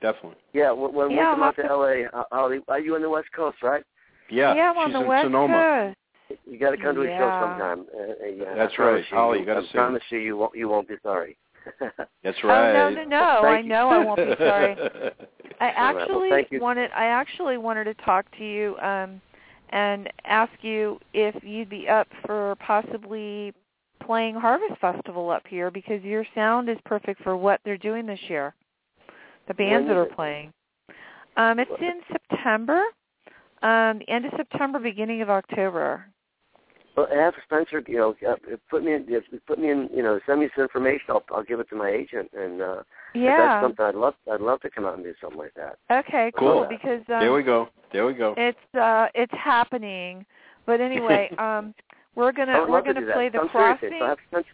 [0.00, 0.38] Definitely.
[0.54, 3.02] Yeah, when, when Yeah, we come out to to- LA, uh, Holly, are you on
[3.02, 3.84] the West Coast, right?
[4.30, 5.94] Yeah, yeah, I'm on she's the in West Sonoma.
[6.28, 6.40] Coast.
[6.46, 7.86] You got to come to a show sometime.
[7.92, 9.18] Uh, uh, yeah, That's I promise right.
[9.18, 9.66] Holly, you gotta see.
[9.68, 11.36] I see promise you, you won't, you won't be sorry.
[12.22, 12.70] That's right.
[12.70, 13.48] Oh no, no, no!
[13.48, 14.76] I know I won't be sorry.
[15.60, 16.60] I All right, well, actually thank you.
[16.60, 19.20] wanted I actually wanted to talk to you um
[19.70, 23.52] and ask you if you'd be up for possibly
[24.04, 28.20] playing Harvest Festival up here because your sound is perfect for what they're doing this
[28.28, 28.54] year.
[29.48, 30.52] The bands that are playing.
[31.36, 32.82] Um it's in September.
[33.62, 36.06] Um end of September, beginning of October.
[36.96, 38.34] Well, have Spencer, you know, uh,
[38.68, 39.06] put me in,
[39.46, 41.06] put me in, you know, send me some information.
[41.08, 42.82] I'll, I'll give it to my agent, and uh,
[43.14, 44.14] yeah, that's something I'd love.
[44.30, 45.78] I'd love to come out and do something like that.
[45.90, 46.66] Okay, cool.
[46.68, 47.68] Because um, there we go.
[47.92, 48.34] There we go.
[48.36, 50.26] It's uh, it's happening.
[50.66, 51.74] But anyway, um,
[52.16, 53.90] we're gonna we're gonna to play the I'm crossing.
[53.90, 54.00] Serious.
[54.00, 54.48] So have Spencer,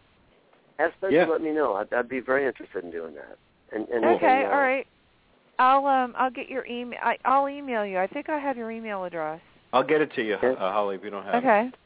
[0.78, 1.26] have Spencer yeah.
[1.26, 1.74] let me know.
[1.74, 3.38] I'd, I'd be very interested in doing that.
[3.72, 4.86] And, and okay, and, uh, all right.
[5.58, 6.98] I'll um I'll get your email.
[7.02, 7.98] I, I'll email you.
[7.98, 9.40] I think I have your email address.
[9.72, 11.60] I'll get it to you, uh, Holly, if you don't have Okay.
[11.60, 11.68] it.
[11.68, 11.76] Okay.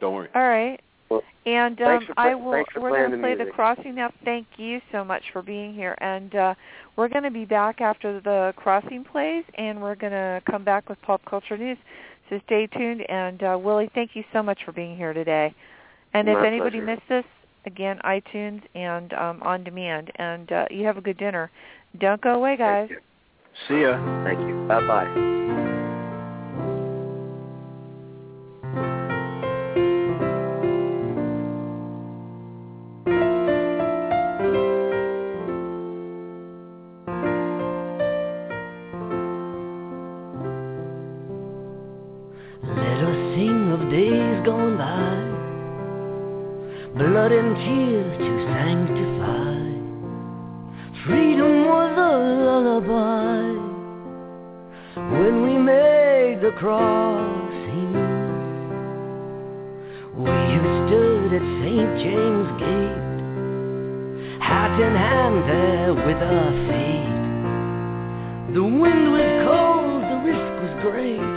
[0.00, 0.28] Don't worry.
[0.34, 0.80] All right.
[1.08, 2.64] Well, And um, for I will.
[2.76, 3.54] We're going to play the music.
[3.54, 4.12] crossing now.
[4.24, 6.54] Thank you so much for being here, and uh,
[6.96, 10.88] we're going to be back after the crossing plays, and we're going to come back
[10.88, 11.78] with pop culture news.
[12.28, 13.08] So stay tuned.
[13.08, 15.54] And uh, Willie, thank you so much for being here today.
[16.12, 16.86] And if anybody pleasure.
[16.86, 17.24] missed this,
[17.66, 20.10] again, iTunes and um, on demand.
[20.16, 21.50] And uh, you have a good dinner.
[22.00, 22.90] Don't go away, guys.
[23.56, 23.76] Thank you.
[23.76, 23.98] See ya.
[24.24, 24.54] Thank you.
[24.68, 25.08] Bye bye.
[42.62, 45.16] Let us sing of days gone by,
[46.98, 47.95] blood and tears
[56.56, 57.92] crossing.
[60.16, 61.90] We who stood at St.
[62.00, 68.54] James Gate, hat in hand there with our fate.
[68.54, 71.35] The wind was cold, the risk was great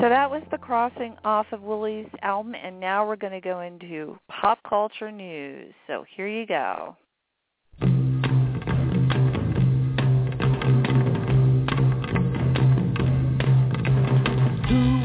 [0.00, 3.60] So that was the crossing off of Willie's album, and now we're going to go
[3.60, 5.74] into pop culture news.
[5.86, 6.96] So here you go.
[7.82, 7.90] Who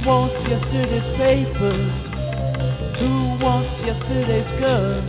[0.08, 1.76] wants yesterday's paper?
[3.00, 5.02] Who wants yesterday's girl?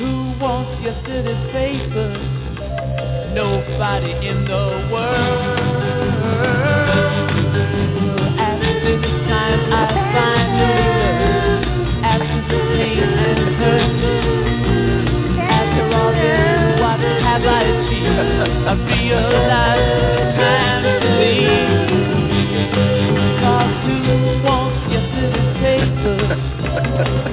[0.00, 2.10] Who wants yesterday's paper?
[3.34, 5.58] Nobody in the world.
[17.38, 18.50] eyes like tears.
[18.66, 21.88] I realize the time to leave.
[23.40, 23.94] Cause who
[24.44, 26.18] wants yesterday's paper?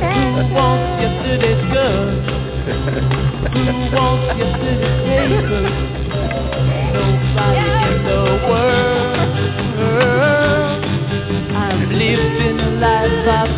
[0.01, 2.07] Who wants yesterday's girl?
[3.53, 3.63] Who
[3.95, 5.63] wants yesterday's paper?
[6.93, 9.29] Nobody in the world.
[11.55, 13.49] I'm living a life of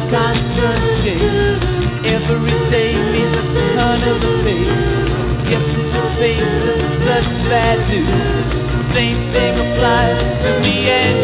[1.04, 1.64] change.
[2.06, 4.37] Every day means a ton of
[7.50, 8.04] that do.
[8.94, 11.20] Same thing applies to me and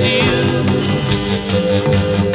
[2.27, 2.32] you.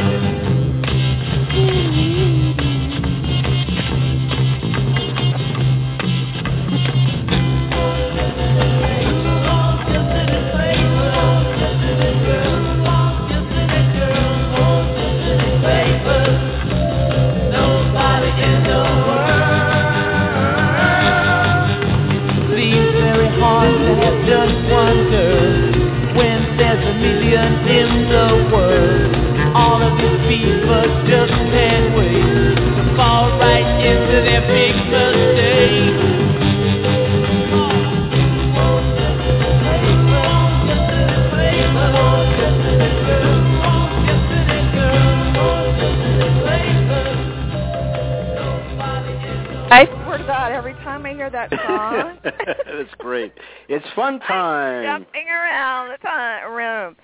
[53.69, 54.83] It's fun time.
[54.85, 56.97] jumping around the time room.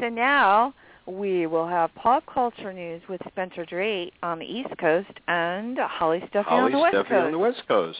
[0.00, 0.74] So now
[1.06, 6.22] we will have pop culture news with Spencer Drake on the East Coast and Holly
[6.30, 7.24] Stuffy Holly on the West Steffi Coast.
[7.26, 7.98] on the West Coast.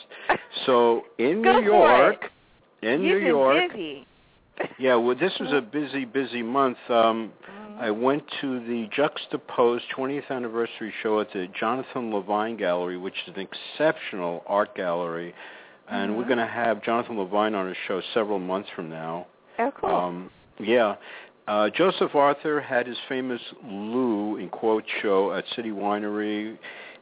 [0.66, 2.30] So in New York,
[2.82, 4.06] in You've New been York, busy.
[4.78, 4.94] yeah.
[4.94, 6.78] Well, this was a busy, busy month.
[6.88, 7.32] Um,
[7.78, 13.34] I went to the Juxtapoz 20th anniversary show at the Jonathan Levine Gallery, which is
[13.36, 13.46] an
[13.76, 15.34] exceptional art gallery,
[15.88, 16.28] and we're Mhm.
[16.28, 19.26] going to have Jonathan Levine on our show several months from now.
[19.58, 19.90] Oh, cool.
[19.90, 20.96] Um, yeah.
[21.46, 26.56] Uh, Joseph Arthur had his famous Lou in quote show at City Winery,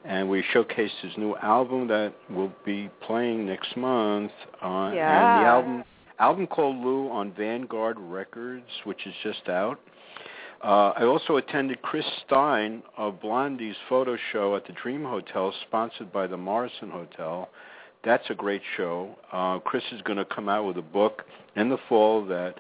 [0.04, 4.32] and we showcased his new album that will be playing next month.
[4.60, 5.38] Uh, And Yeah.
[5.40, 5.84] the album
[6.18, 9.78] album called Lou on Vanguard Records, which is just out.
[10.62, 16.12] Uh, I also attended Chris Stein of Blondie's photo show at the Dream Hotel, sponsored
[16.12, 17.48] by the Morrison Hotel.
[18.04, 19.16] That's a great show.
[19.32, 21.22] Uh, Chris is going to come out with a book
[21.56, 22.54] in the fall that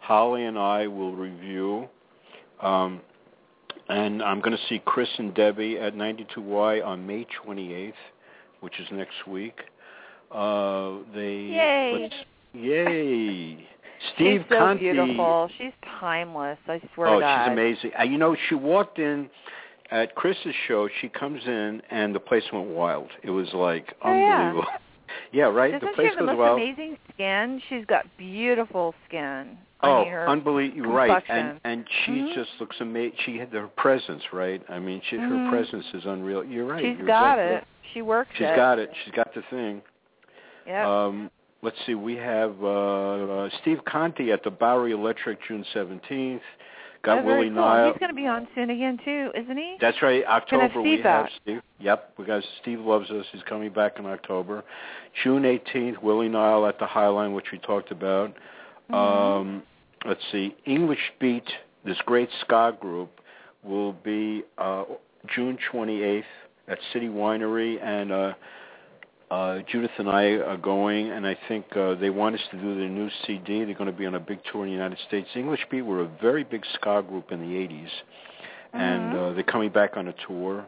[0.00, 1.88] Holly and I will review.
[2.62, 3.00] Um,
[3.88, 7.92] and I'm going to see Chris and Debbie at 92Y on May 28th,
[8.60, 9.58] which is next week.
[10.32, 12.10] Uh, they Yay.
[12.54, 13.66] yay!
[14.14, 14.78] Steve she's so Conte.
[14.80, 15.50] beautiful.
[15.58, 16.58] She's timeless.
[16.68, 17.44] I swear Oh, to God.
[17.46, 17.90] she's amazing.
[17.98, 19.28] Uh, you know, she walked in
[19.90, 20.88] at Chris's show.
[21.00, 23.08] She comes in, and the place went wild.
[23.22, 24.48] It was like Oh, yeah.
[24.48, 24.72] unbelievable.
[25.32, 25.72] yeah, right.
[25.72, 26.60] Doesn't the she place have the most wild.
[26.60, 27.62] amazing skin?
[27.68, 29.56] She's got beautiful skin.
[29.80, 30.90] I Oh, mean, unbelievable!
[30.92, 32.34] Right, and and she Mhm.
[32.34, 33.16] just looks amazing.
[33.24, 34.60] She had her presence, right?
[34.68, 35.44] I mean, she, Mhm.
[35.44, 36.42] her presence is unreal.
[36.42, 36.80] You're right.
[36.82, 37.64] She's You're got exactly it.
[37.94, 38.56] She works She's it.
[38.56, 38.90] got it.
[39.04, 39.80] She's got the thing.
[40.66, 40.84] Yep.
[40.84, 41.30] Um,
[41.62, 41.94] let's see.
[41.94, 42.66] We have uh,
[43.44, 46.42] uh, Steve Conte at the Bowery Electric June 17th.
[47.02, 47.56] Got oh, Willie cool.
[47.56, 47.92] Nile.
[47.92, 49.76] He's going to be on soon again too, isn't he?
[49.80, 50.24] That's right.
[50.26, 51.28] October we have.
[51.42, 51.60] Steve.
[51.80, 53.24] Yep, we got Steve loves us.
[53.32, 54.64] He's coming back in October.
[55.22, 58.34] June 18th, Willie Nile at the Highline, which we talked about.
[58.90, 58.94] Mhm.
[58.94, 59.62] Um,
[60.04, 61.48] let's see, English Beat,
[61.84, 63.20] this great ska group,
[63.62, 64.84] will be uh,
[65.34, 66.24] June 28th
[66.68, 68.32] at City Winery, and uh,
[69.30, 72.74] uh, Judith and I are going, and I think uh, they want us to do
[72.78, 73.64] their new CD.
[73.64, 75.28] They're going to be on a big tour in the United States.
[75.34, 77.90] English Beat were a very big ska group in the 80s,
[78.72, 79.30] and Mhm.
[79.30, 80.66] uh, they're coming back on a tour.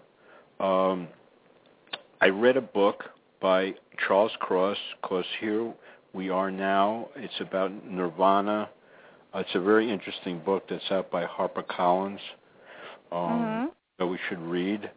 [0.59, 1.09] Um,
[2.21, 3.11] I read a book
[3.41, 3.75] by
[4.07, 5.73] Charles Cross, called Here
[6.13, 7.09] We Are Now.
[7.17, 8.69] It's about Nirvana.
[9.35, 12.21] Uh, it's a very interesting book that's out by HarperCollins
[13.13, 13.71] um, Mhm.
[13.99, 14.91] that we should read.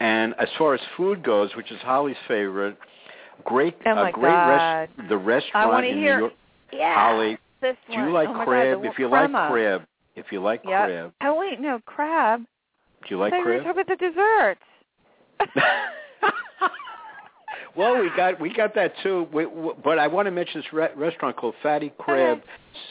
[0.00, 2.76] And as far as food goes, which is Holly's favorite,
[3.44, 4.48] great, Oh a great God.
[4.48, 6.14] rest, the restaurant I want to in hear.
[6.16, 6.32] New York.
[6.72, 6.94] Yeah.
[6.94, 8.12] Holly, do you one.
[8.12, 8.82] like oh crab?
[8.82, 9.38] God, if you crema.
[9.38, 9.82] like crab,
[10.16, 10.86] if you like Yep.
[10.88, 12.40] crab, Oh wait, no crab.
[12.40, 13.64] do you like I we crab?
[13.64, 14.60] talking about the desserts.
[17.76, 19.26] well, we got we got that too.
[19.32, 22.46] We, w but I want to mention this re- restaurant called Fatty Crab, Okay.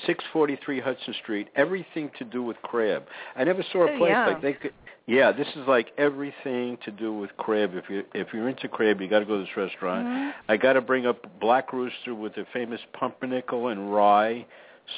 [0.07, 1.47] 643 Hudson Street.
[1.55, 3.03] Everything to do with crab.
[3.35, 4.27] I never saw a Oh, place yeah.
[4.27, 4.73] like they could.
[5.11, 7.71] Yeah, this is like everything to do with crab.
[7.75, 10.07] If you if you're into crab, you got to go to this restaurant.
[10.07, 10.33] Mhm.
[10.47, 14.45] I got to bring up Black Rooster with the famous pumpernickel and rye,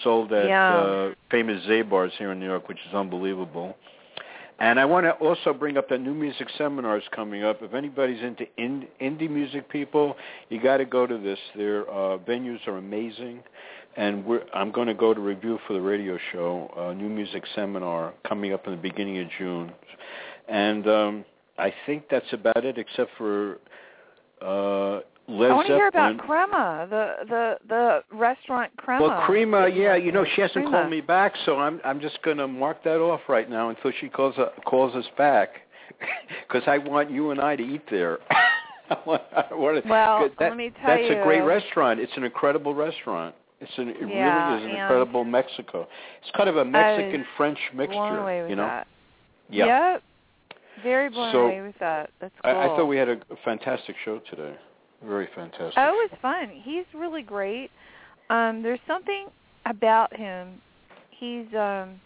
[0.03, 0.75] sold at Yeah.
[0.75, 3.75] uh, famous Zabar's here in New York, which is unbelievable.
[4.59, 7.63] And I want to also bring up that new music seminar is coming up.
[7.63, 10.15] If anybody's into in, indie music, people,
[10.49, 11.39] you got to go to this.
[11.55, 13.41] Their uh, venues are amazing,
[13.97, 16.71] and we're, I'm going to go to review for the radio show.
[16.77, 19.71] Uh, new music seminar coming up in the beginning of June,
[20.47, 21.25] and um,
[21.57, 23.59] I think that's about it, except for
[24.41, 29.07] uh, Led I want to hear about Crema, the the the restaurant Crema.
[29.07, 30.71] Well, Crema, yeah, you know, she hasn't Crema.
[30.71, 33.91] called me back, so I'm I'm just going to mark that off right now until
[34.01, 35.61] she calls uh, calls us back,
[36.47, 38.19] because I want you and I to eat there.
[38.89, 41.21] I want, I want to, Well, that, let me tell that's you.
[41.21, 42.01] a great restaurant.
[42.01, 43.33] It's an incredible restaurant.
[43.61, 45.87] It's an, it Yeah, really is an incredible Mexico.
[46.21, 47.93] It's kind of a Mexican French mixture.
[47.95, 48.65] blown away with you know.
[48.67, 48.87] that.
[49.49, 49.93] Yeah.
[49.93, 50.03] Yep.
[50.81, 52.09] Very blown So, away with that.
[52.19, 52.51] That's cool.
[52.51, 54.55] I, I thought we had a fantastic show today.
[55.05, 55.73] Very fantastic.
[55.77, 56.49] Oh, it was fun.
[56.63, 57.69] He's really great.
[58.29, 59.27] Um, there's something
[59.65, 60.61] about him.
[61.11, 61.99] He's um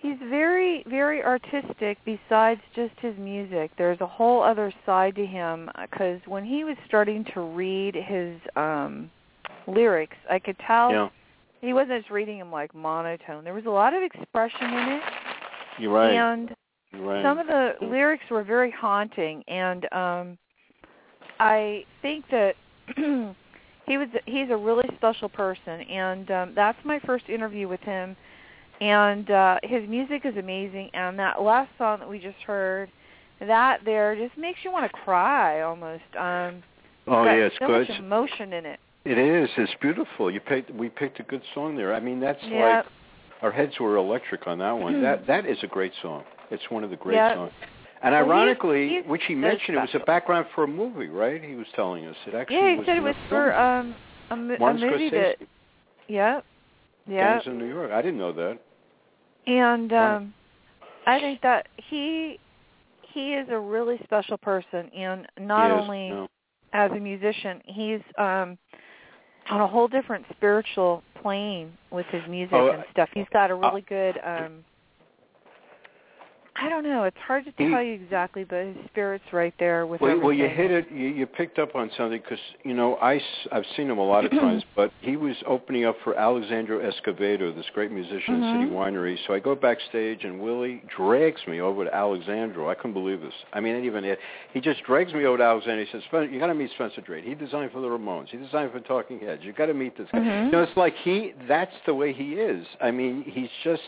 [0.00, 3.70] he's very very artistic besides just his music.
[3.76, 8.38] There's a whole other side to him cuz when he was starting to read his
[8.56, 9.10] um
[9.66, 11.08] lyrics, I could tell yeah,
[11.60, 13.44] he wasn't just reading them like monotone.
[13.44, 15.02] There was a lot of expression in it
[15.78, 16.12] you're right.
[16.14, 16.54] and
[17.00, 17.22] right.
[17.22, 20.38] some of the lyrics were very haunting and um
[21.40, 22.54] i think that
[22.96, 28.16] he was he's a really special person and um that's my first interview with him
[28.80, 32.90] and uh his music is amazing and that last song that we just heard
[33.40, 36.62] that there just makes you want to cry almost um
[37.06, 37.66] oh yeah, it's good.
[37.66, 37.88] so good.
[37.88, 39.50] much emotion in it It is.
[39.58, 40.30] It's beautiful.
[40.30, 40.70] You picked.
[40.70, 41.94] We picked a good song there.
[41.94, 42.86] I mean, that's yeah like
[43.42, 45.02] our heads were electric on that one.
[45.08, 46.24] that that is a great song.
[46.54, 47.34] It's one of the great Yeah.
[47.34, 47.52] songs.
[48.02, 51.08] And Well, he's- ironically, he's which he mentioned, it was a background for a movie,
[51.08, 51.42] right?
[51.42, 53.94] He was telling us it actually yeah he was said it in was for um
[54.30, 55.36] a, mo- a movie that
[56.08, 56.40] yeah
[57.06, 57.90] yeah Gangs of New York.
[57.92, 58.58] I didn't know that.
[59.46, 60.34] And um
[61.06, 62.38] I think that he
[63.12, 66.28] he is a really special person and not is, only no.
[66.72, 68.58] as a musician, he's um
[69.50, 73.08] on a whole different spiritual plane with his music Oh, and stuff.
[73.14, 74.64] He's got a really good um
[76.56, 80.00] I don't know, it's hard to tell you exactly, but his spirit's right there with
[80.00, 80.24] Well, everything.
[80.24, 80.86] well, you hit it.
[80.90, 83.20] You, you picked up on something because you know I
[83.50, 87.52] I've seen him a lot of times, but he was opening up for Alejandro Escovedo,
[87.54, 88.72] this great musician at City Mhm.
[88.72, 89.16] Winery.
[89.26, 92.70] So I go backstage, and Willie drags me over to Alejandro.
[92.70, 93.34] I couldn't believe this.
[93.52, 94.04] I mean, even
[94.52, 95.84] he just drags me over to Alejandro.
[95.84, 97.24] He says, "Spen- "You got to meet Spencer Drake.
[97.24, 98.28] He designed for the Ramones.
[98.28, 99.42] He designed for Talking Heads.
[99.44, 100.44] You got to meet this guy." Mhm.
[100.46, 101.34] You know, it's like he.
[101.48, 102.64] That's the way he is.
[102.80, 103.82] I mean, he's just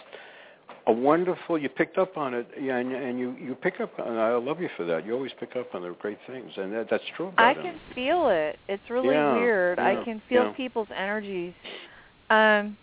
[0.87, 1.59] a wonderful.
[1.59, 3.99] You picked up on it, yeah, and, and you you pick up.
[3.99, 5.05] And I love you for that.
[5.05, 7.63] You always pick up on the great things, and that, that's true I him.
[7.63, 8.59] can feel it.
[8.69, 9.79] It's really Yeah, weird.
[9.79, 10.53] I can feel yeah.
[10.53, 11.55] people's energies.
[12.31, 12.77] Um,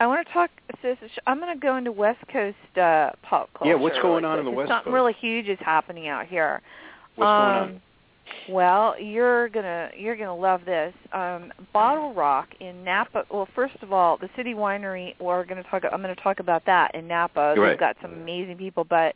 [0.00, 0.50] I want to talk.
[0.82, 3.70] So, so I'm going to go into West Coast uh, pop culture.
[3.70, 4.84] Yeah, what's going on in the West Something Coast?
[4.86, 6.62] Something really huge is happening out here.
[7.16, 7.82] What's going Um,
[8.48, 10.92] Well, you're gonna you're gonna love this.
[11.12, 13.24] Um, Bottle Rock in Napa.
[13.30, 15.14] Well, first of all, the City Winery.
[15.20, 15.82] We're gonna talk.
[15.90, 17.54] I'm gonna talk about that in Napa.
[17.70, 19.14] They've got some amazing people, but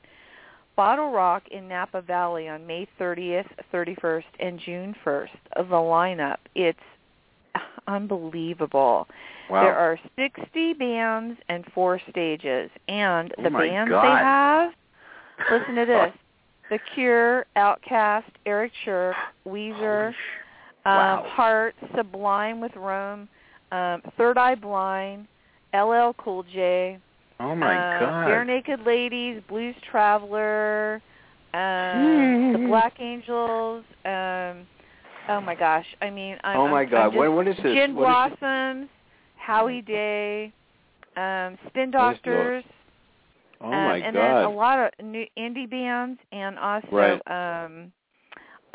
[0.77, 5.29] Bottle Rock in Napa Valley on May 30th, 31st, and June 1st.
[5.57, 6.37] Of The lineup.
[6.55, 6.79] It's
[7.87, 9.07] unbelievable.
[9.51, 9.63] Wow.
[9.65, 14.05] There are 60 bands and four stages, and Oh the my bands God.
[14.05, 14.73] they have.
[15.61, 16.13] Listen to this:
[16.71, 19.17] The Cure, OutKast, Eric Church,
[19.47, 20.13] Weezer,
[20.85, 21.21] Wow.
[21.21, 23.29] um, Heart, Sublime with Rome,
[23.73, 25.27] um, Third Eye Blind,
[25.75, 26.99] LL Cool J,
[27.41, 28.29] oh my uh, God.
[28.29, 31.03] Barenaked Ladies, Blues Traveler,
[31.55, 33.85] um, the Black Angels.
[34.05, 34.67] Um,
[35.29, 35.87] oh my gosh!
[36.01, 37.05] I mean, I'm, oh my I'm, God.
[37.05, 37.75] I'm just, What, what is this?
[37.75, 38.39] Gin What?
[38.41, 38.89] Blossoms,
[39.37, 40.53] Howie Day,
[41.17, 42.65] um, Spin Doctors,
[43.61, 44.43] Oh um, my and God.
[44.43, 47.65] then a lot of new indie bands, and also Right.
[47.65, 47.93] um,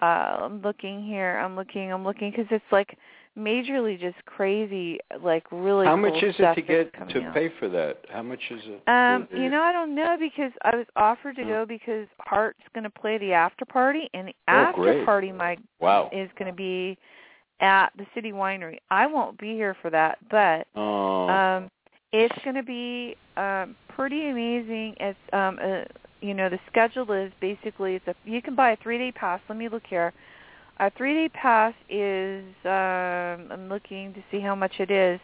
[0.02, 1.38] uh, I'm looking here.
[1.38, 1.92] I'm looking.
[1.92, 2.98] I'm looking because it's like
[3.38, 5.88] majorly just crazy, like really.
[5.88, 7.34] How cool much is it to get to out.
[7.34, 8.06] pay for that?
[8.10, 8.84] How much is it?
[8.88, 12.84] Um, you know, I don't know because I was offered to go because Heart's going
[12.84, 15.06] to play the after party, and the Oh, after great.
[15.06, 16.10] party my Wow.
[16.12, 16.98] is going to be
[17.62, 18.80] at the City Winery.
[18.92, 21.30] I won't be here for that, but Oh.
[21.30, 21.72] um,
[22.14, 24.96] it's going to be um, pretty amazing.
[25.00, 25.84] It's um, uh,
[26.22, 29.42] you know, the schedule is basically it's a you can buy a three day pass.
[29.50, 30.14] Let me look here.
[30.80, 35.20] A three day pass is um, I'm looking to see how much it is.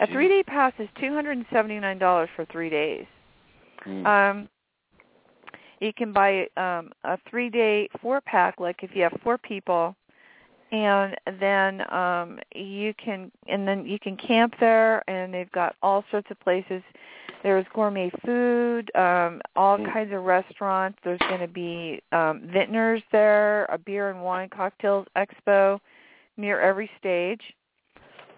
[0.00, 3.06] A three day pass is two hundred and seventy nine dollars for three days.
[3.84, 4.06] Hmm.
[4.06, 4.48] Um,
[5.80, 9.94] you can buy um, a three day four pack, like if you have four people,
[10.70, 16.04] and then um, you can and then you can camp there, and they've got all
[16.10, 16.82] sorts of places.
[17.42, 19.92] There's gourmet food, um, all Mm.
[19.92, 20.98] kinds of restaurants.
[21.04, 25.78] There's going to be um, vintners there, a beer and wine cocktails expo
[26.36, 27.40] near every stage.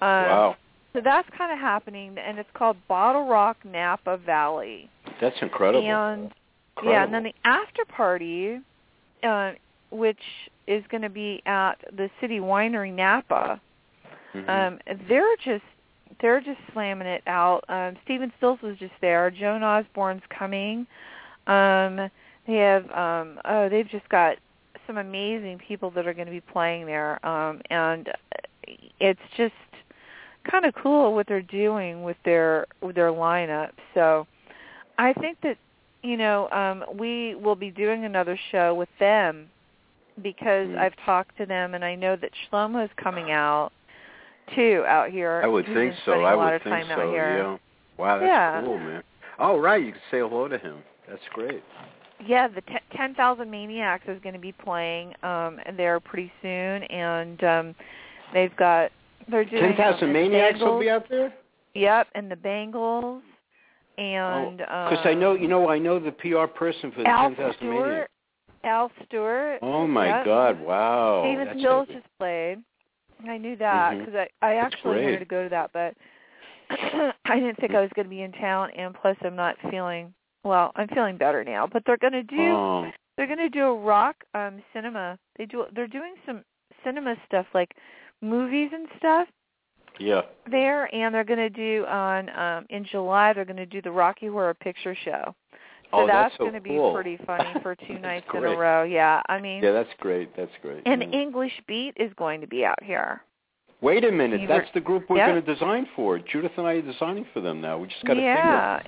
[0.03, 0.57] Um, wow.
[0.93, 4.91] So that's kind of happening, and it's called Bottle Rock Napa Valley.
[5.21, 5.87] That's incredible.
[5.87, 6.33] And
[6.77, 6.93] incredible.
[6.93, 8.59] yeah, and then the after party,
[9.23, 9.53] uh,
[9.91, 13.61] which is going to be at the City Winery Napa.
[14.35, 14.49] Mhm.
[14.49, 15.65] Um, they're just
[16.21, 17.65] they're just slamming it out.
[17.69, 19.31] Um, Stephen Stills was just there.
[19.31, 20.87] Joan Osborne's coming.
[21.47, 22.11] Um,
[22.47, 24.37] they have um, oh they've just got
[24.87, 28.09] some amazing people that are going to be playing there, um, and
[28.99, 29.55] it's just
[30.51, 33.71] kind of cool what they're doing with their with their lineup.
[33.95, 34.27] So
[34.99, 35.57] I think that
[36.03, 39.49] you know um we will be doing another show with them
[40.23, 40.79] because Mm.
[40.79, 43.71] I've talked to them and I know that Shlomo is coming out
[44.55, 45.41] too out here.
[45.45, 46.13] I would He's think so.
[46.13, 46.95] spending I would think time so.
[47.03, 47.37] out here.
[47.39, 47.57] Yeah.
[47.97, 48.63] Wow, that's Yeah.
[48.65, 49.03] cool, man.
[49.39, 49.83] All right.
[49.83, 50.83] You can say hello to him.
[51.09, 51.63] That's great.
[52.27, 56.83] Yeah, the t- Ten Thousand Maniacs is going to be playing um there pretty soon,
[56.85, 57.75] and um
[58.35, 58.91] they've got
[59.29, 61.33] they're doing Ten Thousand um, Maniacs Bangles, will be out there.
[61.75, 63.23] Yep, and the Bangles
[63.99, 67.05] and Because Oh, I know, um, you know, I know the PR person for the
[67.05, 67.71] Ten Thousand.
[67.71, 68.11] Maniacs.
[68.65, 69.59] Al Stewart.
[69.63, 70.25] Oh my Yep.
[70.25, 70.61] God!
[70.61, 71.23] Wow.
[71.25, 72.59] Stephen that's Stills just played.
[73.29, 75.05] I knew that because I I That's actually great.
[75.05, 75.95] wanted to go to that, but
[77.25, 80.13] I didn't think I was going to be in town, and plus I'm not feeling
[80.45, 80.73] well.
[80.77, 83.75] I'm feeling better now, but they're going to do Oh, they're going to do a
[83.79, 85.19] rock um cinema.
[85.37, 86.43] They do they're doing some
[86.85, 87.73] cinema stuff like
[88.23, 89.29] movies and stuff
[89.99, 90.23] yeah.
[90.51, 93.91] there, and they're going to do on um in July they're going to do the
[93.91, 95.35] Rocky Horror Picture Show.
[95.93, 96.95] So oh, that's, so going to be cool.
[96.95, 98.85] pretty funny for two That's nights in a row.
[98.85, 100.37] Yeah, I mean, Yeah, that's great.
[100.37, 100.83] That's great.
[100.87, 101.09] and yeah.
[101.21, 103.23] English Beat is going to be out here.
[103.81, 104.41] Wait a minute.
[104.43, 105.27] You That's were- the group we're Yep.
[105.29, 106.19] going to design for.
[106.19, 107.79] Judith and I are designing for them now.
[107.79, 108.81] We just got a yeah.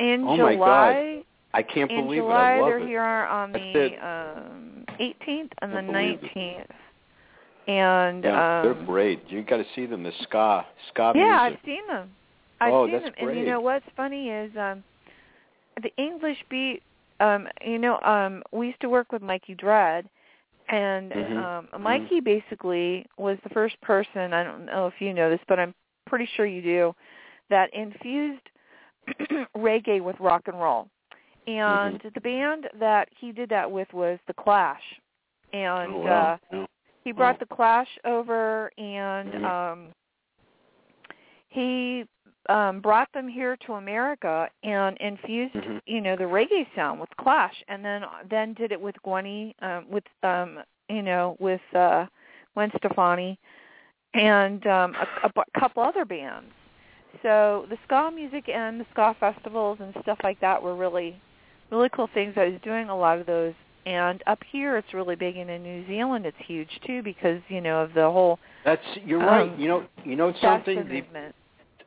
[0.00, 1.24] In Oh my God.
[1.54, 2.56] I can't in believe July it.
[2.56, 2.86] I love they're it.
[2.88, 4.02] here on That's the it.
[4.02, 6.34] um 18th and the Can't believe it.
[6.36, 7.72] 19th.
[7.72, 9.22] And yeah, um they're great.
[9.28, 10.02] You got to see them.
[10.02, 11.60] The ska, ska Yeah, music.
[11.60, 12.10] I've seen them.
[12.60, 13.28] I've Oh, seen that's them.
[13.28, 14.82] And you know what's funny is um
[15.82, 16.82] the English beat
[17.20, 20.08] um you know um we used to work with Mikey Dread
[20.68, 21.68] and Mhm.
[21.74, 25.58] um Mikey basically was the first person, I don't know if you know this, but
[25.58, 25.74] I'm
[26.06, 26.94] pretty sure you do,
[27.50, 28.48] that infused
[29.56, 30.88] reggae with rock and roll.
[31.46, 32.08] And Mm-hmm.
[32.14, 34.82] the band that he did that with was The Clash.
[35.52, 36.40] And oh, uh wow.
[36.52, 36.66] yeah.
[37.04, 39.44] he brought the Clash over, and Mhm.
[39.44, 39.88] um,
[41.48, 42.04] he
[42.48, 45.82] um, brought them here to America and infused, Mhm.
[45.86, 49.88] you know, the reggae sound with Clash, and then then did it with Gwenny, um,
[49.88, 52.06] with um, you know, with uh,
[52.54, 53.38] Gwen Stefani,
[54.14, 56.52] and um, a, a couple other bands.
[57.22, 61.20] So the ska music and the ska festivals and stuff like that were really,
[61.70, 62.34] really cool things.
[62.36, 63.54] I was doing a lot of those
[63.86, 67.60] and up here it's really big and in New Zealand it's huge too because you
[67.60, 69.50] know of the whole That's you're right.
[69.50, 70.76] Um, You know, you know something.
[70.76, 71.34] The, movement.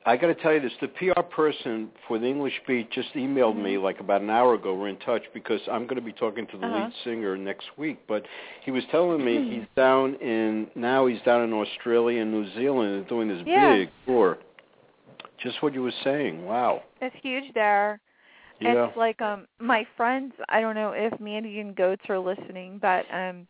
[0.05, 3.61] I got to tell you this: the PR person for the English Beat just emailed
[3.61, 4.73] me like about an hour ago.
[4.73, 6.75] We're in touch because I'm going to be talking to the Uh-huh.
[6.85, 7.99] lead singer next week.
[8.07, 8.25] But
[8.63, 12.95] he was telling me he's down in now he's down in Australia and New Zealand
[12.95, 13.73] and doing this Yeah.
[13.75, 14.39] big tour.
[15.37, 16.45] Just what you were saying.
[16.45, 16.83] Wow.
[16.99, 17.99] It's huge there.
[18.59, 18.87] Yeah.
[18.87, 23.05] It's like um my friends I don't know if Mandy and Goats are listening, but
[23.13, 23.47] um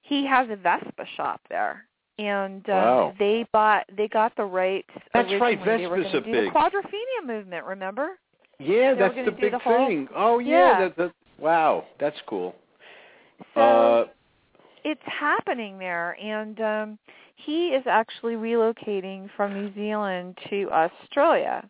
[0.00, 1.84] he has a Vespa shop there.
[2.18, 3.14] And um Wow.
[3.18, 5.78] they bought they got the rights That's right, originally.
[5.78, 6.44] They were Vespas do big.
[6.46, 8.18] the Quadrophenia movement, remember?
[8.58, 10.08] Yeah, They that's the big the whole- thing.
[10.14, 10.88] Oh yeah, Yeah.
[10.88, 12.54] That, that, wow, that's cool.
[13.54, 14.04] So uh,
[14.84, 16.98] it's happening there and um
[17.36, 21.68] he is actually relocating from New Zealand to Australia,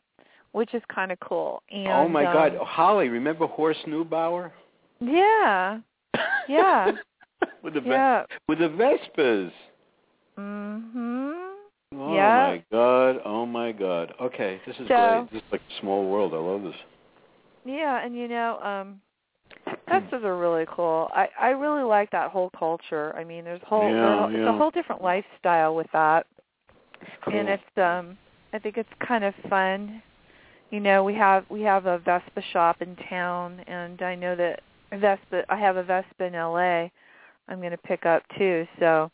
[0.50, 1.62] which is kind of cool.
[1.70, 4.50] And oh my um, God, Holly, remember Horst Neubauer?
[5.00, 5.78] Yeah.
[6.48, 6.90] Yeah.
[7.62, 8.24] with the Yeah.
[8.48, 9.52] with the Vespas.
[10.38, 11.54] Mhm.
[11.94, 12.48] Oh Yeah.
[12.48, 13.20] my God!
[13.24, 14.14] Oh my God!
[14.20, 15.30] Okay, this is So- great.
[15.32, 16.32] This is like a small world.
[16.34, 16.76] I love this.
[17.64, 19.00] Yeah, and you know, um
[19.86, 21.10] Festivals are really cool.
[21.14, 23.14] I I really like that whole culture.
[23.14, 26.26] I mean, there's whole Yeah, there- it's a whole different lifestyle with that.
[27.24, 27.34] Cool.
[27.34, 28.16] and it's um
[28.52, 30.02] I think it's kind of fun.
[30.70, 34.60] You know, we have we have a Vespa shop in town and I know that
[34.92, 36.88] Vespa I have a Vespa in LA
[37.48, 38.66] I'm going to pick up too.
[38.78, 39.10] So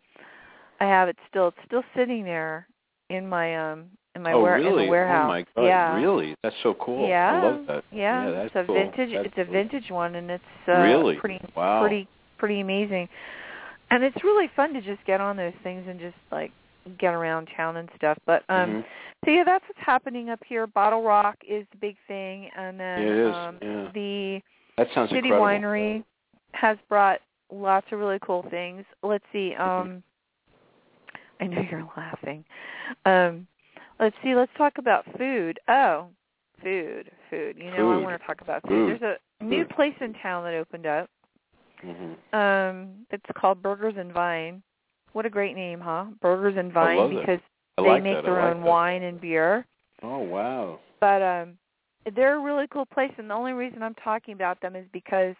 [0.80, 2.66] I have it still it's still sitting there
[3.10, 4.68] in my um in my oh ware- really?
[4.68, 5.24] in the warehouse.
[5.24, 5.66] Oh my God!
[5.66, 5.94] yeah.
[5.96, 6.34] Really?
[6.42, 7.08] That's so cool.
[7.08, 7.32] Yeah.
[7.32, 7.84] I love that.
[7.92, 8.74] Yeah, Yeah, that's it's a cool.
[8.74, 11.16] vintage That's it's a vintage one and it's uh Really?
[11.16, 11.80] pretty Wow.
[11.80, 13.08] pretty pretty amazing.
[13.90, 16.52] And it's really fun to just get on those things and just like
[16.98, 18.18] get around town and stuff.
[18.26, 18.84] But um Mhm.
[19.24, 20.66] so yeah, that's what's happening up here.
[20.66, 23.34] Bottle Rock is the big thing and then Yeah, it is.
[23.34, 23.90] um Yeah.
[23.94, 24.42] the
[24.76, 25.46] That sounds City incredible.
[25.46, 26.04] Winery
[26.52, 28.84] has brought lots of really cool things.
[29.02, 30.02] Let's see, um
[31.40, 32.44] I know you're laughing.
[33.04, 33.46] Um
[34.00, 35.58] let's see, let's talk about food.
[35.68, 36.08] Oh,
[36.62, 37.56] food, food.
[37.58, 38.70] You know I want to talk about food.
[38.70, 39.00] Food.
[39.00, 39.74] There's a new Food.
[39.76, 41.10] place in town that opened up.
[41.82, 42.16] Mhm.
[42.32, 44.62] Um, it's called Burgers and Vine.
[45.12, 46.06] What a great name, huh?
[46.20, 47.40] Burgers and Vine because
[47.76, 48.24] they like make that.
[48.24, 48.68] their like own that.
[48.68, 49.64] wine and beer.
[50.02, 50.80] Oh wow.
[51.00, 51.58] But um
[52.14, 55.34] they're a really cool place and the only reason I'm talking about them is because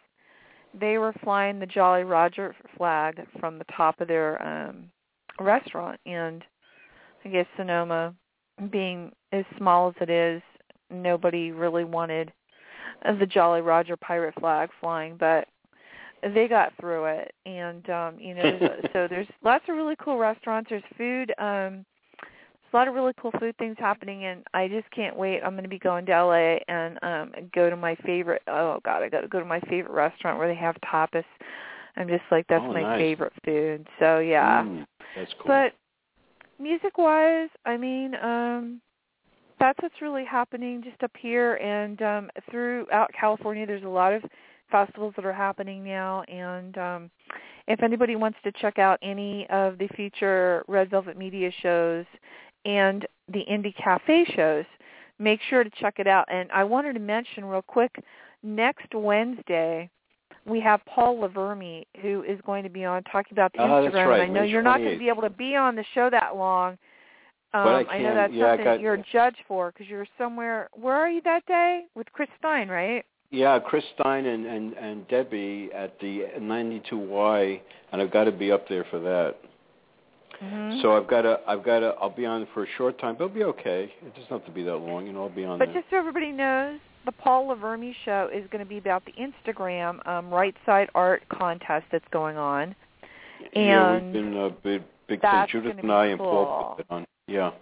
[0.78, 4.90] they were flying the Jolly Roger flag from the top of their um
[5.44, 6.44] restaurant and
[7.24, 8.14] I guess Sonoma
[8.70, 10.42] being as small as it is,
[10.90, 12.32] nobody really wanted
[13.18, 15.46] the Jolly Roger pirate flag flying, but
[16.22, 17.32] they got through it.
[17.46, 18.58] And um, you know,
[18.92, 20.70] so there's lots of really cool restaurants.
[20.70, 21.32] There's food.
[21.38, 21.84] Um,
[22.20, 25.40] there's a lot of really cool food things happening, and I just can't wait.
[25.42, 28.42] I'm going to be going to LA and um go to my favorite.
[28.48, 31.24] Oh God, I got to go to my favorite restaurant where they have tapas.
[31.98, 33.00] I'm just like that's Oh, my nice.
[33.00, 33.86] favorite food.
[33.98, 34.62] So yeah.
[34.62, 35.46] Mm, that's cool.
[35.46, 35.72] But
[36.58, 38.80] music wise, I mean, um
[39.60, 44.22] that's what's really happening just up here and um throughout California there's a lot of
[44.70, 47.10] festivals that are happening now and um
[47.66, 52.06] if anybody wants to check out any of the future Red Velvet Media shows
[52.64, 54.64] and the Indie Cafe shows,
[55.18, 56.24] make sure to check it out.
[56.30, 57.94] And I wanted to mention real quick,
[58.42, 59.90] next Wednesday
[60.48, 63.94] we have Paul Laverme who is going to be on talking about the Ah, that's
[63.94, 65.84] right, and I know May you're not going to be able to be on the
[65.94, 66.78] show that long.
[67.54, 69.88] Um, But I know can- that's yeah, I something got- you're a judge for because
[69.88, 70.68] you're somewhere.
[70.74, 73.04] Where are you that day with Chris Stein, right?
[73.30, 77.60] Yeah, Chris Stein and, and, and Debbie at the 92Y,
[77.92, 79.36] and I've got to be up there for that.
[80.42, 80.80] Mm-hmm.
[80.82, 83.24] So I've got to, I've got to, I'll be on for a short time, but
[83.24, 83.92] it'll be okay.
[84.02, 85.22] It doesn't have to be that long, you know.
[85.24, 85.74] I'll be on But there.
[85.82, 90.06] just so everybody knows, the Paul Laverme show is going to be about the Instagram
[90.06, 92.74] um, Right Side Art contest that's going on.
[93.56, 95.46] yeah, we've and been a big, big thing.
[95.50, 96.28] Judith and I and cool.
[96.28, 97.06] Paul put it on.
[97.26, 97.52] Yeah.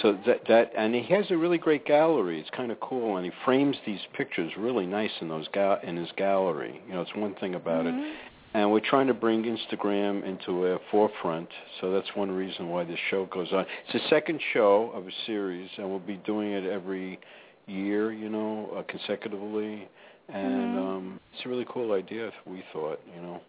[0.00, 2.40] So that that and he has a really great gallery.
[2.40, 5.98] It's kind of cool, and he frames these pictures really nice in those ga- in
[5.98, 6.80] his gallery.
[6.88, 7.94] You know, it's one thing about it.
[7.94, 8.14] Mhm.
[8.54, 12.98] And we're trying to bring Instagram into a forefront, so that's one reason why this
[13.10, 13.66] show goes on.
[13.84, 17.18] It's the second show of a series, and we'll be doing it every
[17.66, 19.88] year, you know, uh, consecutively.
[20.28, 20.78] And Mhm.
[20.78, 23.40] um, it's a really cool idea, we thought, you know.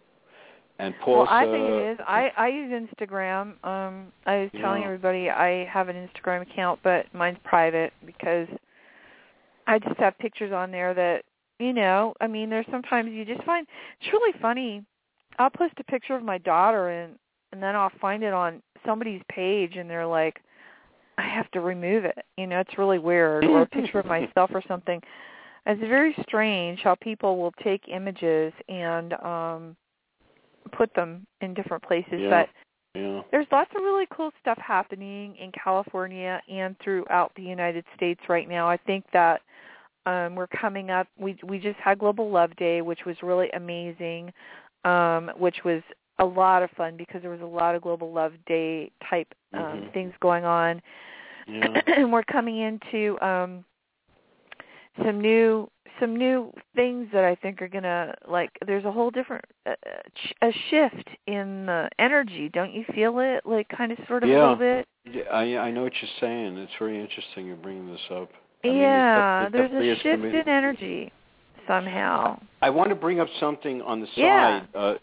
[0.78, 1.18] And Paul.
[1.18, 1.98] Well, I think uh, it is.
[2.06, 3.62] I I use Instagram.
[3.64, 4.86] Um, I was telling Yeah.
[4.86, 8.48] everybody I have an Instagram account, but mine's private because
[9.66, 11.24] I just have pictures on there that
[11.58, 12.14] you know.
[12.20, 13.66] I mean, there's sometimes you just find
[14.00, 14.84] it's really funny.
[15.40, 17.18] I'll post a picture of my daughter and
[17.52, 20.40] and then I'll find it on somebody's page and they're like,
[21.18, 22.24] I have to remove it.
[22.36, 23.44] You know, it's really weird.
[23.48, 25.00] Or a picture of myself or something.
[25.66, 29.76] It's very strange how people will take images and um
[30.72, 32.20] put them in different places.
[32.20, 32.30] Yeah.
[32.30, 33.22] But yeah.
[33.30, 38.48] there's lots of really cool stuff happening in California and throughout the United States right
[38.48, 38.68] now.
[38.68, 39.40] I think that
[40.06, 44.32] um we're coming up we we just had Global Love Day which was really amazing.
[44.84, 45.82] Um which was
[46.18, 49.60] a lot of fun because there was a lot of Global Love Day type um
[49.60, 49.92] Mhm.
[49.92, 50.82] things going on.
[51.46, 51.80] Yeah.
[51.86, 53.64] and we're coming into um
[55.02, 55.70] some new
[56.00, 58.50] some new things that I think are gonna like.
[58.66, 59.74] There's a whole different uh,
[60.42, 62.48] a shift in the energy.
[62.48, 63.44] Don't you feel it?
[63.44, 64.86] Like kind of sort of a little bit.
[65.04, 66.56] Yeah, I I know what you're saying.
[66.58, 68.30] It's very interesting you're bringing this up.
[68.64, 71.12] I mean, it yeah, it there's a shift in energy
[71.66, 72.40] somehow.
[72.62, 74.16] I want to bring up something on the side.
[74.16, 74.64] Yeah.
[74.74, 74.94] Uh,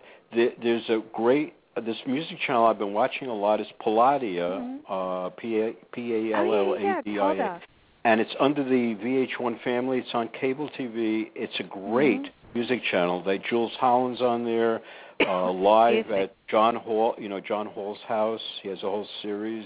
[0.62, 5.30] there's a great uh, this music channel I've been watching a lot is Palladia, uh,
[5.32, 7.62] P A P A L L oh, A D I A, that.
[8.06, 9.99] and it's under the VH1 family.
[9.99, 11.30] It's on cable TV.
[11.36, 12.60] It's a great Mm-hmm.
[12.60, 13.22] music channel.
[13.24, 14.82] They Jools Holland's on there,
[15.28, 17.16] uh, live at John Hall.
[17.18, 18.41] You know John Hall's house.
[18.64, 19.66] He has a whole series.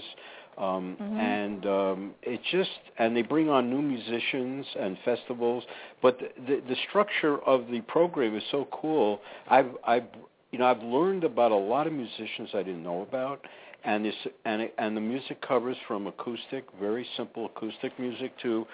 [0.58, 1.18] Um, Mhm.
[1.18, 5.64] And um, it just and they bring on new musicians and festivals,
[6.02, 9.20] but the, the the structure of the program is so cool.
[9.48, 10.04] I've I've
[10.50, 13.44] you know I've learned about a lot of musicians I didn't know about,
[13.84, 14.14] and this
[14.44, 18.66] and and the music covers from acoustic, very simple acoustic music to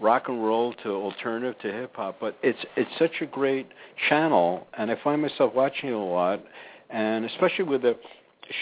[0.00, 2.16] rock and roll to alternative to hip hop.
[2.20, 3.68] But it's it's such a great
[4.08, 6.42] channel, and I find myself watching it a lot,
[6.90, 7.96] and especially with a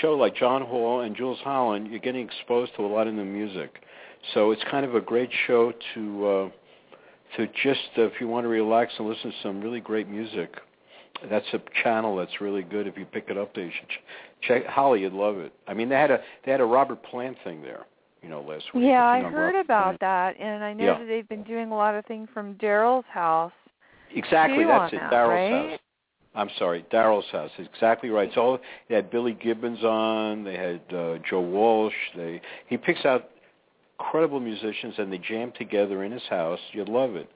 [0.01, 3.24] show like John Hall and Jools Holland, you're getting exposed to a lot of new
[3.24, 3.82] music.
[4.34, 6.48] So it's kind of a great show to uh,
[7.36, 10.55] to just uh, if you want to relax and listen to some really great music.
[11.28, 12.86] That's a channel that's really good.
[12.86, 14.02] If you pick it up, there, you should ch-
[14.47, 14.66] check.
[14.66, 15.52] Holly, you'd love it.
[15.66, 17.84] I mean, they had a they had a Robert Plant thing there,
[18.22, 18.84] you know, last week.
[18.86, 20.01] Yeah, I heard Robert about Plant.
[20.01, 20.98] that, and I know Yeah.
[20.98, 23.52] that they've been doing a lot of things from Daryl's house.
[24.14, 24.97] Exactly, that's it.
[25.01, 25.70] that, Daryl's right?
[25.72, 25.78] house.
[26.34, 27.51] I'm sorry, Daryl's house.
[27.59, 28.30] Exactly right.
[28.34, 30.44] So they had Billy Gibbons on.
[30.44, 31.94] They had uh, Joe Walsh.
[32.16, 33.30] They he picks out
[33.98, 36.60] incredible musicians and they jam together in his house.
[36.72, 37.28] You'd love it.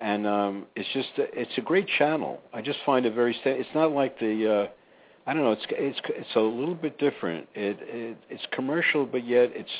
[0.00, 2.40] And um, it's just it's a great channel.
[2.52, 3.34] I just find it very.
[3.40, 4.66] Sta- it's not like the.
[4.66, 4.66] Uh,
[5.26, 5.52] I don't know.
[5.52, 7.48] It's it's it's a little bit different.
[7.54, 9.70] It, it it's commercial, but yet it's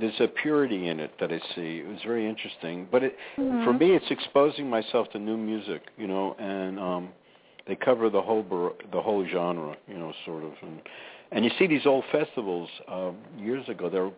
[0.00, 1.78] there's a purity in it that I see.
[1.78, 2.86] It was very interesting.
[2.90, 3.80] But it, for Mhm.
[3.80, 7.08] me, it's exposing myself to new music, you know, and um,
[7.66, 10.52] they cover the whole bar- the whole genre, you know, sort of.
[10.62, 10.80] And
[11.32, 13.90] and you see these old festivals uh, years ago.
[13.90, 14.10] They're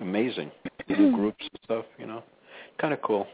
[0.00, 0.50] amazing.
[0.88, 2.22] New groups and stuff, you know,
[2.78, 3.26] kind of cool.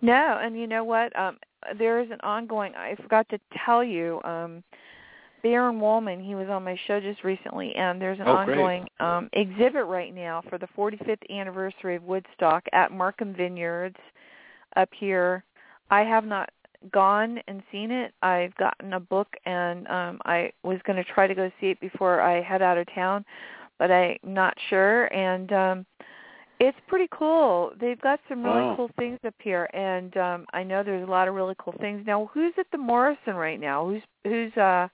[0.00, 1.16] No, and you know what?
[1.18, 1.38] Um,
[1.78, 2.74] there is an ongoing.
[2.76, 4.20] I forgot to tell you.
[4.24, 4.62] Um,
[5.42, 9.30] Baron Wolman, he was on my show just recently, and there's an Oh, ongoing um,
[9.32, 13.96] exhibit right now for the 45th anniversary of Woodstock at Markham Vineyards
[14.76, 15.44] up here.
[15.90, 16.50] I have not
[16.92, 18.14] gone and seen it.
[18.22, 21.80] I've gotten a book, and um, I was going to try to go see it
[21.80, 23.24] before I head out of town,
[23.78, 25.06] but I'm not sure.
[25.14, 25.86] And um,
[26.60, 27.72] it's pretty cool.
[27.80, 28.76] They've got some really Wow.
[28.76, 32.04] cool things up here, and um, I know there's a lot of really cool things.
[32.06, 33.86] Now, who's at the Morrison right now?
[33.88, 34.88] Who's who's uh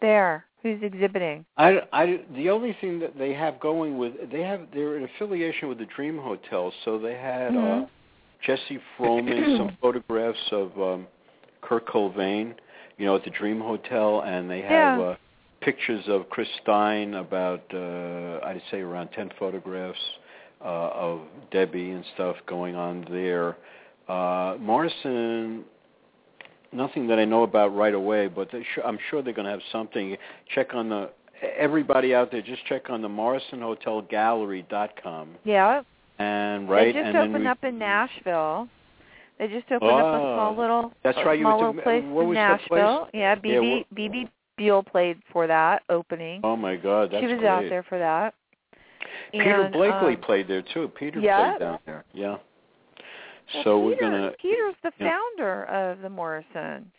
[0.00, 0.44] there?
[0.62, 1.46] Who's exhibiting?
[1.56, 5.68] I, I, the only thing that they have going with they have they're in affiliation
[5.68, 7.88] with the Dream Hotel, so they had uh, Mhm.
[8.42, 11.06] Jesse Frohman some photographs of um,
[11.62, 12.54] Kurt Cobain,
[12.98, 15.00] you know, at the Dream Hotel, and they have Yeah.
[15.00, 15.16] uh,
[15.62, 19.98] pictures of Chris Stein, about uh, I'd say around ten photographs
[20.64, 21.20] uh, of
[21.50, 23.56] Debbie and stuff going on there.
[24.08, 25.64] Uh, Morrison,
[26.72, 29.50] nothing that I know about right away, but they sh- I'm sure they're going to
[29.52, 30.16] have something.
[30.54, 31.10] Check on the
[31.58, 32.42] everybody out there.
[32.42, 35.82] Just check on the MorrisonHotelGallery.com Yeah,
[36.18, 38.68] and right they just and opened we, up in Nashville.
[39.38, 42.04] They just opened up a small Oh, little, that's right, you small little to- place
[42.04, 42.80] what in was that place?
[42.82, 43.08] Nashville.
[43.14, 44.28] Yeah, BB wha- BB
[44.58, 46.42] Beale played for that opening.
[46.44, 47.48] Oh my God, that's she was great.
[47.48, 48.34] out there for that.
[49.32, 50.90] Peter And, Blachley um, played there too.
[50.98, 51.50] Peter yeah.
[51.50, 52.04] played down there.
[52.12, 52.36] Yeah.
[53.54, 54.32] well, so we're gonna.
[54.40, 55.10] Peter's the yeah.
[55.10, 56.90] founder of the Morrison.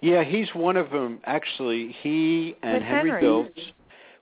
[0.00, 1.20] Yeah, he's one of them.
[1.24, 3.22] Actually, he and With Henry, Henry.
[3.22, 3.72] Diltz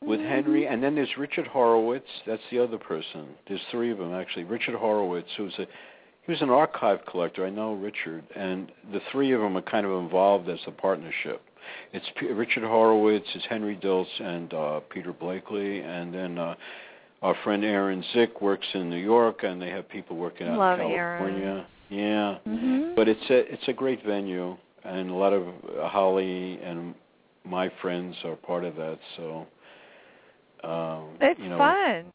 [0.03, 0.29] with Mhm.
[0.29, 2.09] Henry, and then there's Richard Horowitz.
[2.27, 3.35] That's the other person.
[3.49, 4.45] There's three of them actually.
[4.45, 5.67] Richard Horowitz, who's a
[6.27, 7.47] he was an archive collector.
[7.47, 11.41] I know Richard, and the three of them are kind of involved as a partnership.
[11.93, 16.55] It's P- Richard Horowitz, it's Henry Diltz, and uh, Peter Blachley, and then uh,
[17.23, 20.81] our friend Aaron Zick works in New York, and they have people working out Love
[20.81, 21.19] in Aaron.
[21.19, 21.67] California.
[21.89, 22.95] Yeah, Mhm.
[22.97, 26.95] but it's a it's a great venue, and a lot of uh, Holly and
[27.45, 28.99] my friends are part of that.
[29.17, 29.47] So,
[30.65, 32.13] um, it's you know, fun.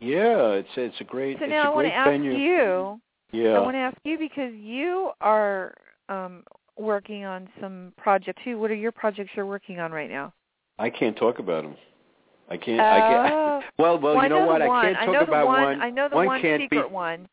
[0.00, 2.34] Yeah, it's it's a great So it's now I a want great to ask venue.
[2.34, 3.00] you.
[3.30, 5.74] yeah, I want to ask you because you are
[6.08, 6.42] um
[6.76, 8.58] working on some projects too.
[8.58, 10.32] What are your projects you're working on right now?
[10.78, 11.76] I can't talk about them.
[12.48, 12.80] I can't.
[12.80, 13.32] I can't.
[13.32, 13.48] Oh.
[13.78, 14.60] Well, well, you know, know what?
[14.66, 14.84] one.
[14.86, 15.80] I can't I talk know about one.
[15.80, 17.28] I know the one one can't secret be, one.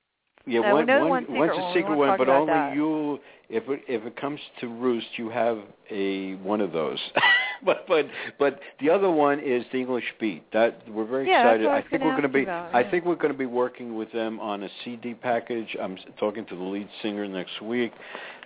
[0.45, 2.29] Yeah, No, one, we know the one, one secret one's a secret won't one, but
[2.29, 2.75] only that.
[2.75, 3.19] you.
[3.49, 5.57] If it if it comes to Roost, you have
[5.91, 6.99] a one of those.
[7.65, 8.05] but but
[8.39, 10.49] but the other one is the English Beat.
[10.53, 11.67] That we're very Yeah, excited.
[11.67, 12.43] I I think we're going to be.
[12.43, 12.91] about, I yeah.
[12.91, 15.75] think we're going to be working with them on a CD package.
[15.81, 17.91] I'm talking to the lead singer next week,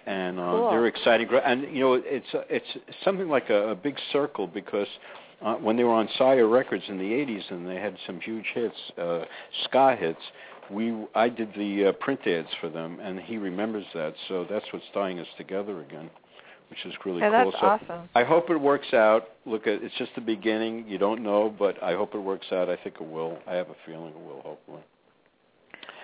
[0.08, 0.70] and uh, Cool.
[0.72, 1.28] they're exciting.
[1.46, 2.66] And you know, it's it's
[3.04, 4.88] something like a, a big circle because
[5.44, 8.46] uh, when they were on Sire Records in the '80s and they had some huge
[8.54, 9.22] hits, uh,
[9.66, 10.22] ska hits.
[10.72, 14.14] We I did the uh, print ads for them, and he remembers that.
[14.28, 16.10] So that's what's tying us together again,
[16.70, 17.52] which is really Yeah, cool.
[17.52, 18.10] that's so awesome.
[18.16, 19.24] I hope it works out.
[19.46, 20.86] Look, at it's just the beginning.
[20.88, 22.70] You don't know, but I hope it works out.
[22.70, 23.38] I think it will.
[23.48, 24.42] I have a feeling it will.
[24.42, 24.82] Hopefully.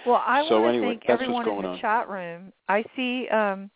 [0.05, 1.79] Well, I So want to anyway, thank everyone in the on.
[1.79, 2.53] chat room.
[2.67, 3.69] I see um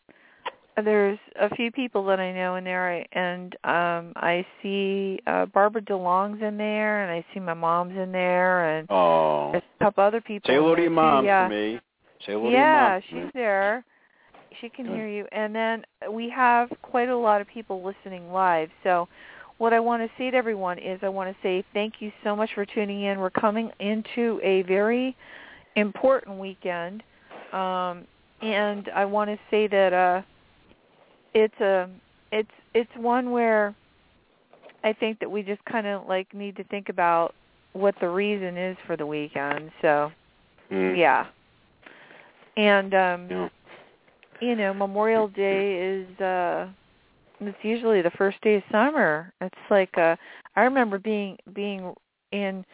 [0.83, 5.81] there's a few people that I know in there and um I see uh Barbara
[5.81, 10.03] DeLong's in there and I see my mom's in there and Oh, there's a couple
[10.03, 11.47] other people say hello to your mom yeah.
[11.47, 11.79] for me.
[12.25, 13.21] Say hello yeah, to your mom.
[13.21, 13.85] for she's there.
[14.61, 14.95] She can Good.
[14.95, 15.25] hear you.
[15.31, 18.69] And then we have quite a lot of people listening live.
[18.83, 19.07] So
[19.57, 22.35] what I want to say to everyone is I want to say thank you so
[22.35, 23.19] much for tuning in.
[23.19, 25.15] We're coming into a very
[25.75, 27.03] important weekend.
[27.51, 28.05] Um
[28.41, 30.21] and I want to say that uh
[31.33, 31.89] it's a
[32.31, 33.75] it's it's one where
[34.83, 37.33] I think that we just kind of like need to think about
[37.73, 39.71] what the reason is for the weekend.
[39.81, 40.11] So,
[40.71, 40.97] Mm.
[40.97, 41.27] yeah.
[42.57, 43.49] And um Yeah.
[44.41, 46.67] you know, Memorial Day is uh
[47.39, 49.33] it's usually the first day of summer.
[49.41, 50.15] It's like uh
[50.55, 51.93] I remember being being
[52.31, 52.65] in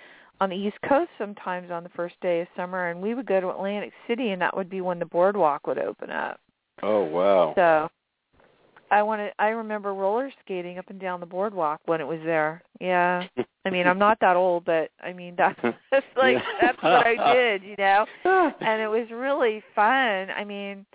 [0.42, 3.42] on the East Coast sometimes on the first day of summer and we would go
[3.42, 6.40] to Atlantic City and that would be when the boardwalk would open up.
[6.84, 7.54] Oh wow.
[7.56, 7.90] So
[8.92, 12.20] I want to I remember roller skating up and down the boardwalk when it was
[12.26, 12.62] there.
[12.80, 13.28] Yeah.
[13.66, 15.60] I mean, I'm not that old, but I mean that's
[15.92, 18.06] that's like that's what I did, you know
[18.62, 20.30] and it was really fun.
[20.32, 20.86] I mean,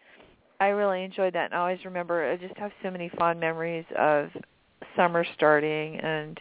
[0.60, 2.30] I really enjoyed that, and I always remember.
[2.30, 4.30] I just have so many fond memories of
[4.96, 6.40] summer starting and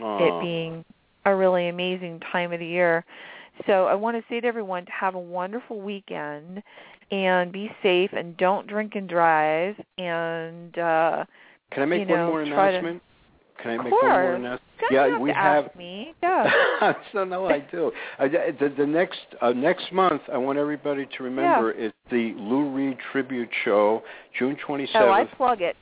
[0.00, 0.18] Aw.
[0.18, 0.84] it being
[1.24, 3.04] a really amazing time of the year.
[3.66, 6.62] So I want to say to everyone to have a wonderful weekend
[7.12, 11.24] and be safe and don't drink and drive and uh
[11.70, 13.02] Can I make you one more try to- announcement?
[13.62, 14.38] Can I Of make one more course.
[14.38, 14.60] announcement?
[14.90, 15.76] Yeah, we to have.
[15.76, 16.14] me.
[16.20, 16.44] Go.
[17.12, 17.92] so no, I do.
[18.18, 22.68] Uh, the, the next uh, next month, I want everybody to remember it's the Lou
[22.70, 24.02] Reed tribute show,
[24.36, 25.76] June twenty Oh, I plug it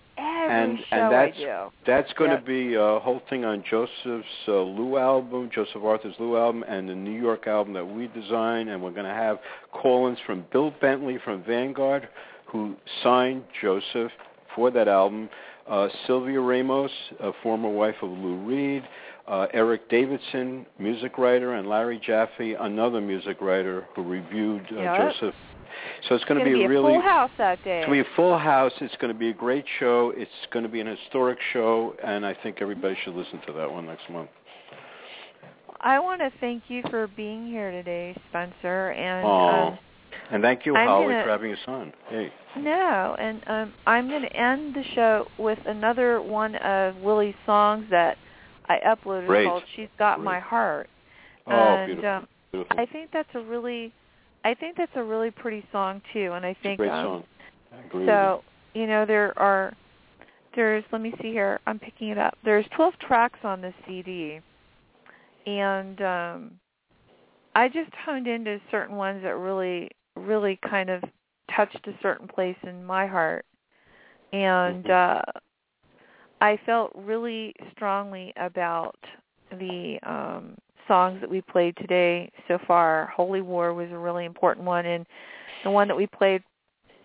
[0.51, 1.39] And- and that's-.
[1.87, 2.41] That's going Yep.
[2.41, 6.89] to be a whole thing on Joseph's uh, Lou album, Joseph Arthur's Lou album, and
[6.89, 8.69] the New York album that we designed.
[8.71, 9.39] And we're going to have
[9.73, 12.09] call-ins from Bill Bentley from Vanguard,
[12.47, 14.13] who signed Joseph
[14.55, 15.29] for that album.
[15.69, 16.91] Uh, Sylvia Ramos,
[17.21, 18.83] a former wife of Lou Reed.
[19.29, 24.97] Uh, Eric Davidson, music writer, and Larry Jaffe, another music writer who reviewed uh, Yep.
[25.13, 25.35] Joseph.
[26.09, 27.79] So it's going It's to be, a really full house that day.
[27.81, 28.73] it's going to be a full house.
[28.81, 30.13] It's going to be a great show.
[30.17, 33.71] It's going to be an historic show, and I think everybody should listen to that
[33.71, 34.31] one next month.
[35.81, 38.91] I want to thank you for being here today, Spencer.
[38.91, 39.79] And um,
[40.31, 41.93] And thank you, I'm Holly, gonna- for having us on.
[42.09, 47.35] Hey, no, and um, I'm going to end the show with another one of Willie's
[47.47, 48.19] songs that
[48.69, 49.47] I uploaded Great.
[49.47, 50.25] called "She's Got Great.
[50.25, 50.89] My Heart."
[51.47, 52.77] oh, and beautiful, um, beautiful.
[52.79, 53.93] I think that's a really,
[54.45, 56.33] I think that's a really pretty song too.
[56.33, 57.25] And I it's a think great um, song.
[57.73, 58.43] I agree So,
[58.75, 59.75] you know, there are
[60.57, 61.61] there's let me see here.
[61.67, 62.37] I'm picking it up.
[62.45, 64.41] There's 12 tracks on this CD.
[65.47, 66.53] And um
[67.55, 71.03] I just honed into certain ones that really really kind of
[71.55, 73.45] touched a certain place in my heart.
[74.33, 75.23] And uh
[76.41, 78.99] I felt really strongly about
[79.51, 80.57] the um
[80.91, 83.13] songs that we played today so far.
[83.15, 85.07] Holy War was a really important one and
[85.63, 86.43] the one that we played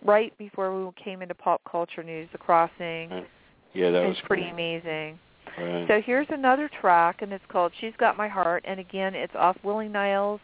[0.03, 3.27] right before we came into pop culture news, The Crossing, Right.
[3.73, 4.53] Yeah, that was pretty cool.
[4.53, 5.19] amazing.
[5.59, 5.85] Right.
[5.87, 9.57] So here's another track, and it's called "She's Got My Heart," and again, it's off
[9.63, 10.39] Willie Niles'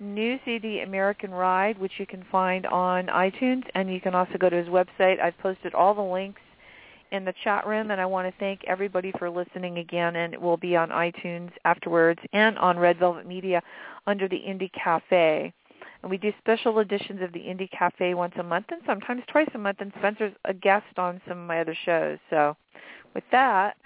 [0.00, 4.48] new CD, American Ride, which you can find on iTunes, and you can also go
[4.48, 5.20] to his website.
[5.20, 6.40] I've posted all the links
[7.12, 10.40] in the chat room, and I want to thank everybody for listening again, and it
[10.40, 13.62] will be on iTunes afterwards and on Red Velvet Media
[14.06, 15.52] under the Indie Cafe.
[16.02, 19.48] And we do special editions of the Indie Cafe once a month and sometimes twice
[19.54, 22.18] a month, and Spencer's a guest on some of my other shows.
[22.30, 22.56] So
[23.14, 23.76] with that,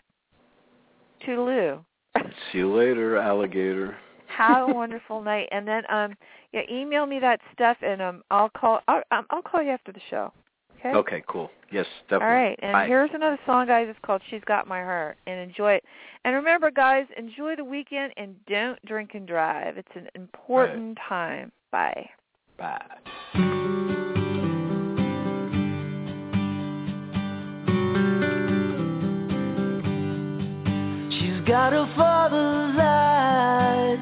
[1.26, 1.84] toodaloo.
[2.16, 3.96] See you later, alligator.
[4.26, 6.14] Have a wonderful night, and then um,
[6.52, 8.80] yeah, email me that stuff, and um, I'll call.
[8.88, 10.32] I'll, um, I'll call you after the show.
[10.78, 10.96] Okay.
[10.96, 11.50] Okay, cool.
[11.72, 12.26] Yes, definitely.
[12.26, 12.86] All right, and Bye.
[12.86, 13.86] here's another song, guys.
[13.88, 15.84] It's called "She's Got My Heart," and enjoy it.
[16.24, 19.78] And remember, guys, enjoy the weekend and don't drink and drive.
[19.78, 21.50] It's an important time.
[21.70, 22.10] Bye.
[22.58, 22.82] Bye.
[31.10, 33.98] She's got a father's eyes.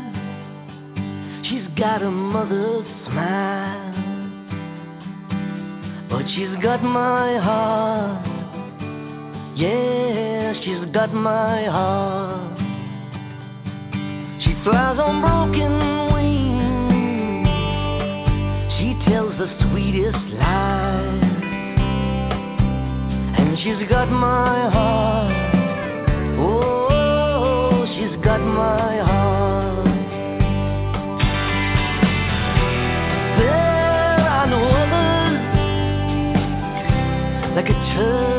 [1.49, 3.60] She's got a mother's smile.
[6.35, 8.24] She's got my heart.
[9.57, 12.59] Yeah, she's got my heart.
[14.40, 17.48] She flies on broken wings.
[18.78, 21.23] She tells the sweetest lies.
[23.36, 25.32] And she's got my heart.
[26.39, 29.10] Oh, she's got my heart.
[37.97, 38.30] That